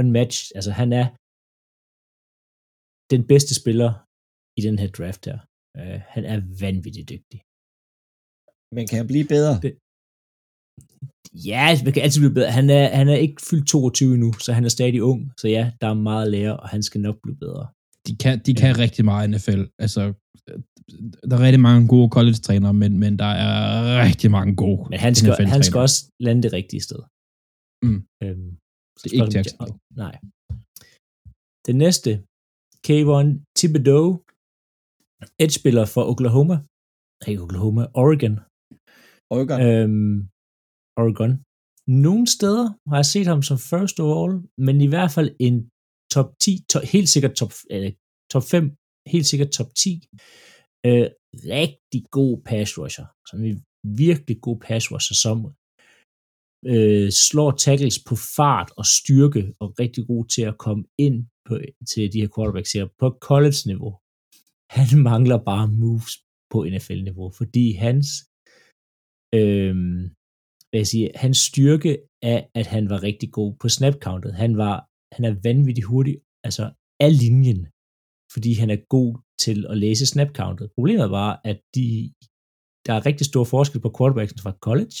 [0.00, 0.48] unmatched.
[0.58, 1.06] Altså han er
[3.14, 3.90] den bedste spiller
[4.58, 5.38] i den her draft her.
[5.80, 7.38] Uh, han er vanvittigt dygtig.
[8.76, 9.54] Men kan han blive bedre?
[9.64, 9.78] Det-
[11.34, 12.50] Ja, man kan altid blive bedre.
[12.50, 15.32] Han er, han er ikke fyldt 22 endnu, så han er stadig ung.
[15.40, 17.66] Så ja, der er meget at lære, og han skal nok blive bedre.
[18.06, 19.62] De kan, de kan rigtig meget i NFL.
[19.84, 20.02] Altså,
[21.28, 23.54] der er rigtig mange gode college-trænere, men, men der er
[24.08, 27.00] rigtig mange gode Men han skal, han skal også lande det rigtige sted.
[27.86, 27.98] Mm.
[28.24, 28.50] Øhm,
[29.02, 29.76] Det er ikke spørgsmålet- Jacksonville.
[30.04, 30.14] Nej.
[31.68, 32.10] Den næste,
[32.86, 33.28] Kayvon
[33.58, 34.06] Thibodeau,
[35.44, 36.56] edge-spiller for Oklahoma.
[37.30, 38.34] Ikke Oklahoma, Oregon.
[39.36, 39.58] Oregon.
[39.68, 40.16] Øhm,
[40.96, 41.32] Oregon.
[42.06, 44.34] Nogle steder har jeg set ham som first overall,
[44.66, 45.56] men i hvert fald en
[46.14, 47.92] top 10, to, helt sikkert top, øh,
[48.32, 48.76] top 5,
[49.14, 49.90] helt sikkert top 10.
[50.86, 51.06] Øh,
[51.58, 53.06] rigtig god pass rusher.
[53.28, 53.58] Som en
[54.06, 55.36] virkelig god pass rusher, som
[56.72, 61.54] øh, slår tackles på fart og styrke, og rigtig god til at komme ind på,
[61.90, 63.92] til de her quarterbacks her på college-niveau.
[64.78, 66.14] Han mangler bare moves
[66.52, 68.06] på NFL-niveau, fordi hans
[69.38, 69.76] øh,
[70.70, 71.92] hvad jeg siger, hans styrke
[72.22, 74.34] er, at han var rigtig god på snapcountet.
[74.34, 74.76] Han, var,
[75.16, 76.14] han er vanvittigt hurtig,
[76.44, 76.64] altså
[77.06, 77.62] af linjen,
[78.34, 79.10] fordi han er god
[79.44, 80.72] til at læse snapcountet.
[80.76, 81.86] Problemet var, at de,
[82.86, 85.00] der er rigtig stor forskel på quarterbacks fra college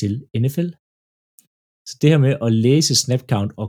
[0.00, 0.12] til
[0.42, 0.68] NFL.
[1.88, 3.68] Så det her med at læse snap-count og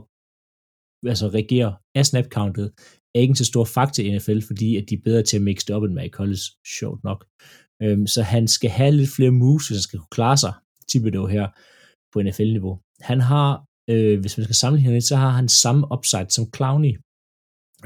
[1.12, 2.66] altså reagere af snapcountet,
[3.14, 5.42] er ikke en så stor faktor i NFL, fordi at de er bedre til at
[5.42, 6.44] mixe det op end med i college,
[6.78, 7.20] sjovt nok.
[7.82, 10.54] Øhm, så han skal have lidt flere moves, hvis han skal kunne klare sig,
[10.90, 11.46] Thibodeau her,
[12.12, 12.74] på NFL-niveau.
[13.00, 16.94] Han har, øh, hvis man skal sammenligne lidt, så har han samme upside som Clowney.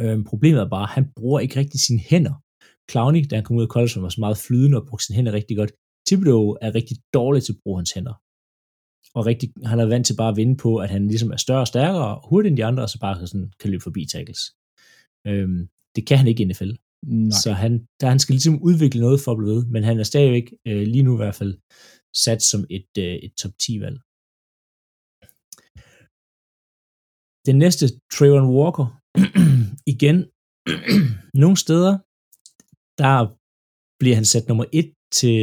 [0.00, 2.34] Øhm, problemet er bare, at han bruger ikke rigtig sine hænder.
[2.90, 5.32] Clowney, da han kom ud af college, var så meget flydende og brugte sine hænder
[5.32, 5.72] rigtig godt.
[6.06, 8.14] Thibodeau er rigtig dårlig til at bruge hans hænder.
[9.14, 11.60] Og rigtig, han er vant til bare at vinde på, at han ligesom er større
[11.60, 14.40] og stærkere og hurtigere end de andre, og så bare sådan kan løbe forbi tackles.
[15.26, 16.72] Øhm, det kan han ikke i NFL.
[17.06, 17.30] Nej.
[17.42, 20.02] Så han, der, han skal ligesom udvikle noget for at blive ved, men han er
[20.02, 21.54] stadigvæk øh, lige nu i hvert fald
[22.24, 23.98] sat som et, øh, et top 10-valg.
[27.48, 27.84] Den næste,
[28.14, 28.86] Trayvon Walker,
[29.94, 30.16] igen,
[31.42, 31.94] nogle steder,
[33.02, 33.14] der
[34.00, 35.38] bliver han sat nummer 1 til,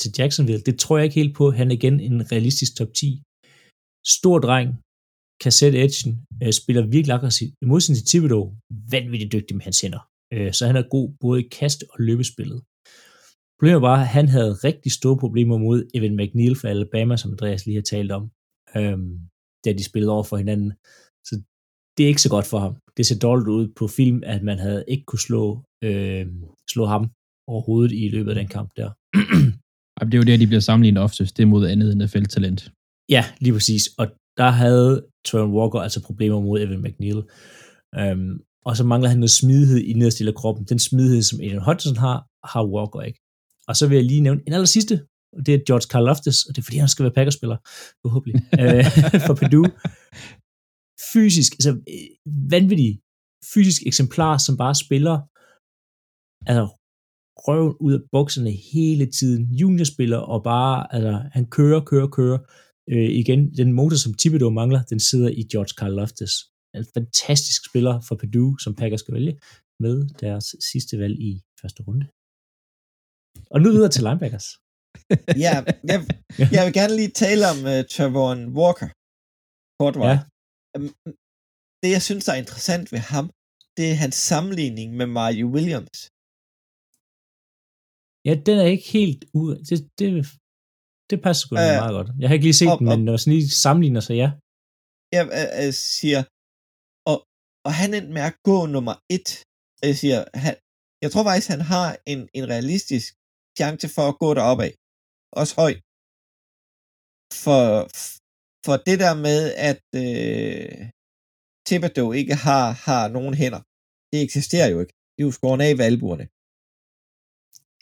[0.00, 0.62] til Jacksonville.
[0.68, 1.44] Det tror jeg ikke helt på.
[1.58, 3.22] Han er igen en realistisk top 10.
[4.16, 4.68] Stor dreng,
[5.42, 6.12] kan sætte edgen,
[6.42, 7.54] øh, spiller virkelig aggressivt.
[7.62, 8.44] I modsætning til Thibodeau,
[8.94, 10.02] vanvittigt dygtig med hans hænder.
[10.34, 12.60] Øh, så han er god både i kast- og løbespillet.
[13.58, 17.66] Problemet var, at han havde rigtig store problemer mod Evan McNeil fra Alabama, som Andreas
[17.66, 18.30] lige har talt om,
[18.76, 18.98] øh,
[19.64, 20.72] da de spillede over for hinanden.
[21.24, 21.42] Så
[21.96, 22.76] det er ikke så godt for ham.
[22.96, 26.26] Det ser dårligt ud på film, at man havde ikke kunne slå, øh,
[26.70, 27.10] slå ham
[27.48, 28.90] overhovedet i løbet af den kamp der.
[30.00, 31.36] Det er jo der, de bliver sammenlignet oftest.
[31.36, 32.72] Det er mod andet NFL-talent.
[33.08, 33.82] Ja, lige præcis.
[33.98, 37.22] Og der havde Trevor Walker altså problemer mod Evan McNeil.
[38.00, 40.64] Um, og så mangler han noget smidighed i nederste del af kroppen.
[40.64, 43.20] Den smidighed, som Aiden Hudson har, har Walker ikke.
[43.68, 44.94] Og så vil jeg lige nævne en aller sidste,
[45.36, 47.58] og det er George Karloftis, og det er fordi, han skal være Packers-spiller,
[48.02, 48.84] forhåbentlig, øh,
[49.26, 49.70] for Purdue.
[51.12, 52.08] Fysisk, altså øh,
[52.54, 53.00] vanvittig
[53.54, 55.16] fysisk eksemplar, som bare spiller
[56.50, 56.66] altså,
[57.44, 59.42] røven ud af bukserne hele tiden.
[59.60, 62.38] Juniorspiller, og bare, altså, han kører, kører, kører.
[62.92, 66.34] Øh, igen, den motor, som Thibodeau mangler, den sidder i George Karloftis.
[66.74, 69.38] En fantastisk spiller for Purdue, som Packers skal vælge,
[69.80, 72.06] med deres sidste valg i første runde.
[73.56, 74.48] Og nu videre til linebackers.
[75.44, 75.54] Ja,
[75.90, 75.98] jeg,
[76.56, 78.28] jeg vil gerne lige tale om uh, Trevor
[78.60, 78.88] Walker.
[79.80, 80.16] Kort Ja.
[80.76, 80.86] Um,
[81.82, 83.24] det, jeg synes, der er interessant ved ham,
[83.76, 85.98] det er hans sammenligning med Mario Williams.
[88.28, 89.40] Ja, den er ikke helt u...
[89.68, 90.08] Det, det,
[91.10, 92.08] det passer sgu Øh, meget godt.
[92.20, 94.28] Jeg har ikke lige set og- den, men når sådan lige sammenligner, så ja.
[95.16, 96.20] Jeg uh, uh, siger,
[97.10, 97.16] og,
[97.66, 99.28] og han endte med at gå nummer et.
[99.88, 100.54] Jeg siger, han,
[101.02, 103.08] jeg tror faktisk, han har en, en realistisk
[103.58, 104.72] chance for at gå derop af.
[105.40, 105.72] Også høj.
[107.44, 107.62] For,
[108.66, 109.40] for det der med,
[109.70, 110.76] at øh,
[111.66, 113.60] Thibodeau ikke har, har nogen hænder,
[114.10, 114.94] det eksisterer jo ikke.
[115.14, 116.24] Det er jo skåret af ved albuerne.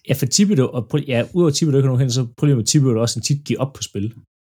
[0.09, 2.99] Ja, for Thibodeau, og ja, udover Thibodeau ikke har nogen hen, så problemet med Thibodeau
[2.99, 4.07] er også, at han tit giver op på spil.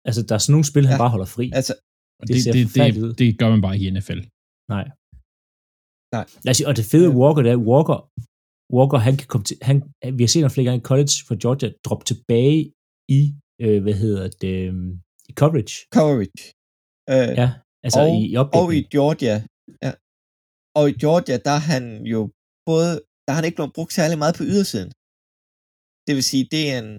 [0.09, 1.03] Altså, der er sådan nogle spil, han Ja.
[1.05, 1.47] bare holder fri.
[1.61, 1.73] Altså,
[2.21, 2.65] Og Det det, det,
[2.95, 4.21] det, det gør man bare ikke i NFL.
[4.75, 4.85] Nej.
[6.17, 6.25] Nej.
[6.45, 7.17] Lad os sige, og det fede Ja.
[7.21, 7.99] Walker, det er, Walker,
[8.77, 9.77] Walker, han kan komme til, han,
[10.19, 12.61] vi har set ham flere gange i college for Georgia, droppe tilbage
[13.19, 13.21] i,
[13.65, 14.75] øh, hvad hedder det, øh,
[15.31, 15.75] i coverage.
[15.99, 16.43] coverage.
[17.13, 17.49] Øh, Ja,
[17.87, 19.37] altså og, i, i og i Georgia,
[19.85, 19.93] ja.
[20.79, 22.21] Og i Georgia, der er han jo
[22.71, 22.91] både,
[23.25, 24.91] der har han ikke blevet brugt særlig meget på ydersiden.
[26.07, 26.91] Det vil sige, det er, en,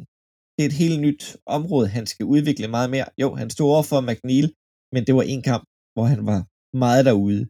[0.53, 1.23] det er et helt nyt
[1.57, 3.07] område, han skal udvikle meget mere.
[3.21, 4.47] Jo, han stod over for McNeil,
[4.93, 5.63] men det var en kamp,
[5.95, 6.39] hvor han var
[6.83, 7.41] meget derude.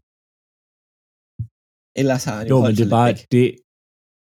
[2.01, 3.45] Ellers har han jo, Jo, men det er bare, det,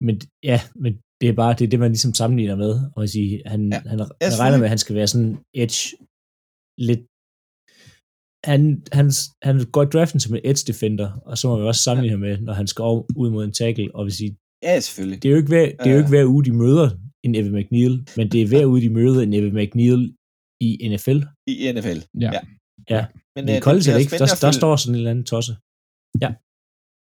[0.07, 0.15] men,
[0.51, 2.73] ja, men det er bare det, er det man ligesom sammenligner med.
[2.95, 3.81] Og man sige, han, Ja.
[3.85, 3.89] ja.
[3.91, 5.33] han, han regner med, at han skal være sådan
[5.63, 5.81] edge
[6.89, 7.03] lidt
[8.51, 8.63] han,
[8.99, 9.07] han,
[9.49, 12.21] han går i draften som en edge defender, og så må vi også sammenligne ham
[12.29, 14.33] med, når han skal over, ud mod en tackle, og vil sige,
[14.63, 15.23] Ja, selvfølgelig.
[15.23, 16.17] det er jo ikke hver, det er jo ikke Ja.
[16.17, 16.87] hver uge, de møder
[17.25, 20.01] en Evan McNeil, men det er hver uge, de møder en Evan McNeil
[20.67, 21.19] i NFL.
[21.53, 21.99] I NFL.
[22.25, 22.31] Ja.
[22.37, 22.41] Ja.
[22.95, 23.03] Ja.
[23.37, 25.11] Men, Men øh, i college er det ikke, der, at der står sådan en eller
[25.11, 25.53] anden tosse.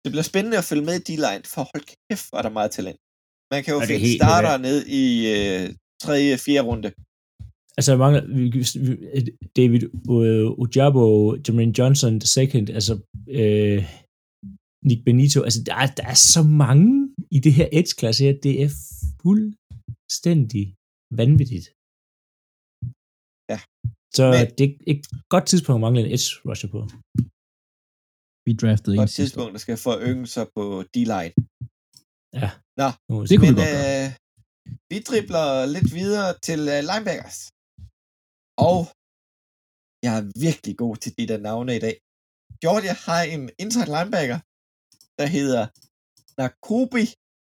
[0.04, 2.72] Det bliver spændende at følge med i D-line, for hold kæft, hvor er der meget
[2.78, 3.00] talent.
[3.54, 5.04] Man kan jo er finde helt- starter ned i
[5.36, 5.66] øh,
[6.02, 6.38] 3.
[6.38, 6.62] 4.
[6.70, 6.90] runde.
[7.78, 8.44] Altså, der mangler vi,
[8.86, 8.92] vi,
[9.60, 9.82] David
[10.16, 11.06] uh, Ojabo,
[11.44, 12.94] Jermaine Johnson the second, altså
[13.40, 13.80] øh,
[14.88, 16.92] Nick Benito, altså der er, der er så mange
[17.36, 18.70] i det her edge-klasse her, det er
[19.24, 20.64] fuldstændig
[21.22, 21.66] vanvittigt.
[23.52, 23.60] Ja.
[24.18, 25.02] Så Men, det er et
[25.34, 26.80] godt tidspunkt at mangle en edge rusher på.
[28.46, 30.64] Vi draftede På et tidspunkt, der skal forynge sig på
[30.94, 31.34] D-line.
[32.42, 32.50] Ja.
[32.80, 32.88] Nå,
[33.30, 34.08] det kunne Men vi godt øh,
[34.92, 37.40] vi dribler lidt videre til øh, linebackers.
[38.70, 38.80] Og
[40.06, 41.96] jeg er virkelig god til de der navne i dag.
[42.64, 44.40] Georgia har en inside linebacker,
[45.20, 45.64] der hedder
[46.40, 47.06] Nakobi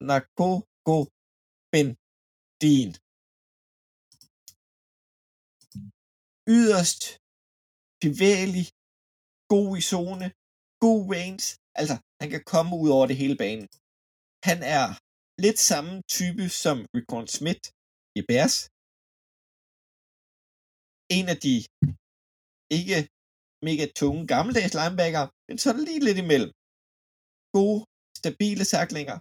[0.09, 0.97] Nakoko
[1.71, 1.89] Ben
[2.61, 2.89] Dean.
[6.57, 7.03] Yderst
[8.05, 8.65] bevægelig,
[9.53, 10.27] god i zone,
[10.85, 11.43] god range.
[11.79, 13.67] Altså, han kan komme ud over det hele banen.
[14.49, 14.85] Han er
[15.45, 17.63] lidt samme type som Recon Smith
[18.19, 18.57] i Bears.
[21.17, 21.55] En af de
[22.77, 22.97] ikke
[23.67, 26.51] mega tunge gammeldags linebacker, men sådan lige lidt imellem.
[27.55, 27.79] Gode,
[28.19, 29.17] stabile saklinger.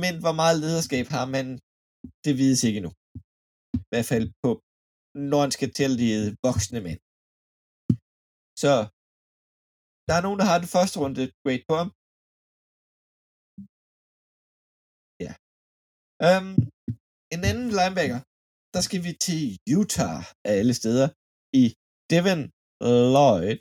[0.00, 1.46] Men hvor meget lederskab har man,
[2.24, 2.92] det vides ikke endnu.
[3.86, 4.50] i hvert fald på,
[5.30, 7.00] når han skal tildele voksne mænd.
[8.62, 8.72] Så
[10.10, 11.90] der er nogen, der har den første runde grade på ham.
[15.24, 15.32] Ja.
[16.28, 16.54] Um,
[17.34, 18.20] en anden linebacker,
[18.74, 19.42] der skal vi til
[19.78, 21.06] Utah af alle steder
[21.62, 21.64] i
[22.12, 22.42] Devin
[23.12, 23.60] Lloyd.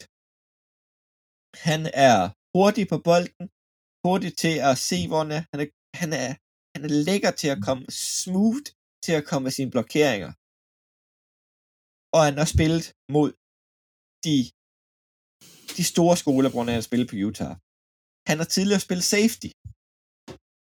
[1.68, 2.18] Han er
[2.56, 3.46] hurtig på bolden,
[4.06, 5.42] hurtig til at se, hvor han er.
[5.52, 5.68] Han er,
[6.02, 6.30] han er,
[6.74, 7.84] han er lækker til at komme
[8.22, 8.68] smooth
[9.06, 10.32] til at komme med sine blokeringer.
[12.16, 12.86] Og han har spillet
[13.16, 13.30] mod
[14.26, 14.36] de,
[15.78, 17.54] de store skoler, hvor han har spillet på Utah.
[18.30, 19.50] Han har tidligere spillet safety,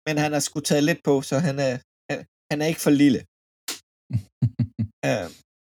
[0.08, 1.74] men han har sgu taget lidt på, så han er,
[2.10, 2.20] han,
[2.52, 3.20] han er ikke for lille.
[5.10, 5.28] uh,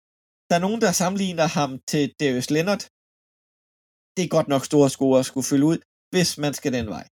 [0.48, 2.82] der er nogen, der sammenligner ham til Darius Leonard.
[4.14, 5.78] Det er godt nok store sko at skulle fylde ud,
[6.12, 7.06] hvis man skal den vej.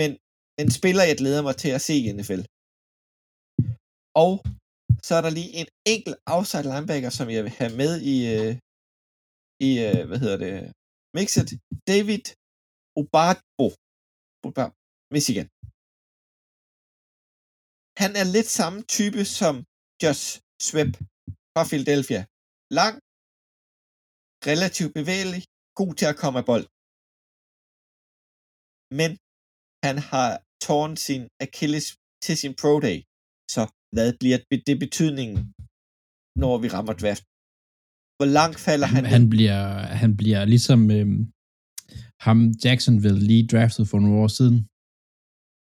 [0.00, 0.10] Men
[0.62, 2.42] en spiller, jeg glæder mig til at se i NFL.
[4.24, 4.32] Og
[5.06, 8.52] så er der lige en enkelt outside linebacker, som jeg vil have med i, øh,
[9.68, 10.54] i øh, hvad hedder det,
[11.16, 11.48] mixet.
[11.90, 12.24] David
[13.00, 13.66] Obadbo.
[15.16, 15.48] Michigan.
[18.02, 19.54] Han er lidt samme type som
[20.02, 20.24] Josh
[20.66, 20.92] Swep
[21.52, 22.22] fra Philadelphia.
[22.78, 22.94] Lang,
[24.50, 25.42] relativt bevægelig,
[25.80, 26.66] god til at komme af bold.
[29.00, 29.10] Men
[29.86, 30.30] han har
[30.66, 31.86] tårnet sin Achilles
[32.24, 32.98] til sin Pro Day.
[33.54, 33.62] Så
[33.94, 34.38] hvad bliver
[34.68, 35.38] det betydningen,
[36.42, 37.24] når vi rammer draft?
[38.18, 39.04] Hvor langt falder han?
[39.04, 39.60] Han, han bliver,
[40.02, 41.06] han bliver ligesom øh,
[42.26, 44.56] ham Jacksonville lige draftet for nogle år siden.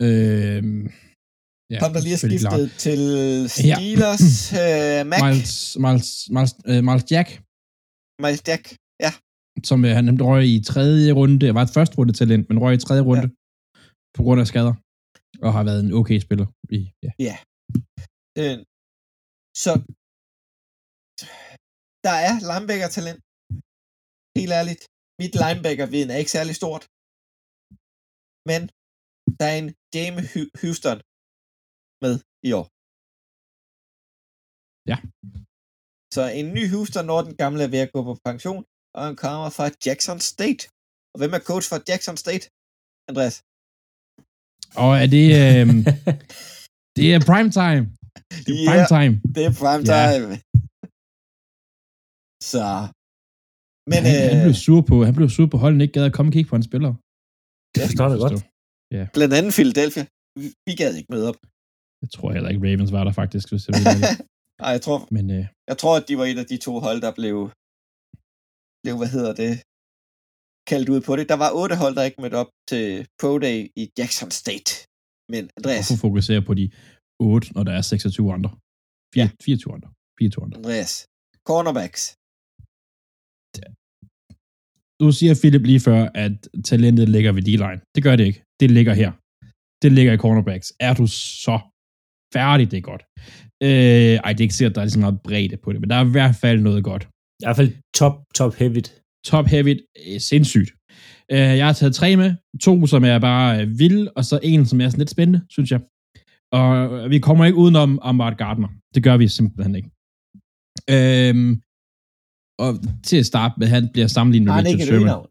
[0.07, 0.61] Øh,
[1.73, 2.71] ja, Kom der lige er skiftet klart.
[2.85, 3.01] til
[3.55, 5.01] Steelers, ja.
[5.01, 5.19] uh, Mac.
[5.25, 5.53] Miles,
[5.85, 7.27] Miles, Miles, uh, Miles Jack.
[8.23, 8.63] Miles Jack,
[9.05, 9.11] ja.
[9.69, 12.83] Som uh, han røg i tredje runde, var et første runde talent, men røg i
[12.85, 13.35] tredje runde ja.
[14.15, 14.75] på grund af skader.
[15.45, 16.47] Og har været en okay spiller.
[16.77, 17.11] I, ja.
[17.27, 17.35] ja.
[18.41, 18.57] Øh,
[19.63, 19.71] så
[22.05, 23.21] der er linebacker-talent.
[24.39, 24.83] Helt ærligt.
[25.21, 26.83] Mit linebacker-viden er ikke særlig stort.
[28.49, 28.61] Men
[29.39, 30.25] der er en James
[30.61, 30.97] Houston
[32.03, 32.13] med
[32.47, 32.65] i år.
[34.91, 34.97] Ja.
[36.15, 38.63] Så en ny Houston, når den gamle er ved at gå på pension,
[38.95, 40.61] og han kommer fra Jackson State.
[41.11, 42.45] Og hvem er coach for Jackson State,
[43.09, 43.35] Andreas?
[44.83, 45.25] Og er det...
[45.41, 45.67] Øh,
[46.97, 47.83] det er prime time.
[48.47, 49.13] Det er prime time.
[49.35, 50.25] det er prime time.
[50.33, 50.48] Ja.
[52.51, 52.63] Så...
[53.91, 56.15] Men, han, øh, han, blev sur på, han blev sur på holden, ikke gad at
[56.17, 56.91] komme og kigge på en spiller.
[57.73, 58.39] Det forstår jeg godt.
[58.97, 59.03] Ja.
[59.17, 60.03] Blandt andet Philadelphia.
[60.67, 61.39] Vi gad ikke med op.
[62.03, 63.75] Jeg tror heller ikke, Ravens var der faktisk, hvis jeg
[64.61, 66.99] Nej, jeg tror, Men, øh, jeg tror, at de var et af de to hold,
[67.05, 67.35] der blev,
[68.83, 69.51] blev hvad hedder det,
[70.71, 71.25] kaldt ud på det.
[71.31, 72.85] Der var otte hold, der ikke mødte op til
[73.21, 74.69] Pro Day i Jackson State.
[75.33, 75.87] Men Andreas...
[75.87, 76.65] Hvorfor fokusere på de
[77.29, 78.51] otte, når der er 26 andre?
[79.13, 79.27] 4, ja.
[79.45, 79.89] 24 andre.
[80.19, 80.57] 24 andre.
[80.61, 80.93] Andreas.
[81.49, 82.03] Cornerbacks.
[85.01, 87.81] Nu siger Philip lige før, at talentet ligger ved D-line.
[87.95, 88.43] Det gør det ikke.
[88.59, 89.11] Det ligger her.
[89.83, 90.73] Det ligger i cornerbacks.
[90.79, 91.59] Er du så
[92.33, 93.03] færdig, det er godt.
[93.63, 95.81] Øh, ej, det er ikke sikkert, at der er lige så meget bredde på det,
[95.81, 97.03] men der er i hvert fald noget godt.
[97.39, 98.81] I hvert fald top, top heavy.
[99.25, 99.73] Top heavy,
[100.07, 100.71] øh, sindssygt.
[101.31, 102.33] Øh, jeg har taget tre med.
[102.61, 105.71] To, som er bare øh, vilde, og så en, som er sådan lidt spændende, synes
[105.71, 105.81] jeg.
[106.51, 108.67] Og vi kommer ikke udenom Amart Gardner.
[108.95, 109.89] Det gør vi simpelthen ikke.
[110.95, 111.61] Øhm,
[112.63, 112.69] og
[113.03, 115.25] til at starte med, han bliver sammenlignet med Richard Sherman.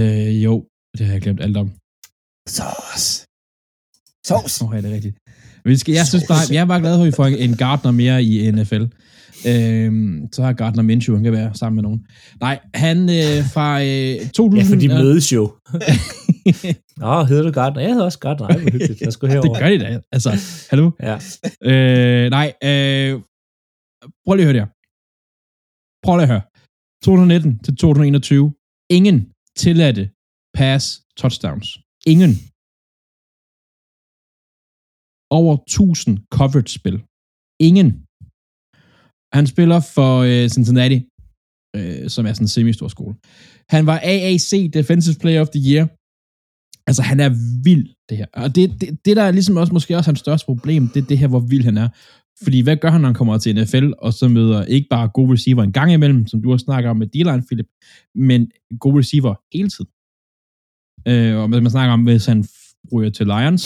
[0.00, 0.54] Øh, jo,
[0.98, 1.68] det har jeg glemt alt om.
[2.48, 3.26] Sauce.
[4.26, 4.64] Sauce.
[4.64, 5.16] Åh, oh, ja, det er rigtigt.
[5.64, 7.90] Men skal, jeg synes bare, jeg er bare glad for, at vi får en Gardner
[7.90, 8.84] mere i NFL.
[9.46, 12.06] Øhm, så har Gardner Minshew, han kan være sammen med nogen.
[12.40, 14.60] Nej, han øh, fra øh, 2000...
[14.60, 15.42] Ja, for de mødes jo.
[17.02, 17.80] Nå, hedder du Gardner?
[17.80, 18.46] Jeg hedder også Gardner.
[18.46, 19.00] Ej, hvor hyggeligt.
[19.00, 19.54] Jeg skulle herover.
[19.54, 20.00] det gør de da.
[20.12, 20.30] Altså,
[20.70, 20.90] hallo?
[21.02, 21.16] Ja.
[21.70, 23.20] Øh, nej, øh,
[24.26, 24.79] prøv lige at høre det her.
[26.04, 26.44] Prøv lige at høre.
[27.04, 28.54] 2019 til 2021.
[28.96, 29.18] Ingen
[29.62, 30.04] tilladte
[30.58, 30.84] pass
[31.20, 31.68] touchdowns.
[32.12, 32.32] Ingen.
[35.38, 36.96] Over 1000 coverage-spil.
[37.68, 37.90] Ingen.
[39.36, 40.98] Han spiller for øh, Cincinnati,
[41.76, 43.14] øh, som er sådan en semi-stor skole.
[43.74, 45.84] Han var AAC Defensive Player of the Year.
[46.88, 47.30] Altså, han er
[47.66, 48.26] vild, det her.
[48.42, 51.06] Og det, det, det der er ligesom også måske også hans største problem, det er
[51.06, 51.88] det her, hvor vild han er.
[52.44, 55.32] Fordi hvad gør han, når han kommer til NFL, og så møder ikke bare gode
[55.32, 57.68] receiver en gang imellem, som du har snakket om med D-line, Philip,
[58.14, 59.90] men gode receiver hele tiden.
[61.10, 62.44] Øh, og man snakker om, hvis han
[62.92, 63.64] ryger til Lions,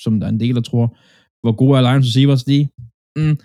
[0.00, 0.86] som der er en del, der tror,
[1.42, 2.66] hvor gode er Lions receivers lige.
[3.16, 3.36] Mm.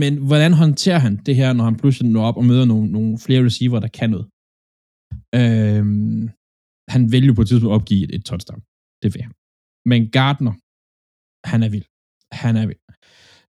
[0.00, 3.18] Men hvordan håndterer han det her, når han pludselig når op og møder nogle, nogle
[3.18, 4.26] flere receiver, der kan noget?
[5.38, 5.84] Øh,
[6.94, 8.60] han vælger på et tidspunkt at opgive et, et touchdown.
[9.02, 9.32] Det vil han.
[9.90, 10.54] Men Gardner,
[11.50, 11.88] han er vild.
[12.42, 12.82] Han er vild.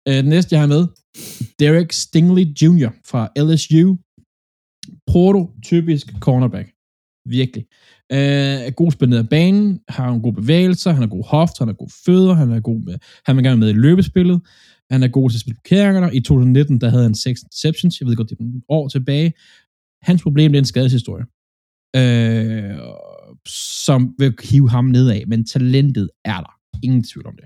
[0.09, 0.87] Øh, den næste, jeg har med,
[1.59, 2.91] Derek Stingley Jr.
[3.11, 3.97] fra LSU.
[5.07, 6.69] Prototypisk cornerback.
[7.27, 7.67] Virkelig.
[8.13, 11.69] Øh, er god spændet af banen, har en god bevægelser, han har god hoft, han
[11.69, 14.41] har god fødder, han er god med, han er gerne med i løbespillet,
[14.91, 16.15] han er god til at spille parkeringerne.
[16.15, 19.33] I 2019, der havde han 6 interceptions, jeg ved godt, det er nogle år tilbage.
[20.03, 21.25] Hans problem, det er en skadeshistorie,
[21.97, 22.79] øh,
[23.47, 26.55] som vil hive ham nedad, men talentet er der.
[26.83, 27.45] Ingen tvivl om det.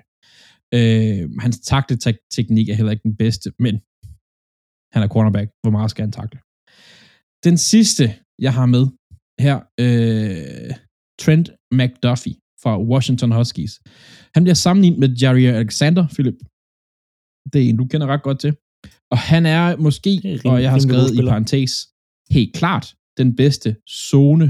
[0.78, 3.74] Øh, hans takleteknik er heller ikke den bedste, men
[4.94, 5.48] han er cornerback.
[5.62, 6.38] Hvor meget skal han takle?
[7.48, 8.04] Den sidste,
[8.38, 8.84] jeg har med
[9.46, 10.74] her, øh,
[11.22, 11.48] Trent
[11.78, 13.72] McDuffie fra Washington Huskies.
[14.34, 16.38] Han bliver sammenlignet med Jerry Alexander, Philip.
[17.52, 18.52] Det er en, du kender ret godt til.
[19.12, 21.72] Og han er måske, er rimelig- og jeg har skrevet i parentes,
[22.30, 22.86] helt klart
[23.20, 23.76] den bedste
[24.08, 24.46] zone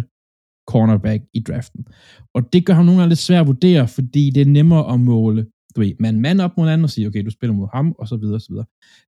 [0.71, 1.87] cornerback i draften.
[2.35, 5.01] Og det gør ham nogle gange lidt svært at vurdere, fordi det er nemmere at
[5.01, 7.87] måle du ved, man mand op mod anden og sige, okay, du spiller mod ham,
[8.01, 8.69] og så videre, og så videre.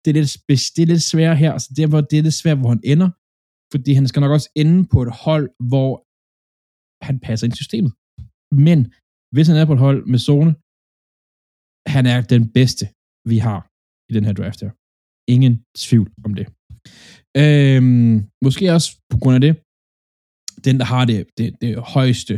[0.01, 0.33] Det er lidt,
[0.75, 3.09] det er lidt svært her, så hvor, det er lidt svært, hvor han ender,
[3.73, 5.91] fordi han skal nok også ende på et hold, hvor
[7.07, 7.91] han passer ind i systemet.
[8.65, 8.79] Men
[9.35, 10.51] hvis han er på et hold med zone,
[11.95, 12.85] han er den bedste,
[13.31, 13.59] vi har
[14.09, 14.71] i den her draft her.
[15.35, 15.53] Ingen
[15.85, 16.45] tvivl om det.
[17.43, 19.53] Øhm, måske også på grund af det,
[20.65, 22.35] den, der har det, det, det højeste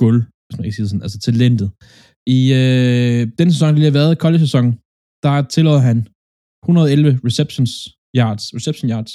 [0.00, 1.68] gulv, hvis man ikke siger sådan, altså talentet.
[2.26, 4.66] I øh, den sæson, der lige har været, college-sæson,
[5.24, 5.98] der tillod han
[6.64, 7.72] 111 receptions
[8.18, 9.12] yards, reception yards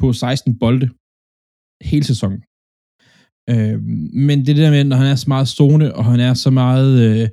[0.00, 0.86] på 16 bolde
[1.90, 2.40] hele sæsonen.
[3.52, 3.76] Øh,
[4.26, 6.50] men det det der med, når han er så meget zone, og han er så
[6.50, 7.26] meget øh,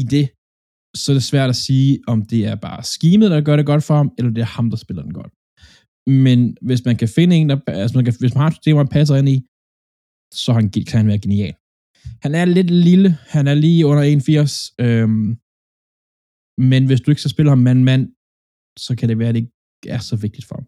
[0.00, 0.26] i det,
[1.00, 3.84] så er det svært at sige, om det er bare skimet, der gør det godt
[3.88, 5.32] for ham, eller det er ham, der spiller den godt.
[6.26, 8.76] Men hvis man kan finde en, der, altså man kan, hvis man har et system,
[8.76, 9.38] man passer ind i,
[10.42, 11.54] så han, kan han være genial.
[12.24, 15.28] Han er lidt lille, han er lige under 81, øhm,
[16.70, 18.04] men hvis du ikke så spiller ham mand-mand,
[18.84, 20.66] så kan det være, at det ikke er så vigtigt for ham.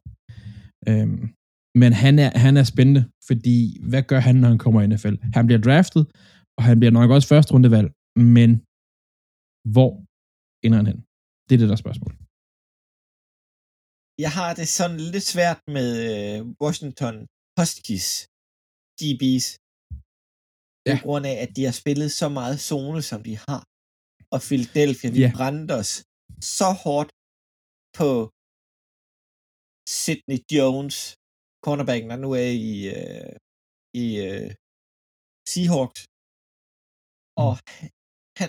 [0.91, 1.22] Øhm,
[1.82, 3.57] men han er, han er spændende, fordi
[3.91, 5.16] hvad gør han, når han kommer i NFL?
[5.37, 6.03] Han bliver draftet,
[6.57, 7.89] og han bliver nok også første rundevalg,
[8.37, 8.51] men
[9.74, 9.93] hvor
[10.64, 11.01] ender han hen?
[11.47, 12.12] Det er det, der er spørgsmål.
[14.24, 17.16] Jeg har det sådan lidt svært med øh, Washington
[17.59, 18.09] Huskies
[19.01, 19.47] DB's.
[20.89, 20.95] Ja.
[21.01, 23.61] På grund af, at de har spillet så meget zone, som de har.
[24.35, 25.30] Og Philadelphia, vi Ja.
[25.39, 25.93] brændte os
[26.59, 27.11] så hårdt
[27.99, 28.11] på
[30.05, 30.97] Sidney Jones,
[31.64, 33.32] cornerbacken, der nu er i, øh,
[34.03, 34.51] i øh,
[35.53, 36.01] Seahawks.
[37.45, 37.53] Og
[38.41, 38.49] han,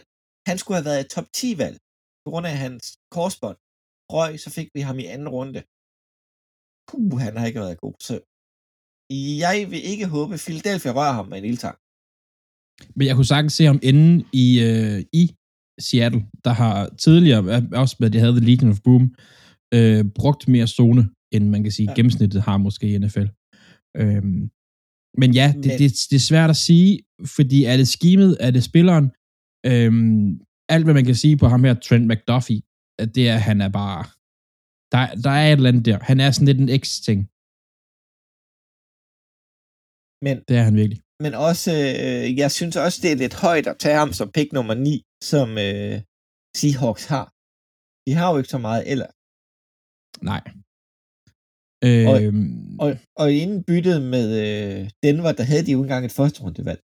[0.49, 1.77] han skulle have været et top 10-valg.
[2.23, 2.83] På grund af hans
[3.15, 3.57] korsbånd
[4.15, 5.59] røg, så fik vi ham i anden runde.
[6.89, 7.95] Puh, han har ikke været god.
[8.07, 8.15] Så
[9.45, 11.77] jeg vil ikke håbe, at Philadelphia rører ham med en ildtang.
[12.95, 15.36] Men jeg kunne sagtens se ham inde i, øh, i
[15.80, 19.15] Seattle, der har tidligere, også med det havde The Legion of Boom,
[19.73, 21.95] øh, brugt mere zone, end man kan sige, Ja.
[21.95, 23.28] gennemsnittet har måske i NFL.
[23.97, 24.41] Øhm,
[25.21, 26.99] men ja, det, Men- det, det er svært at sige,
[27.36, 29.05] fordi er det skimet, er det spilleren,
[29.65, 32.61] øhm, alt hvad man kan sige på ham her, Trent McDuffie,
[32.99, 34.03] at det er, han er bare,
[34.91, 35.99] der, der er et eller andet der.
[36.09, 37.19] Han er sådan lidt en X-ting.
[40.26, 40.99] Men, Det er han virkelig.
[41.24, 44.49] Men også, øh, jeg synes også, det er lidt højt at tage ham som pick
[44.53, 45.95] nummer 9, som øh,
[46.59, 47.26] Seahawks har.
[48.05, 49.13] De har jo ikke så meget ellers.
[50.32, 50.43] Nej.
[51.88, 52.89] Øhm, Og,
[53.22, 56.82] og inden byttet med øh, Denver, der havde de jo engang et første rundevalg.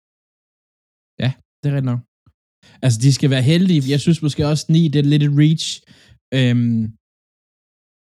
[1.60, 2.00] Det er rigtigt nok.
[2.84, 3.90] Altså, de skal være heldige.
[3.94, 5.66] Jeg synes måske også 9, det er lidt et reach.
[6.38, 6.82] Øhm,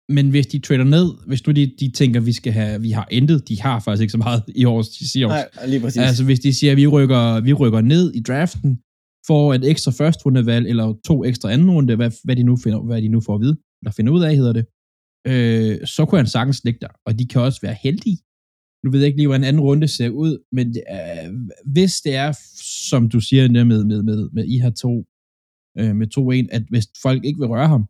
[0.08, 3.08] men hvis de trader ned, hvis nu de, de tænker, vi skal have, vi har
[3.10, 5.56] intet, de har faktisk ikke så meget i års Seahawks.
[5.56, 6.02] Nej, lige præcis.
[6.02, 8.78] Altså, hvis de siger, at vi rykker, vi rykker ned i draften,
[9.26, 12.80] får et ekstra første rundevalg, eller to ekstra anden runde, hvad, hvad, de nu finder,
[12.80, 14.66] hvad de nu får at vide, eller finder ud af, hedder det,
[15.30, 16.92] øh, så kunne han sagtens ligge der.
[17.06, 18.18] Og de kan også være heldige.
[18.84, 21.28] Nu ved jeg ikke lige, hvordan en anden runde ser ud, men øh,
[21.72, 22.32] hvis det er,
[22.90, 25.04] som du siger med, med, med, med I har to,
[25.78, 27.84] øh, med to en, at hvis folk ikke vil røre ham,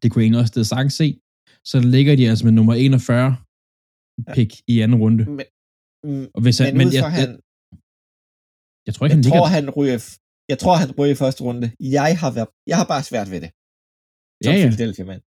[0.00, 1.08] det kunne jeg egentlig også det sagtens se,
[1.70, 3.36] så ligger de altså med nummer 41
[4.34, 5.22] pick i anden runde.
[5.38, 5.46] Men,
[6.08, 7.30] mm, Og hvis han, men, men jeg, fra jeg, han,
[8.86, 9.98] jeg, tror ikke, jeg han ligger tror, han ryger,
[10.52, 11.66] jeg tror, han ryger i første runde.
[11.98, 13.50] Jeg har, været, jeg har bare svært ved det.
[14.44, 14.66] Som Ja, ja.
[14.68, 15.22] Philadelphia mand.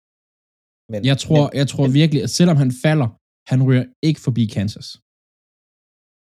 [0.92, 3.08] Men, Jeg tror, men, jeg tror men- virkelig, at selvom han falder,
[3.52, 4.88] han ryger ikke forbi Kansas.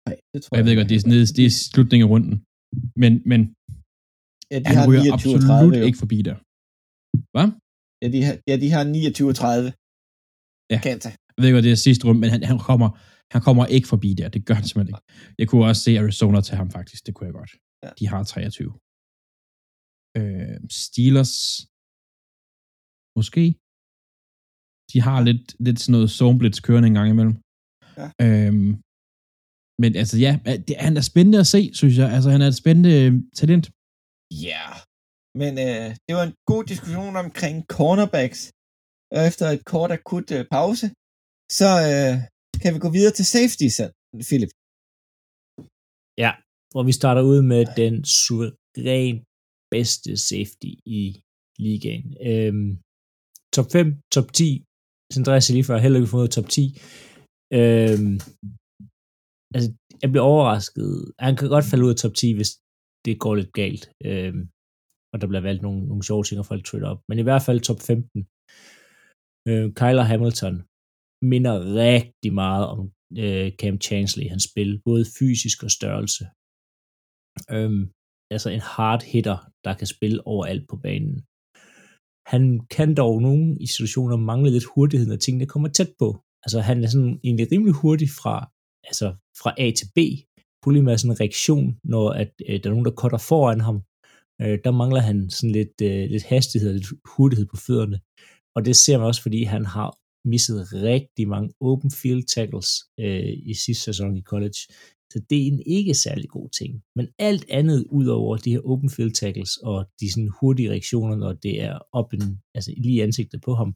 [0.07, 2.35] nej, det tror Og jeg ved godt, det er, nede, det er slutningen af runden.
[3.03, 3.41] Men, men
[4.53, 5.85] ja, de han har ryger 29 absolut 30, jo.
[5.89, 6.37] ikke forbi der.
[7.35, 7.49] Hvad?
[8.03, 9.73] Ja, de har, ja, de har 29 30.
[10.73, 10.79] Ja.
[10.87, 11.11] Kanta.
[11.37, 12.89] Jeg ved godt, det er sidste runde, men han, han, kommer,
[13.35, 14.29] han kommer ikke forbi der.
[14.29, 15.05] Det gør han simpelthen ikke.
[15.41, 17.01] Jeg kunne også se Arizona til ham faktisk.
[17.07, 17.53] Det kunne jeg godt.
[17.85, 17.91] Ja.
[17.99, 18.73] De har 23.
[20.19, 21.35] Øh, Steelers.
[23.19, 23.45] Måske.
[24.93, 27.37] De har lidt, lidt sådan noget zoneblitz kørende en gang imellem.
[28.01, 28.07] Ja.
[28.25, 28.73] Øhm,
[29.83, 30.33] men altså ja,
[30.67, 32.09] det, han er spændende at se, synes jeg.
[32.17, 33.67] Altså han er et spændende øh, talent.
[34.47, 34.77] Ja, yeah
[35.41, 38.41] men øh, det var en god diskussion omkring cornerbacks.
[39.15, 40.87] Og efter et kort akut øh, pause,
[41.59, 42.15] så øh,
[42.63, 43.67] kan vi gå videre til safety,
[44.29, 44.53] Philip.
[46.25, 46.31] Ja,
[46.73, 49.17] hvor vi starter ud med den suveræn
[49.75, 51.01] bedste safety i
[51.65, 52.09] ligaen.
[52.31, 52.71] Øhm,
[53.57, 54.65] top 5, top 10,
[55.13, 56.63] sådan drejer sig lige før, heller ikke fået top 10.
[57.59, 58.15] Øhm,
[59.55, 59.69] altså,
[60.03, 60.91] jeg bliver overrasket.
[61.27, 62.51] Han kan godt falde ud af top 10, hvis
[63.05, 63.85] det går lidt galt.
[64.09, 64.43] Øhm,
[65.13, 67.01] og der bliver valgt nogle, nogle sjove ting, og folk trade op.
[67.09, 68.27] Men i hvert fald top 15.
[69.49, 70.57] Øh, Kyler Hamilton
[71.33, 71.55] minder
[71.85, 72.81] rigtig meget om
[73.23, 76.25] øh, Cam Chansley, hans spil, både fysisk og størrelse.
[77.55, 77.85] Øhm,
[78.35, 81.17] altså en hard hitter, der kan spille overalt på banen.
[82.33, 82.45] Han
[82.77, 86.09] kan dog nogle i situationer mangle lidt hurtighed, når tingene kommer tæt på.
[86.45, 88.35] Altså han er sådan egentlig rimelig hurtig fra,
[88.91, 89.09] altså
[89.41, 89.99] fra A til B.
[90.65, 93.79] Problemet er sådan en reaktion, når at, øh, der er nogen, der cutter foran ham.
[94.43, 98.01] Øh, der mangler han sådan lidt, øh, lidt hastighed og lidt hurtighed på fødderne.
[98.55, 102.69] Og det ser man også, fordi han har misset rigtig mange open field tackles
[103.01, 104.61] øh, i sidste sæson i college.
[105.13, 106.83] Så det er en ikke særlig god ting.
[106.97, 111.17] Men alt andet ud over de her open field tackles og de sådan hurtige reaktioner,
[111.17, 113.75] når det er op en, altså lige ansigtet på ham,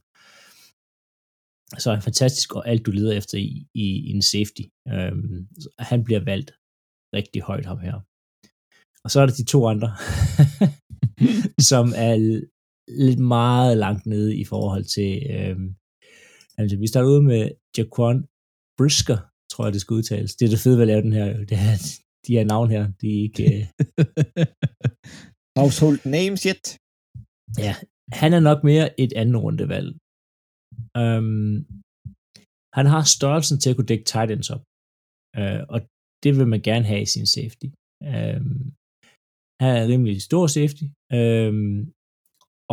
[1.79, 4.63] så er han fantastisk, og alt du leder efter i, i, i en safety.
[4.89, 5.49] Øhm,
[5.79, 6.53] han bliver valgt
[7.17, 8.01] rigtig højt ham her.
[9.05, 9.91] Og så er der de to andre,
[11.71, 12.15] som er
[13.07, 15.69] lidt meget langt nede i forhold til, øhm,
[16.59, 17.43] altså vi starter ud med
[17.77, 18.19] Jaquan
[18.79, 19.19] Brisker,
[19.51, 20.37] tror jeg, det skal udtales.
[20.37, 21.75] Det er det fede ved at lave den her, det her
[22.27, 23.45] de her navn her, de er ikke...
[23.53, 23.65] Øh...
[25.61, 26.65] Household names yet.
[27.67, 27.75] Ja,
[28.23, 29.91] han er nok mere et andet rundevalg.
[31.03, 31.67] Um,
[32.79, 34.65] han har størrelsen til at kunne dække tight ends op,
[35.39, 35.79] uh, og
[36.23, 37.69] det vil man gerne have i sin safety.
[38.13, 38.57] Um,
[39.65, 40.85] han er rimelig stor safety,
[41.19, 41.79] øhm,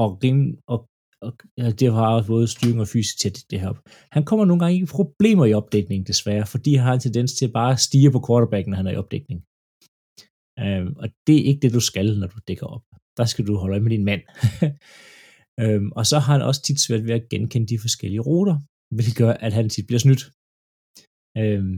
[0.02, 0.40] og, rim,
[0.74, 0.80] og,
[1.22, 1.32] og
[1.80, 3.74] det har også både styrke og fysisk tæt det her.
[4.16, 7.46] Han kommer nogle gange i problemer i opdækningen, desværre, fordi han har en tendens til
[7.46, 9.40] at bare stige på quarterbacken, når han er i opdækning.
[10.64, 12.86] Øhm, og det er ikke det, du skal, når du dækker op.
[13.18, 14.22] Der skal du holde øje med din mand.
[15.64, 18.56] øhm, og så har han også tit svært ved at genkende de forskellige ruter,
[18.96, 20.24] hvilket gør, at han tit bliver snydt.
[21.42, 21.78] Øhm,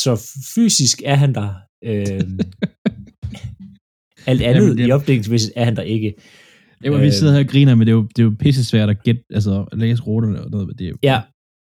[0.00, 0.12] så
[0.54, 1.50] fysisk er han der.
[1.90, 2.38] Øhm,
[4.26, 4.88] alt andet Jamen, det...
[4.88, 6.14] i opdækningsmæssigt er han der ikke.
[6.84, 8.90] Ja, vi sidder her og griner, men det er jo, det er jo pisse svært
[8.94, 10.78] at gætte, altså at læse ruterne og noget.
[10.78, 10.98] Det er jo...
[11.02, 11.18] Ja,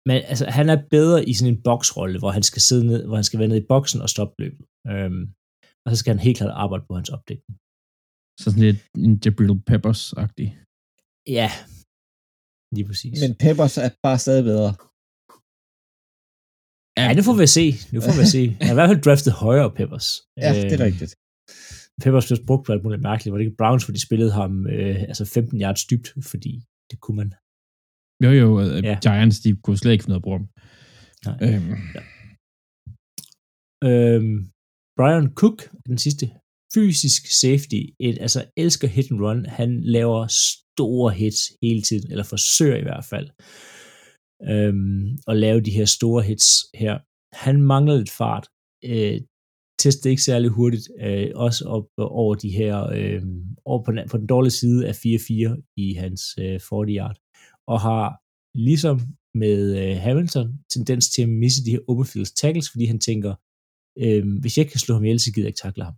[0.09, 3.17] men altså, han er bedre i sådan en boksrolle, hvor han skal sidde ned, hvor
[3.21, 4.65] han skal være nede i boksen og stoppe løbet.
[4.93, 5.19] Um,
[5.85, 7.57] og så skal han helt klart arbejde på hans opdækning.
[8.41, 10.49] Så sådan lidt en Jabril Peppers-agtig.
[11.39, 11.49] Ja,
[12.75, 13.17] lige præcis.
[13.23, 14.71] Men Peppers er bare stadig bedre.
[17.01, 17.67] Ja, det får vi at se.
[17.95, 18.43] Nu får vi at se.
[18.61, 20.09] Han er i hvert fald draftet højere Peppers.
[20.45, 21.13] Ja, det er rigtigt.
[22.03, 23.33] Peppers blev brugt for alt muligt mærkeligt.
[23.33, 26.53] Var det ikke Browns, hvor de spillede ham øh, altså 15 yards dybt, fordi
[26.91, 27.31] det kunne man.
[28.25, 28.49] Jo, jo.
[28.61, 28.99] Uh, ja.
[29.07, 30.49] Giants, de kunne slet ikke finde noget at bruge ham.
[31.27, 31.37] Nej.
[31.47, 31.75] Øhm.
[31.97, 32.03] Ja.
[33.89, 34.37] Øhm,
[34.99, 36.25] Brian Cook, den sidste
[36.75, 39.47] fysisk safety, et, altså elsker hit and run.
[39.47, 43.29] Han laver store hits hele tiden, eller forsøger i hvert fald
[44.51, 46.99] øhm, at lave de her store hits her.
[47.47, 48.47] Han mangler lidt fart.
[48.85, 49.21] Øh,
[49.83, 53.23] tester ikke særlig hurtigt, øh, også op øh, over de her, øh,
[53.65, 57.17] over på den, på den dårlige side af 4-4 i hans øh, 40 yard,
[57.73, 58.07] og har
[58.69, 58.97] ligesom
[59.43, 63.33] med øh, Hamilton tendens til at misse de her open field tackles, fordi han tænker,
[64.03, 65.97] øh, hvis jeg ikke kan slå ham ihjel, så gider jeg ikke takle ham.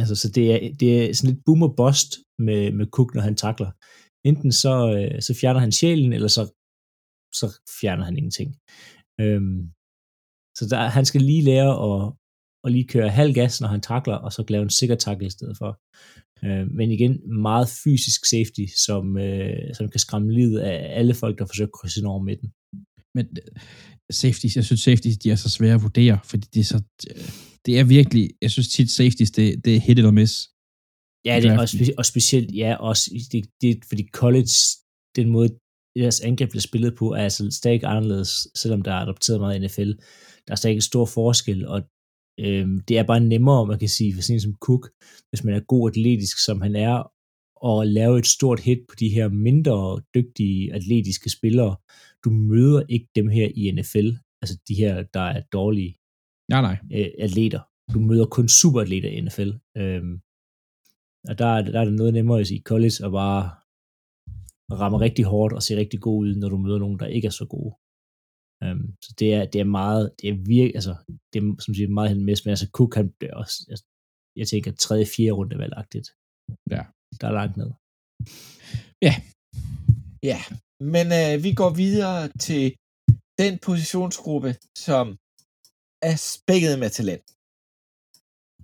[0.00, 2.10] Altså, så det er, det er sådan lidt boomer bust
[2.46, 3.70] med, med Cook, når han takler.
[4.30, 6.42] Enten så, øh, så fjerner han sjælen, eller så,
[7.40, 7.46] så
[7.80, 8.50] fjerner han ingenting.
[9.22, 9.60] Øhm,
[10.56, 11.98] så der, han skal lige lære at,
[12.64, 15.30] at lige køre halv gas, når han takler, og så lave en sikker tackle i
[15.30, 15.80] stedet for.
[16.44, 21.38] Øh, men igen, meget fysisk safety, som, øh, som kan skræmme livet af alle folk,
[21.38, 22.48] der forsøger at krydse ind over midten.
[23.14, 23.26] Men
[24.10, 26.82] safety, jeg synes safety, de er så svære at vurdere, fordi det er så,
[27.66, 30.48] det er virkelig, jeg synes tit safeties, det, det er hit eller miss.
[31.24, 34.54] Ja, det er, og, spe, og specielt, ja, også, det, det, fordi college,
[35.16, 35.48] den måde,
[35.96, 39.66] deres angreb bliver spillet på, er altså stadig anderledes, selvom der er adopteret meget i
[39.66, 39.92] NFL.
[40.46, 41.82] Der er stadig en stor forskel, og
[42.40, 44.90] øhm, det er bare nemmere, man kan sige, for sådan som Cook,
[45.30, 47.12] hvis man er god atletisk, som han er,
[47.56, 51.76] og lave et stort hit på de her mindre dygtige atletiske spillere.
[52.24, 54.08] Du møder ikke dem her i NFL,
[54.42, 55.98] altså de her, der er dårlige
[56.48, 56.76] nej, nej.
[56.92, 57.60] Øh, atleter.
[57.94, 59.50] Du møder kun superatleter i NFL.
[59.76, 60.20] Øhm,
[61.28, 63.50] og der, der er det noget nemmere i college at bare
[64.78, 67.30] rammer rigtig hårdt og ser rigtig god ud, når du møder nogen, der ikke er
[67.30, 67.74] så gode.
[68.62, 70.94] Um, så det er, det er meget, det er virkelig, altså,
[71.32, 73.84] det er som siger, meget held men altså Cook, han bliver også, altså,
[74.36, 76.08] jeg tænker, tredje, fjerde runde valgagtigt.
[76.74, 76.82] Ja.
[77.20, 77.70] Der er langt ned.
[80.30, 80.40] Ja,
[80.92, 82.62] men øh, vi går videre til
[83.42, 84.50] den positionsgruppe,
[84.86, 85.04] som
[86.10, 87.26] er spækket med talent.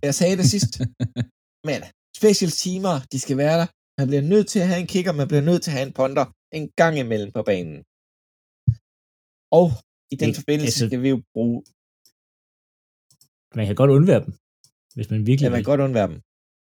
[0.07, 0.73] Jeg sagde det sidst,
[1.69, 1.79] men
[2.21, 3.69] special teamer, de skal være der.
[3.99, 5.97] Man bliver nødt til at have en kicker, man bliver nødt til at have en
[6.01, 6.27] ponder
[6.59, 7.79] en gang imellem på banen.
[9.59, 9.67] Og
[10.13, 11.57] i den Det- forbindelse altså- skal vi jo bruge,
[13.59, 14.33] Man kan godt undvære dem,
[14.97, 16.19] hvis man virkelig ja, man kan godt undvære dem.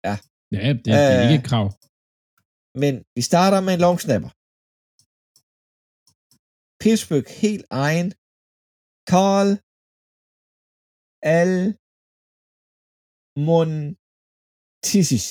[0.09, 0.15] Ja,
[0.51, 1.23] det, det er Øh.
[1.25, 1.67] ikke et krav.
[2.83, 4.31] Men vi starter med en long snapper.
[6.83, 8.09] Pittsburgh helt egen.
[9.13, 9.49] Carl
[11.41, 11.55] Al
[13.47, 15.27] Montisis.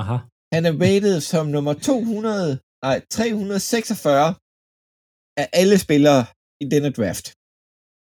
[0.00, 0.16] Aha.
[0.54, 4.26] Han er rated som nummer 200, nej, 346
[5.40, 6.22] af alle spillere
[6.62, 7.26] i denne draft.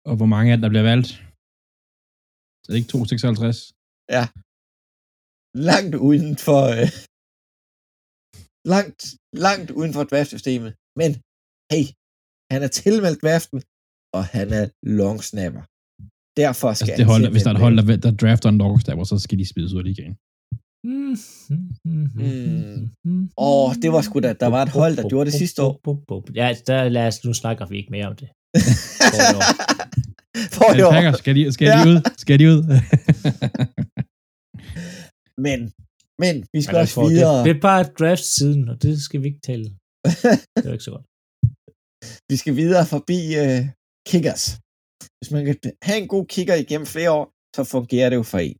[0.09, 1.09] Og hvor mange af dem, der bliver valgt?
[2.61, 3.57] Så er det ikke 256?
[5.71, 6.87] Langt uden for, øh,
[8.73, 9.01] langt,
[9.47, 10.71] langt uden for draftsystemet.
[10.99, 11.09] Men,
[11.73, 11.85] hey,
[12.53, 13.59] han er tilmeldt draften,
[14.17, 14.65] og han er
[14.99, 15.63] long snapper.
[16.41, 18.59] Derfor skal Altså, det han hold, hvis der er et hold, der, der drafter en
[18.63, 20.15] longstabber, så skal de spides ud af ligaen.
[20.83, 21.15] Mm.
[23.05, 23.29] Mm.
[23.37, 25.79] Åh, det var sgu da- der var et hold, der gjorde det sidste år.
[26.35, 28.29] Ja, der lad os, nu snakker vi ikke mere om det.
[30.55, 30.91] For i år.
[30.91, 31.97] Packers, skal de, skal de ud?
[32.17, 32.61] Skal de ud?
[35.47, 35.59] Men,
[36.23, 37.43] men, vi skal Men også for, det, videre.
[37.45, 39.65] det er bare draft siden, og det skal vi ikke tale.
[40.55, 41.05] Det er ikke så godt.
[42.31, 43.61] vi skal videre forbi uh,
[44.09, 44.43] kickers.
[45.19, 45.55] Hvis man kan
[45.87, 47.25] have en god kicker igennem flere år,
[47.55, 48.57] så fungerer det jo for en.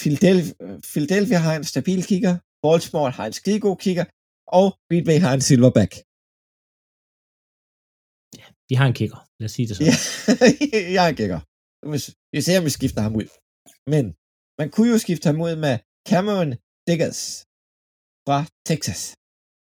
[0.00, 0.54] Philadelphia,
[0.92, 4.06] Philadelphia har en stabil kicker, Baltimore har en skidegod kicker,
[4.58, 5.92] og Green Bay har en silverback.
[8.68, 9.20] De har en kicker.
[9.40, 9.82] Lad os sige det så.
[9.88, 9.96] Ja,
[10.96, 11.40] jeg er en kicker.
[12.34, 13.28] Vi ser, om vi skifter ham ud.
[13.92, 14.04] Men
[14.60, 15.74] man kunne jo skifte ham ud med
[16.10, 16.50] Cameron
[16.88, 17.20] Diggers
[18.26, 18.38] fra
[18.70, 19.00] Texas.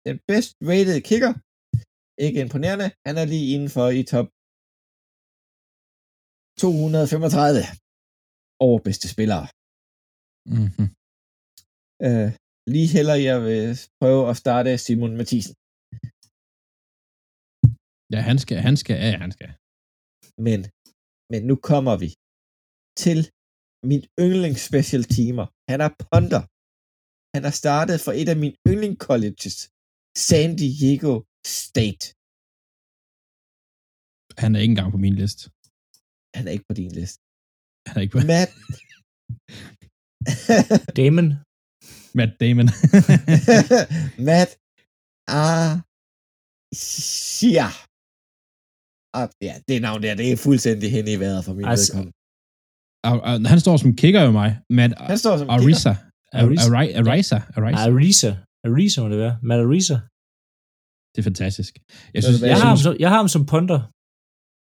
[0.07, 1.33] Den bedst rated kicker.
[2.25, 2.87] Ikke imponerende.
[3.07, 4.27] Han er lige indenfor i top
[6.61, 7.63] 235
[8.65, 9.45] over bedste spillere.
[10.53, 10.87] Mm-hmm.
[12.07, 12.29] Øh,
[12.73, 13.61] lige heller jeg vil
[14.01, 15.55] prøve at starte Simon Mathisen.
[18.13, 19.51] Ja, han skal, han skal, ja, han skal.
[20.47, 20.59] Men,
[21.31, 22.09] men nu kommer vi
[23.03, 23.19] til
[23.89, 25.47] min yndlings special teamer.
[25.71, 26.43] Han er ponder.
[27.35, 29.57] Han har startet for et af mine yndling colleges,
[30.29, 31.13] San Diego
[31.63, 32.05] State.
[34.41, 35.43] Han er ikke engang på min liste.
[36.37, 37.19] Han er ikke på din liste.
[37.87, 38.51] Han er ikke på Matt.
[40.97, 41.27] Damon.
[42.17, 42.67] Matt Damon.
[44.29, 44.51] Matt
[46.73, 47.67] Asia.
[49.17, 53.49] Ah, ja, det navn der, det er fuldstændig hen i vejret for min Altså, vedkommende.
[53.49, 54.59] Han står som kicker jo mig.
[54.69, 55.49] Matt Han står som.
[55.49, 55.95] Arisa.
[56.33, 56.75] Arisa.
[56.75, 56.99] Arisa.
[56.99, 57.37] Arisa.
[57.55, 57.89] Arisa.
[57.89, 58.31] Arisa.
[58.65, 59.35] Arisa må det være.
[59.43, 59.97] Matt Arisa.
[61.13, 61.73] Det er fantastisk.
[62.13, 63.79] Jeg synes, hvad Jeg jeg, har, ham som, jeg har ham som punter.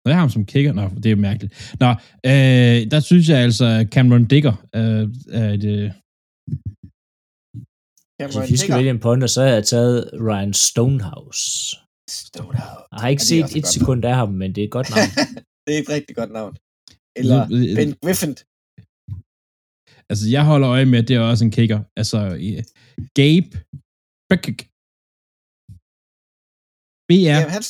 [0.04, 1.76] Når jeg har ham som kicker, nå, det er mærkeligt.
[1.80, 1.90] Nå,
[2.32, 5.06] øh, der synes jeg altså, Cameron Digger øh,
[5.42, 5.92] er et, øh,
[8.24, 9.98] Altså, hvis vi skal vælge en punter, så har jeg taget
[10.28, 11.44] Ryan Stonehouse.
[12.10, 12.88] Stonehouse.
[12.92, 14.90] Jeg har ikke Ja, det set et sekund af ham, men det er et godt
[14.96, 15.10] navn.
[15.66, 16.54] det er et rigtig godt navn.
[17.20, 17.40] Eller
[17.78, 18.34] Ben Griffin.
[20.12, 21.80] Altså, jeg holder øje med, det er også en kicker.
[22.00, 22.20] Altså,
[23.20, 23.52] Gabe
[24.30, 24.60] Beckik.
[27.08, 27.14] BR.
[27.30, 27.36] Ja.
[27.40, 27.64] Jamen, han,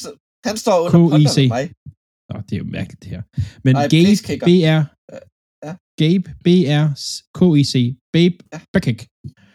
[0.47, 1.38] han står under KIC.
[1.38, 1.65] med mig.
[2.34, 3.22] Nå, det er jo mærkeligt, det her.
[3.65, 4.45] Men Ej, Gabe.
[4.47, 4.80] BR.
[5.68, 5.73] ja.
[6.03, 6.84] Gabe BR
[7.38, 7.73] KIC.
[8.15, 8.60] Babe Ja.
[8.73, 8.99] Beckik.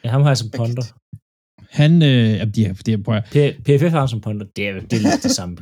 [0.05, 0.87] Ja, ham har jeg som punter.
[1.81, 4.47] Han, øh, ja, de, er, de er, prøv at, P- PFF har ham som punter.
[4.57, 5.53] Det er, det er lidt det samme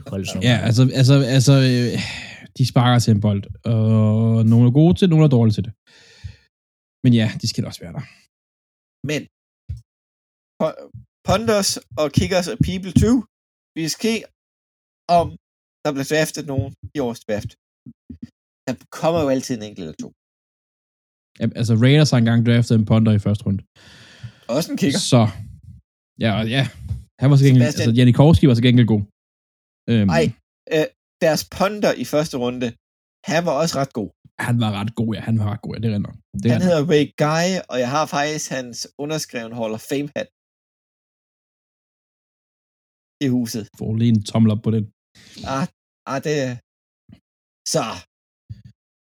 [0.50, 1.92] ja, altså, altså, altså øh,
[2.58, 3.42] de sparker til en bold,
[3.74, 3.82] og
[4.52, 5.72] nogle er gode til det, nogle er dårlige til det.
[7.04, 8.04] Men ja, de skal da også være der.
[9.10, 9.20] Men
[10.60, 10.78] po-
[11.28, 11.70] Ponders
[12.00, 13.24] og Kickers og People 2,
[13.78, 14.22] vi skal se,
[15.18, 15.26] om
[15.86, 17.50] der bliver draftet nogen i årets draft.
[18.66, 20.08] Der kommer jo altid en enkelt eller to.
[21.40, 23.60] Ja, Altså, Raiders har engang draftet en punter i første runde.
[24.56, 25.02] Også en kicker.
[25.12, 25.22] Så,
[26.24, 26.62] ja, ja,
[27.20, 29.02] han var så gengæld, altså Janikowski var så gengæld god.
[29.90, 30.24] Øhm, Ej,
[30.74, 30.86] øh,
[31.24, 32.68] deres ponder i første runde,
[33.32, 34.10] han var også ret god.
[34.46, 36.16] Han var ret god, ja, han var ret god, ja, det er nok.
[36.42, 40.08] Det Han han hedder Ray Guy, og jeg har faktisk hans underskreven Hall of Fame
[40.16, 40.28] hat
[43.24, 43.62] i huset.
[43.78, 44.84] får lige en tommel op på den.
[45.54, 45.66] Ah,
[46.12, 46.36] ah det
[47.74, 47.86] Så.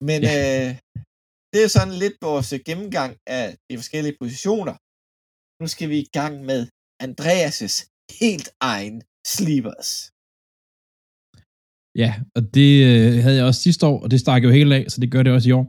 [0.07, 0.35] Men Ja.
[0.43, 0.69] øh,
[1.53, 4.75] det er sådan lidt vores gennemgang af de forskellige positioner.
[5.61, 6.61] Nu skal vi i gang med
[7.05, 7.77] Andreas'
[8.21, 8.97] helt egen
[9.35, 9.89] sleepers.
[12.01, 14.85] Ja, og det øh, havde jeg også sidste år, og det stak jo helt af,
[14.91, 15.65] så det gør det også i år.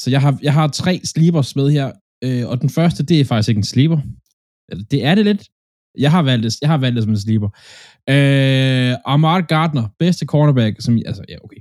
[0.00, 1.92] Så jeg har, jeg har tre sleepers med her,
[2.24, 3.98] øh, og den første, det er faktisk ikke en sleeper.
[4.90, 5.42] Det er det lidt.
[5.98, 7.48] Jeg har valgt det, jeg har valgt det som en sleeper.
[8.08, 11.60] Øh, Ahmad Gardner, bedste cornerback, som, altså, ja, okay.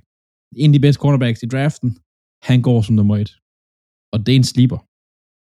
[0.55, 1.89] En af de bedste cornerbacks i draften,
[2.49, 3.31] han går som nummer et.
[4.13, 4.79] Og det er en sleeper.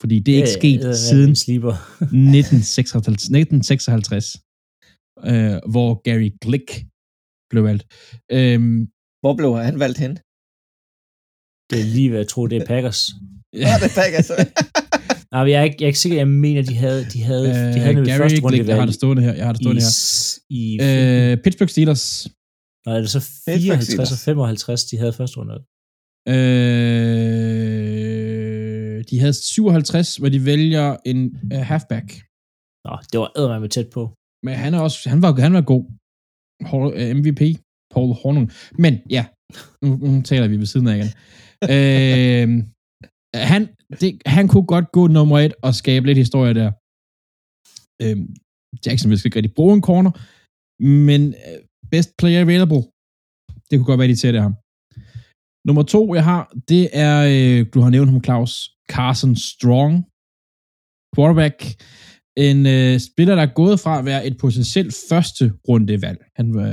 [0.00, 1.74] Fordi det er ikke sket siden Sleeper.
[2.02, 4.24] 1956, 1956
[5.30, 6.68] øh, hvor Gary Glick
[7.50, 7.84] blev valgt.
[8.36, 8.78] Øhm,
[9.22, 10.12] Hvor blev han valgt hen?
[11.70, 13.00] Det er lige hvad jeg tror, det er Packers.
[13.64, 14.34] Ja, det er altså.
[15.32, 17.54] Nej, jeg er ikke, jeg er ikke sikker, jeg mener, de havde, de havde, øh,
[17.54, 19.34] de havde nemlig Gary første runde jeg har det stående her.
[19.34, 19.88] Jeg har det i, stående her.
[19.90, 22.04] s- i Øh, Pittsburgh Steelers.
[22.86, 25.56] Nej, er det så Pittsburgh 54 og 55, de havde første runde?
[27.68, 31.20] Øh, de havde 57, hvor de vælger en
[31.54, 32.06] uh, halfback.
[32.86, 34.02] Nå, det var eddermame tæt på.
[34.44, 35.84] Men han er også, han var, han var god.
[36.74, 37.42] Uh, MVP,
[37.94, 38.46] Paul Hornung.
[38.84, 39.24] Men ja,
[39.82, 41.10] nu, nu taler vi ved siden af igen.
[41.74, 42.48] øh,
[43.34, 43.62] han,
[44.00, 46.70] det, han kunne godt gå nummer et og skabe lidt historie der.
[48.02, 48.28] Øhm,
[48.86, 50.12] Jacksonville skal ikke rigtig bruge en corner,
[51.06, 51.58] men øh,
[51.92, 52.82] best player available,
[53.68, 54.54] det kunne godt være, de tætte ham.
[55.68, 56.42] Nummer to, jeg har,
[56.72, 58.52] det er, øh, du har nævnt ham, Claus,
[58.94, 59.94] Carson Strong,
[61.14, 61.58] quarterback,
[62.48, 66.20] en øh, spiller, der er gået fra at være et potentielt første rundevalg.
[66.38, 66.70] Han var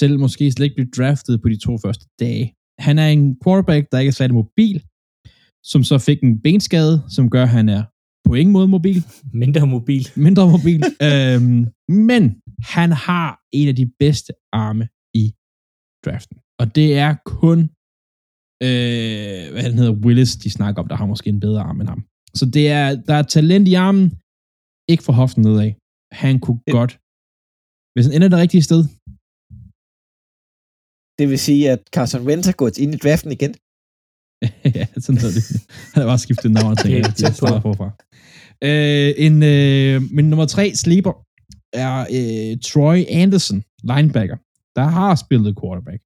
[0.00, 2.54] selv måske slet ikke blive draftet på de to første dage.
[2.86, 4.76] Han er en quarterback, der ikke er særlig mobil,
[5.72, 7.82] som så fik en benskade, som gør, at han er
[8.28, 9.00] på ingen måde mobil,
[9.42, 10.04] Mindre mobil.
[10.26, 10.80] mindre mobil.
[11.08, 11.60] øhm,
[12.08, 12.22] men
[12.74, 14.84] han har en af de bedste arme
[15.22, 15.24] i
[16.04, 16.36] draften.
[16.60, 17.58] Og det er kun,
[18.68, 21.88] øh, hvad han hedder, Willis, de snakker om, der har måske en bedre arm end
[21.88, 22.02] ham.
[22.34, 24.06] Så det er, der er talent i armen,
[24.92, 25.72] ikke for hoften nedad.
[26.22, 26.92] Han kunne Det- godt,
[27.94, 28.80] hvis han ender det rigtige sted,
[31.18, 33.54] Det vil sige, at Carson Wentz er gået ind i draften igen.
[34.76, 35.34] ja, sådan noget.
[35.94, 37.90] Han har bare skiftet navn Det er at starter forfra.
[38.64, 41.12] Øh, en, øh, min nummer tre sleeper
[41.72, 44.36] er øh, Troy Anderson, linebacker,
[44.76, 46.02] der har spillet quarterback.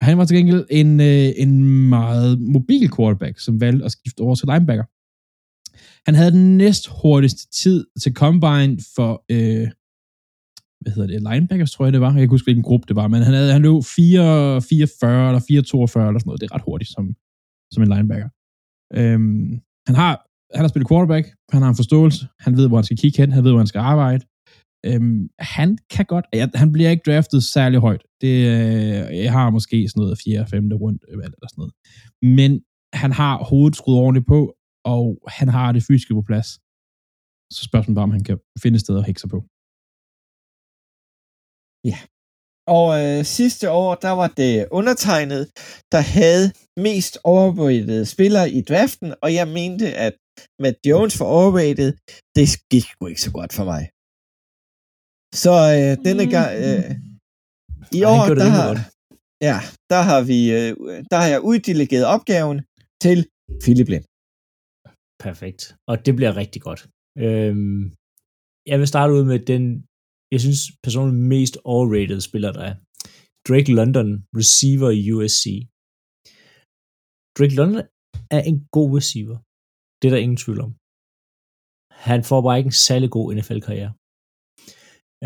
[0.00, 4.34] Han var til gengæld en, øh, en meget mobil quarterback, som valgte at skifte over
[4.34, 4.84] til linebacker.
[6.06, 9.68] Han havde den næst hurtigste tid til combine for, øh,
[10.80, 12.12] hvad hedder det, linebackers, tror jeg det var.
[12.12, 15.40] Jeg kan huske, hvilken gruppe det var, men han, havde, han løb 4, 44 eller
[15.48, 16.40] 4, eller sådan noget.
[16.40, 17.14] Det er ret hurtigt som,
[17.72, 18.28] som en linebacker.
[18.98, 20.12] Øhm, han har
[20.54, 23.32] han har spillet quarterback, han har en forståelse, han ved, hvor han skal kigge hen,
[23.32, 24.24] han ved, hvor han skal arbejde.
[24.86, 28.02] Øhm, han kan godt, ja, han bliver ikke draftet særlig højt.
[28.20, 30.46] Det, øh, jeg har måske sådan noget 4.
[30.46, 30.68] 5.
[30.84, 31.74] rundt øh, eller sådan noget.
[32.38, 32.50] Men
[33.02, 34.40] han har hovedet skruet ordentligt på,
[34.84, 35.04] og
[35.38, 36.48] han har det fysiske på plads.
[37.54, 39.40] Så spørgsmålet bare, om han kan finde steder at hække sig på.
[42.66, 45.42] Og øh, sidste år, der var det undertegnet,
[45.92, 46.46] der havde
[46.86, 50.14] mest overrated spillere i draften, og jeg mente, at
[50.62, 51.90] Matt Jones for overrated,
[52.36, 53.82] det gik sgu ikke så godt for mig.
[55.42, 56.90] Så øh, denne gang, øh,
[57.98, 58.70] i Ej, år, der har,
[59.48, 59.56] ja,
[59.92, 60.70] der har vi, øh,
[61.10, 62.58] der har jeg uddelegeret opgaven
[63.04, 63.18] til
[63.62, 64.06] Philip Lind.
[65.26, 65.62] Perfekt.
[65.90, 66.80] Og det bliver rigtig godt.
[67.24, 67.80] Øhm,
[68.70, 69.64] jeg vil starte ud med den,
[70.32, 72.74] jeg synes personligt mest overrated spiller, der er.
[73.48, 74.08] Drake London,
[74.40, 75.44] receiver i USC.
[77.38, 77.80] Drake London
[78.36, 79.38] er en god receiver.
[79.98, 80.72] Det er der ingen tvivl om.
[82.08, 83.92] Han får bare ikke en særlig god NFL-karriere.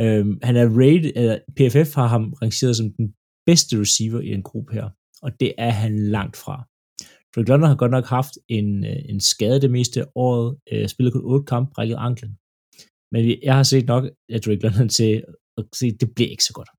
[0.02, 3.06] Øhm, han er rated, eller PFF har ham rangeret som den
[3.48, 4.86] bedste receiver i en gruppe her,
[5.24, 6.56] og det er han langt fra.
[7.32, 10.88] Drake London har godt nok haft en, øh, en skade det meste af året, øh,
[10.88, 12.32] spillet kun 8 kampe, brækket anklen.
[13.12, 14.04] Men jeg har set nok
[14.34, 15.24] af Drake London til
[15.58, 16.70] at se, at det bliver ikke så godt.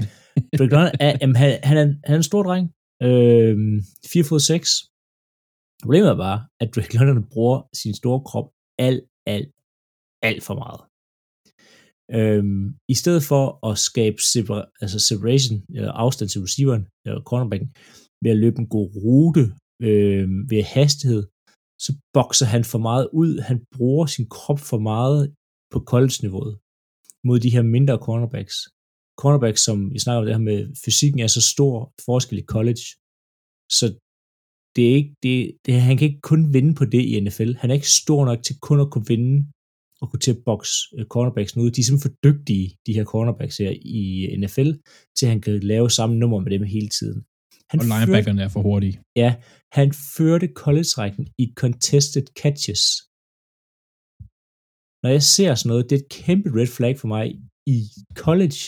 [0.58, 2.66] Drake London er, jamen, han, han, er, han er en stor dreng,
[3.02, 3.56] øh,
[4.12, 4.68] 4 fod 6.
[5.82, 8.48] Problemet er bare, at Drake London bruger sin store krop
[8.78, 9.50] alt, alt,
[10.28, 10.80] alt for meget.
[12.16, 17.68] Øhm, I stedet for at skabe separa- altså separation, eller afstand til receiveren, eller cornerbacken,
[18.22, 19.44] ved at løbe en god rute,
[19.88, 21.22] øh, ved hastighed,
[21.84, 23.32] så bokser han for meget ud.
[23.48, 25.34] Han bruger sin krop for meget
[25.72, 26.54] på college-niveauet
[27.24, 28.56] mod de her mindre cornerbacks.
[29.22, 31.74] Cornerbacks, som vi snakker om det her med, fysikken er så stor
[32.04, 32.84] forskel i college,
[33.78, 33.86] så
[34.76, 35.36] det er ikke, det,
[35.66, 37.52] det, han kan ikke kun vinde på det i NFL.
[37.60, 39.46] Han er ikke stor nok til kun at kunne vinde
[40.00, 41.70] og kunne til at bokse øh, cornerbacks ud.
[41.70, 43.70] De er simpelthen for dygtige, de her cornerbacks her
[44.00, 44.70] i NFL,
[45.16, 47.24] til han kan lave samme nummer med dem hele tiden.
[47.70, 49.00] Han Og førte- linebackerne er for hurtige.
[49.16, 49.30] Ja,
[49.72, 52.82] han førte college-rækken i contested catches
[55.06, 57.26] når jeg ser sådan noget, det er et kæmpe red flag for mig.
[57.76, 57.78] I
[58.24, 58.60] college,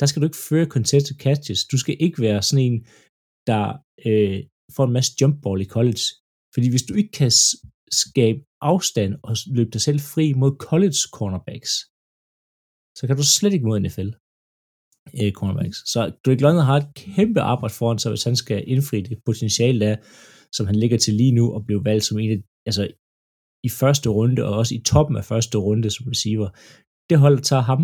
[0.00, 1.60] der skal du ikke føre contested catches.
[1.72, 2.76] Du skal ikke være sådan en,
[3.50, 3.64] der
[4.08, 4.38] øh,
[4.76, 6.04] får en masse jump ball i college.
[6.54, 7.32] Fordi hvis du ikke kan
[8.02, 8.40] skabe
[8.72, 11.72] afstand og løbe dig selv fri mod college cornerbacks,
[12.98, 14.10] så kan du slet ikke mod NFL
[15.20, 15.78] øh, cornerbacks.
[15.92, 19.80] Så Drake London har et kæmpe arbejde foran sig, hvis han skal indfri det potentiale
[19.86, 19.96] der,
[20.56, 22.82] som han ligger til lige nu og blive valgt som en af, altså
[23.68, 26.48] i første runde, og også i toppen af første runde som receiver.
[27.10, 27.80] Det hold, der tager ham,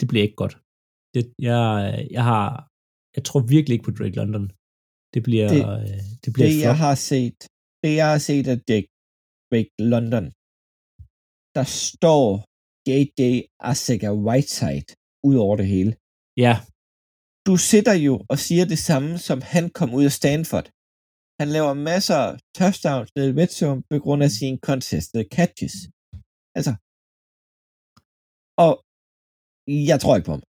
[0.00, 0.54] det bliver ikke godt.
[1.14, 1.64] Det, jeg,
[2.16, 2.46] jeg har,
[3.16, 4.44] jeg tror virkelig ikke på Drake London.
[5.14, 7.38] Det bliver, Det- øh, det bliver det et jeg har set,
[7.82, 8.88] det jeg har set af Jake
[9.50, 10.24] Drake London,
[11.56, 12.26] der står
[12.88, 13.20] JJ
[13.70, 14.88] Asika Whiteside
[15.28, 15.92] ud over det hele.
[16.46, 16.54] Ja,
[17.48, 20.66] Du sidder jo og siger det samme, som han kom ud af Stanford.
[21.40, 25.76] Han laver masser af touchdowns nede i red zone på grund af sine contested catches.
[26.58, 26.72] Altså,
[28.64, 28.72] og
[29.92, 30.44] jeg tror ikke på ham.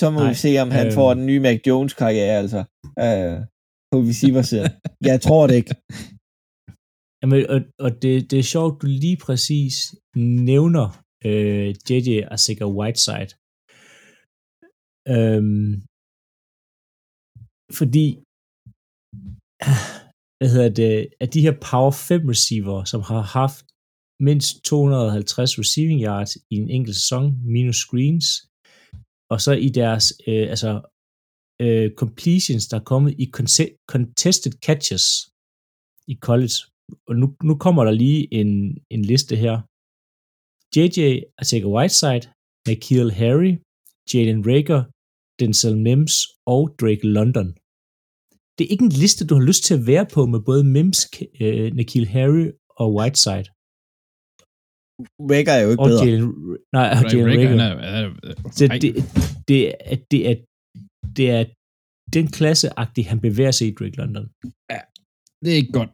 [0.00, 0.96] Så må Nej, vi se, om han øhm.
[0.98, 2.60] får den nye Mac Jones karriere, altså,
[3.04, 3.36] øh,
[3.90, 4.70] på receiver-siden.
[5.10, 5.74] jeg tror det ikke.
[7.20, 9.74] Jamen, og, og det, det er sjovt, du lige præcis
[10.50, 10.86] nævner
[11.28, 13.32] øh, JJ Asika Whiteside.
[15.14, 15.72] Øhm,
[17.78, 18.06] fordi,
[20.38, 23.64] hvad hedder det, at de her Power 5 receiver, som har haft
[24.20, 27.24] mindst 250 receiving yards i en enkelt sæson,
[27.54, 28.26] minus screens,
[29.32, 30.70] og så i deres, øh, altså,
[31.64, 33.26] øh, completions, der er kommet i
[33.92, 35.04] contested catches
[36.12, 36.58] i college,
[37.08, 38.50] og nu, nu kommer der lige en,
[38.90, 39.56] en liste her.
[40.76, 40.98] JJ
[41.40, 42.24] Artega Whiteside,
[42.68, 43.52] Nikhil Harry,
[44.10, 44.82] Jalen Rager,
[45.38, 46.14] Denzel Mims
[46.46, 47.48] og Drake London.
[48.58, 50.98] Det er ikke en liste, du har lyst til at være på med både Mims,
[51.40, 52.46] øh, Nikhil Harry
[52.80, 53.48] og Whiteside.
[55.32, 56.04] Rager er jo ikke Og bedre.
[56.06, 56.30] Jalen,
[56.76, 58.90] nej, og Jalen Rager, er- han er- Så det,
[59.48, 59.60] det,
[59.92, 60.34] er, det, er,
[61.16, 61.42] det er
[62.16, 64.24] den klasseagtige, han bevæger sig i Drake London.
[65.42, 65.90] Det er ikke godt.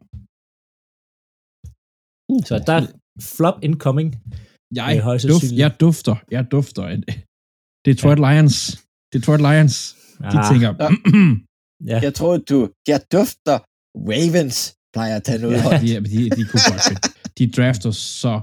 [2.49, 2.85] Så der er
[3.35, 4.09] flop incoming.
[4.79, 4.87] Jeg,
[5.21, 5.59] sandsynligt.
[5.63, 6.83] jeg dufter, jeg dufter.
[7.87, 8.57] Detroit Lions.
[9.13, 9.75] Detroit Lions.
[10.31, 10.69] De Ah, tænker,
[11.91, 11.99] Ja.
[12.07, 12.57] Jeg tror, du,
[12.91, 13.57] jeg dufter
[14.11, 14.57] Ravens,
[14.95, 15.69] plejer at tage noget Ja.
[15.71, 15.79] ja.
[15.83, 17.01] de, de, de kunne godt finde.
[17.37, 18.33] De drafter så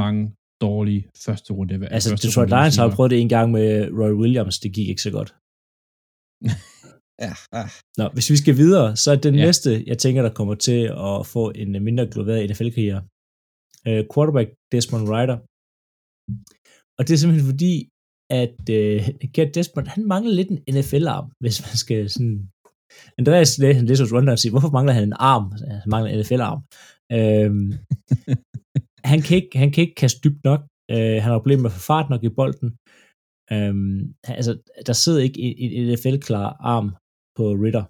[0.00, 0.22] mange
[0.66, 1.74] dårlige første runde.
[1.96, 3.68] Altså, første Detroit runde Lions har prøvet det en gang med
[4.00, 5.30] Roy Williams, det gik ikke så godt.
[7.26, 7.64] Ja, ja.
[7.98, 9.44] Nå, hvis vi skal videre, så er den Ja.
[9.46, 13.02] næste, jeg tænker, der kommer til at få en mindre global NFL-karriere.
[13.88, 15.36] Uh, quarterback Desmond Ryder.
[16.98, 17.74] Og det er simpelthen fordi,
[18.42, 18.98] at uh,
[19.34, 22.34] Gert Desmond, han mangler lidt en NFL-arm, hvis man skal sådan...
[23.18, 25.46] Andreas læste læste hos Rundown og siger, hvorfor mangler han en arm?
[25.82, 26.60] Han mangler en NFL-arm.
[27.18, 27.70] Øhm,
[29.12, 30.60] han, kan ikke, han kan ikke kaste dybt nok.
[30.90, 32.68] Øh, han har problemer med at få fart nok i bolden.
[33.54, 34.52] Øhm, altså,
[34.86, 36.88] der sidder ikke en, en NFL-klar arm
[37.36, 37.84] på Ritter.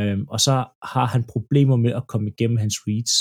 [0.00, 0.54] Øhm, og så
[0.94, 3.14] har han problemer med at komme igennem hans reads.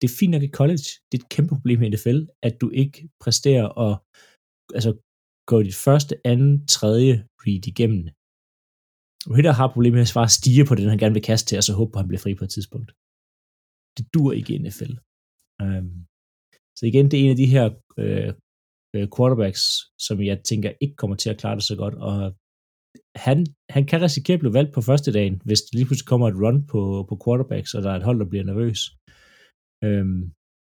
[0.00, 0.88] Det er fint nok i college.
[1.08, 3.92] Det er et kæmpe problem i NFL, at du ikke præsterer at
[4.76, 4.90] altså,
[5.50, 7.12] gå dit første, anden, tredje
[7.44, 8.02] read igennem.
[9.34, 11.64] Ritter har problemer med at svare stige på den, han gerne vil kaste til, og
[11.64, 12.90] så håbe på, at han bliver fri på et tidspunkt.
[13.96, 14.92] Det dur ikke i NFL.
[15.64, 15.96] Øhm,
[16.78, 17.66] så igen, det er en af de her
[18.02, 18.30] øh,
[18.94, 19.62] øh, quarterbacks,
[20.06, 22.16] som jeg tænker ikke kommer til at klare det så godt, og
[23.26, 23.38] han,
[23.76, 26.40] han kan risikere at blive valgt på første dagen, hvis der lige pludselig kommer et
[26.44, 28.80] run på, på quarterbacks, og der er et hold, der bliver nervøs.
[29.86, 30.22] Øhm,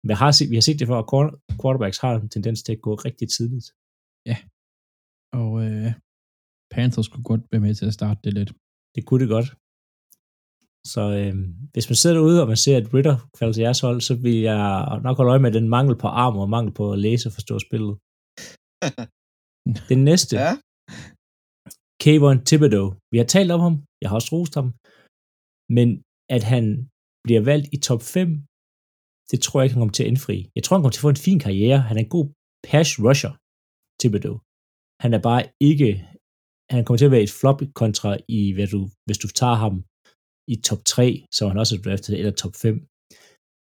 [0.08, 1.10] men har set, vi har set det før, at
[1.62, 3.68] quarterbacks har en tendens til at gå rigtig tidligt.
[4.30, 4.38] Ja,
[5.42, 5.92] Og øh,
[6.74, 8.52] Panthers kunne godt være med til at starte det lidt.
[8.96, 9.50] Det kunne det godt.
[10.94, 11.36] Så øh,
[11.74, 14.38] hvis man sidder derude, og man ser, at Ritter falder til jeres hold, så vil
[14.50, 14.62] jeg
[15.06, 17.56] nok holde øje med den mangel på arm og mangel på at læse og forstå
[17.68, 17.96] spillet.
[19.92, 20.52] Den næste, ja.
[22.04, 22.88] Kayvon Thibodeau.
[23.12, 24.68] Vi har talt om ham, jeg har også rost ham,
[25.78, 25.88] men
[26.36, 26.66] at han
[27.26, 28.28] bliver valgt i top 5,
[29.32, 30.38] det tror jeg ikke, han kommer til at indfri.
[30.56, 31.80] Jeg tror, han kommer til at få en fin karriere.
[31.90, 32.28] Han er en god
[32.70, 33.34] pass rusher,
[34.00, 34.36] Thibodeau.
[35.04, 35.90] Han er bare ikke,
[36.76, 39.76] han kommer til at være et flop kontra i, hvad du, hvis du tager ham
[40.54, 41.06] i top 3,
[41.36, 42.76] så han også er draftet, eller top 5.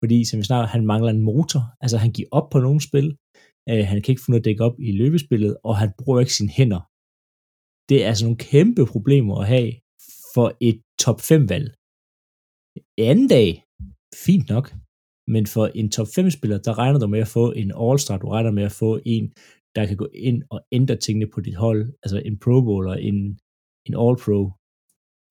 [0.02, 1.61] Fordi, som vi snakker, han mangler en motor.
[1.84, 3.07] Altså, han giver op på nogle spil.
[3.69, 6.38] Øh, han kan ikke få noget at dække op i løbespillet, og han bruger ikke
[6.40, 6.81] sine hænder
[7.90, 9.72] det er altså nogle kæmpe problemer at have
[10.34, 11.68] for et top 5 valg.
[12.98, 13.49] Anden dag,
[14.26, 14.65] fint nok,
[15.34, 18.27] men for en top 5 spiller, der regner du med at få en all-star, du
[18.35, 19.26] regner med at få en,
[19.75, 23.15] der kan gå ind og ændre tingene på dit hold, altså en pro bowler, en,
[23.87, 24.39] en all-pro.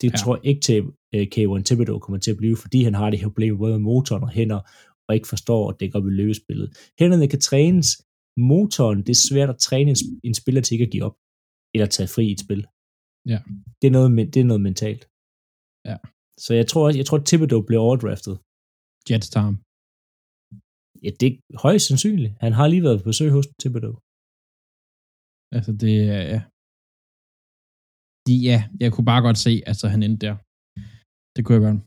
[0.01, 0.17] Det Ja.
[0.21, 0.79] tror jeg ikke til
[1.17, 3.79] uh, K1 Thibodeau kommer til at blive, fordi han har det her problem både med
[3.91, 4.61] motoren og hænder,
[5.09, 6.69] og ikke forstår at dække op i løbespillet.
[7.01, 7.87] Hænderne kan trænes,
[8.51, 9.97] motoren, det er svært at træne en,
[10.29, 11.17] en spiller til ikke at give op,
[11.75, 12.61] eller tage fri i et spil.
[13.33, 13.39] Ja.
[13.81, 15.03] Det er noget, det er noget mentalt.
[15.91, 15.97] Ja.
[16.45, 18.35] Så jeg tror jeg tror, at Thibodeau blev overdraftet.
[19.09, 19.57] Jets tager ham.
[21.05, 21.35] Ja, det er
[21.67, 22.33] højst sandsynligt.
[22.45, 23.95] Han har lige været på besøg hos Thibodeau.
[25.57, 26.41] Altså, det er, ja.
[28.27, 30.37] De, ja, jeg kunne bare godt se, altså, han endte der.
[31.35, 31.81] Det kunne jeg godt.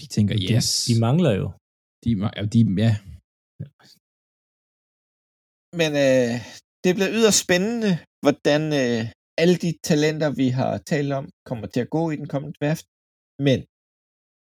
[0.00, 0.68] De tænker, yes.
[0.88, 1.46] De mangler jo.
[2.02, 2.92] De, ja, de, ja.
[5.80, 6.34] Men øh,
[6.84, 7.92] det bliver yderst spændende,
[8.24, 9.02] hvordan øh,
[9.42, 12.86] alle de talenter, vi har talt om, kommer til at gå i den kommende draft.
[13.46, 13.58] Men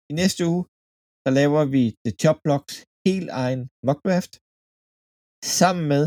[0.09, 0.63] i næste uge,
[1.23, 2.75] så laver vi The Chop Blocks
[3.07, 4.33] helt egen mock draft.
[5.59, 6.03] Sammen med,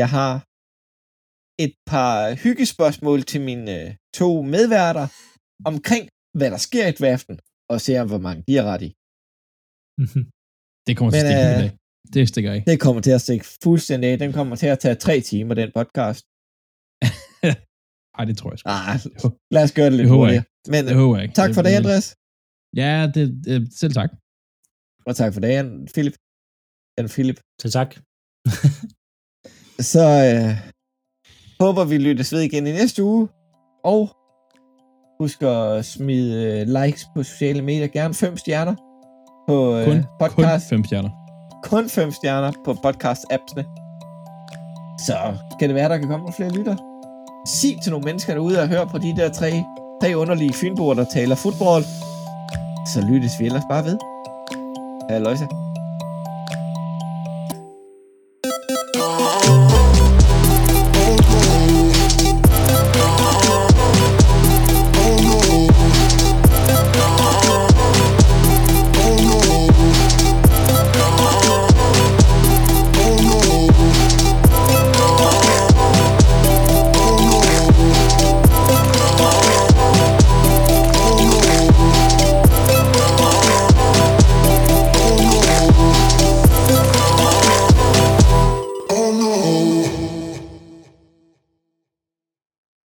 [0.00, 0.32] jeg har
[1.64, 3.88] et par hyggespørgsmål til mine øh,
[4.20, 5.06] to medværter
[5.70, 6.04] omkring,
[6.38, 7.36] hvad der sker i draften,
[7.72, 8.90] og se om, hvor mange de har ret i.
[10.86, 11.72] Det kommer til Men, at stikke øh, helt af.
[12.14, 12.60] Det stikker af.
[12.70, 14.16] Det kommer til at stikke fuldstændig af.
[14.24, 16.22] Den kommer til at tage tre timer, den podcast.
[18.18, 18.68] Ej, det tror jeg sgu.
[18.68, 18.96] Ah,
[19.54, 20.44] lad os gøre det lidt Det jeg hurtigere.
[20.72, 21.36] Men Det håber jeg ikke.
[21.42, 22.06] tak for det, Andreas.
[22.82, 24.10] Ja, det, det, selv tak.
[25.08, 26.16] Og tak for det, Jan Philip.
[26.96, 27.38] Jan Philip.
[27.62, 27.90] Så tak.
[29.80, 30.00] Så
[30.34, 30.56] øh,
[31.60, 33.28] håber vi lyttes ved igen i næste uge.
[33.84, 34.08] Og
[35.20, 37.86] husk at smide øh, likes på sociale medier.
[37.86, 38.74] Gerne fem stjerner
[39.48, 40.68] på øh, Kun, podcast.
[40.68, 41.10] kun fem stjerner.
[41.64, 43.64] kun fem stjerner på podcast-appsene.
[45.06, 45.16] Så
[45.58, 46.76] kan det være, der kan komme nogle flere lytter.
[47.46, 49.50] Sig til nogle mennesker derude og hør på de der tre,
[50.02, 51.84] tre underlige fynboer, der taler fodbold.
[52.94, 53.98] Så lyttes vi ellers bare ved.
[55.10, 55.46] Halløjsa.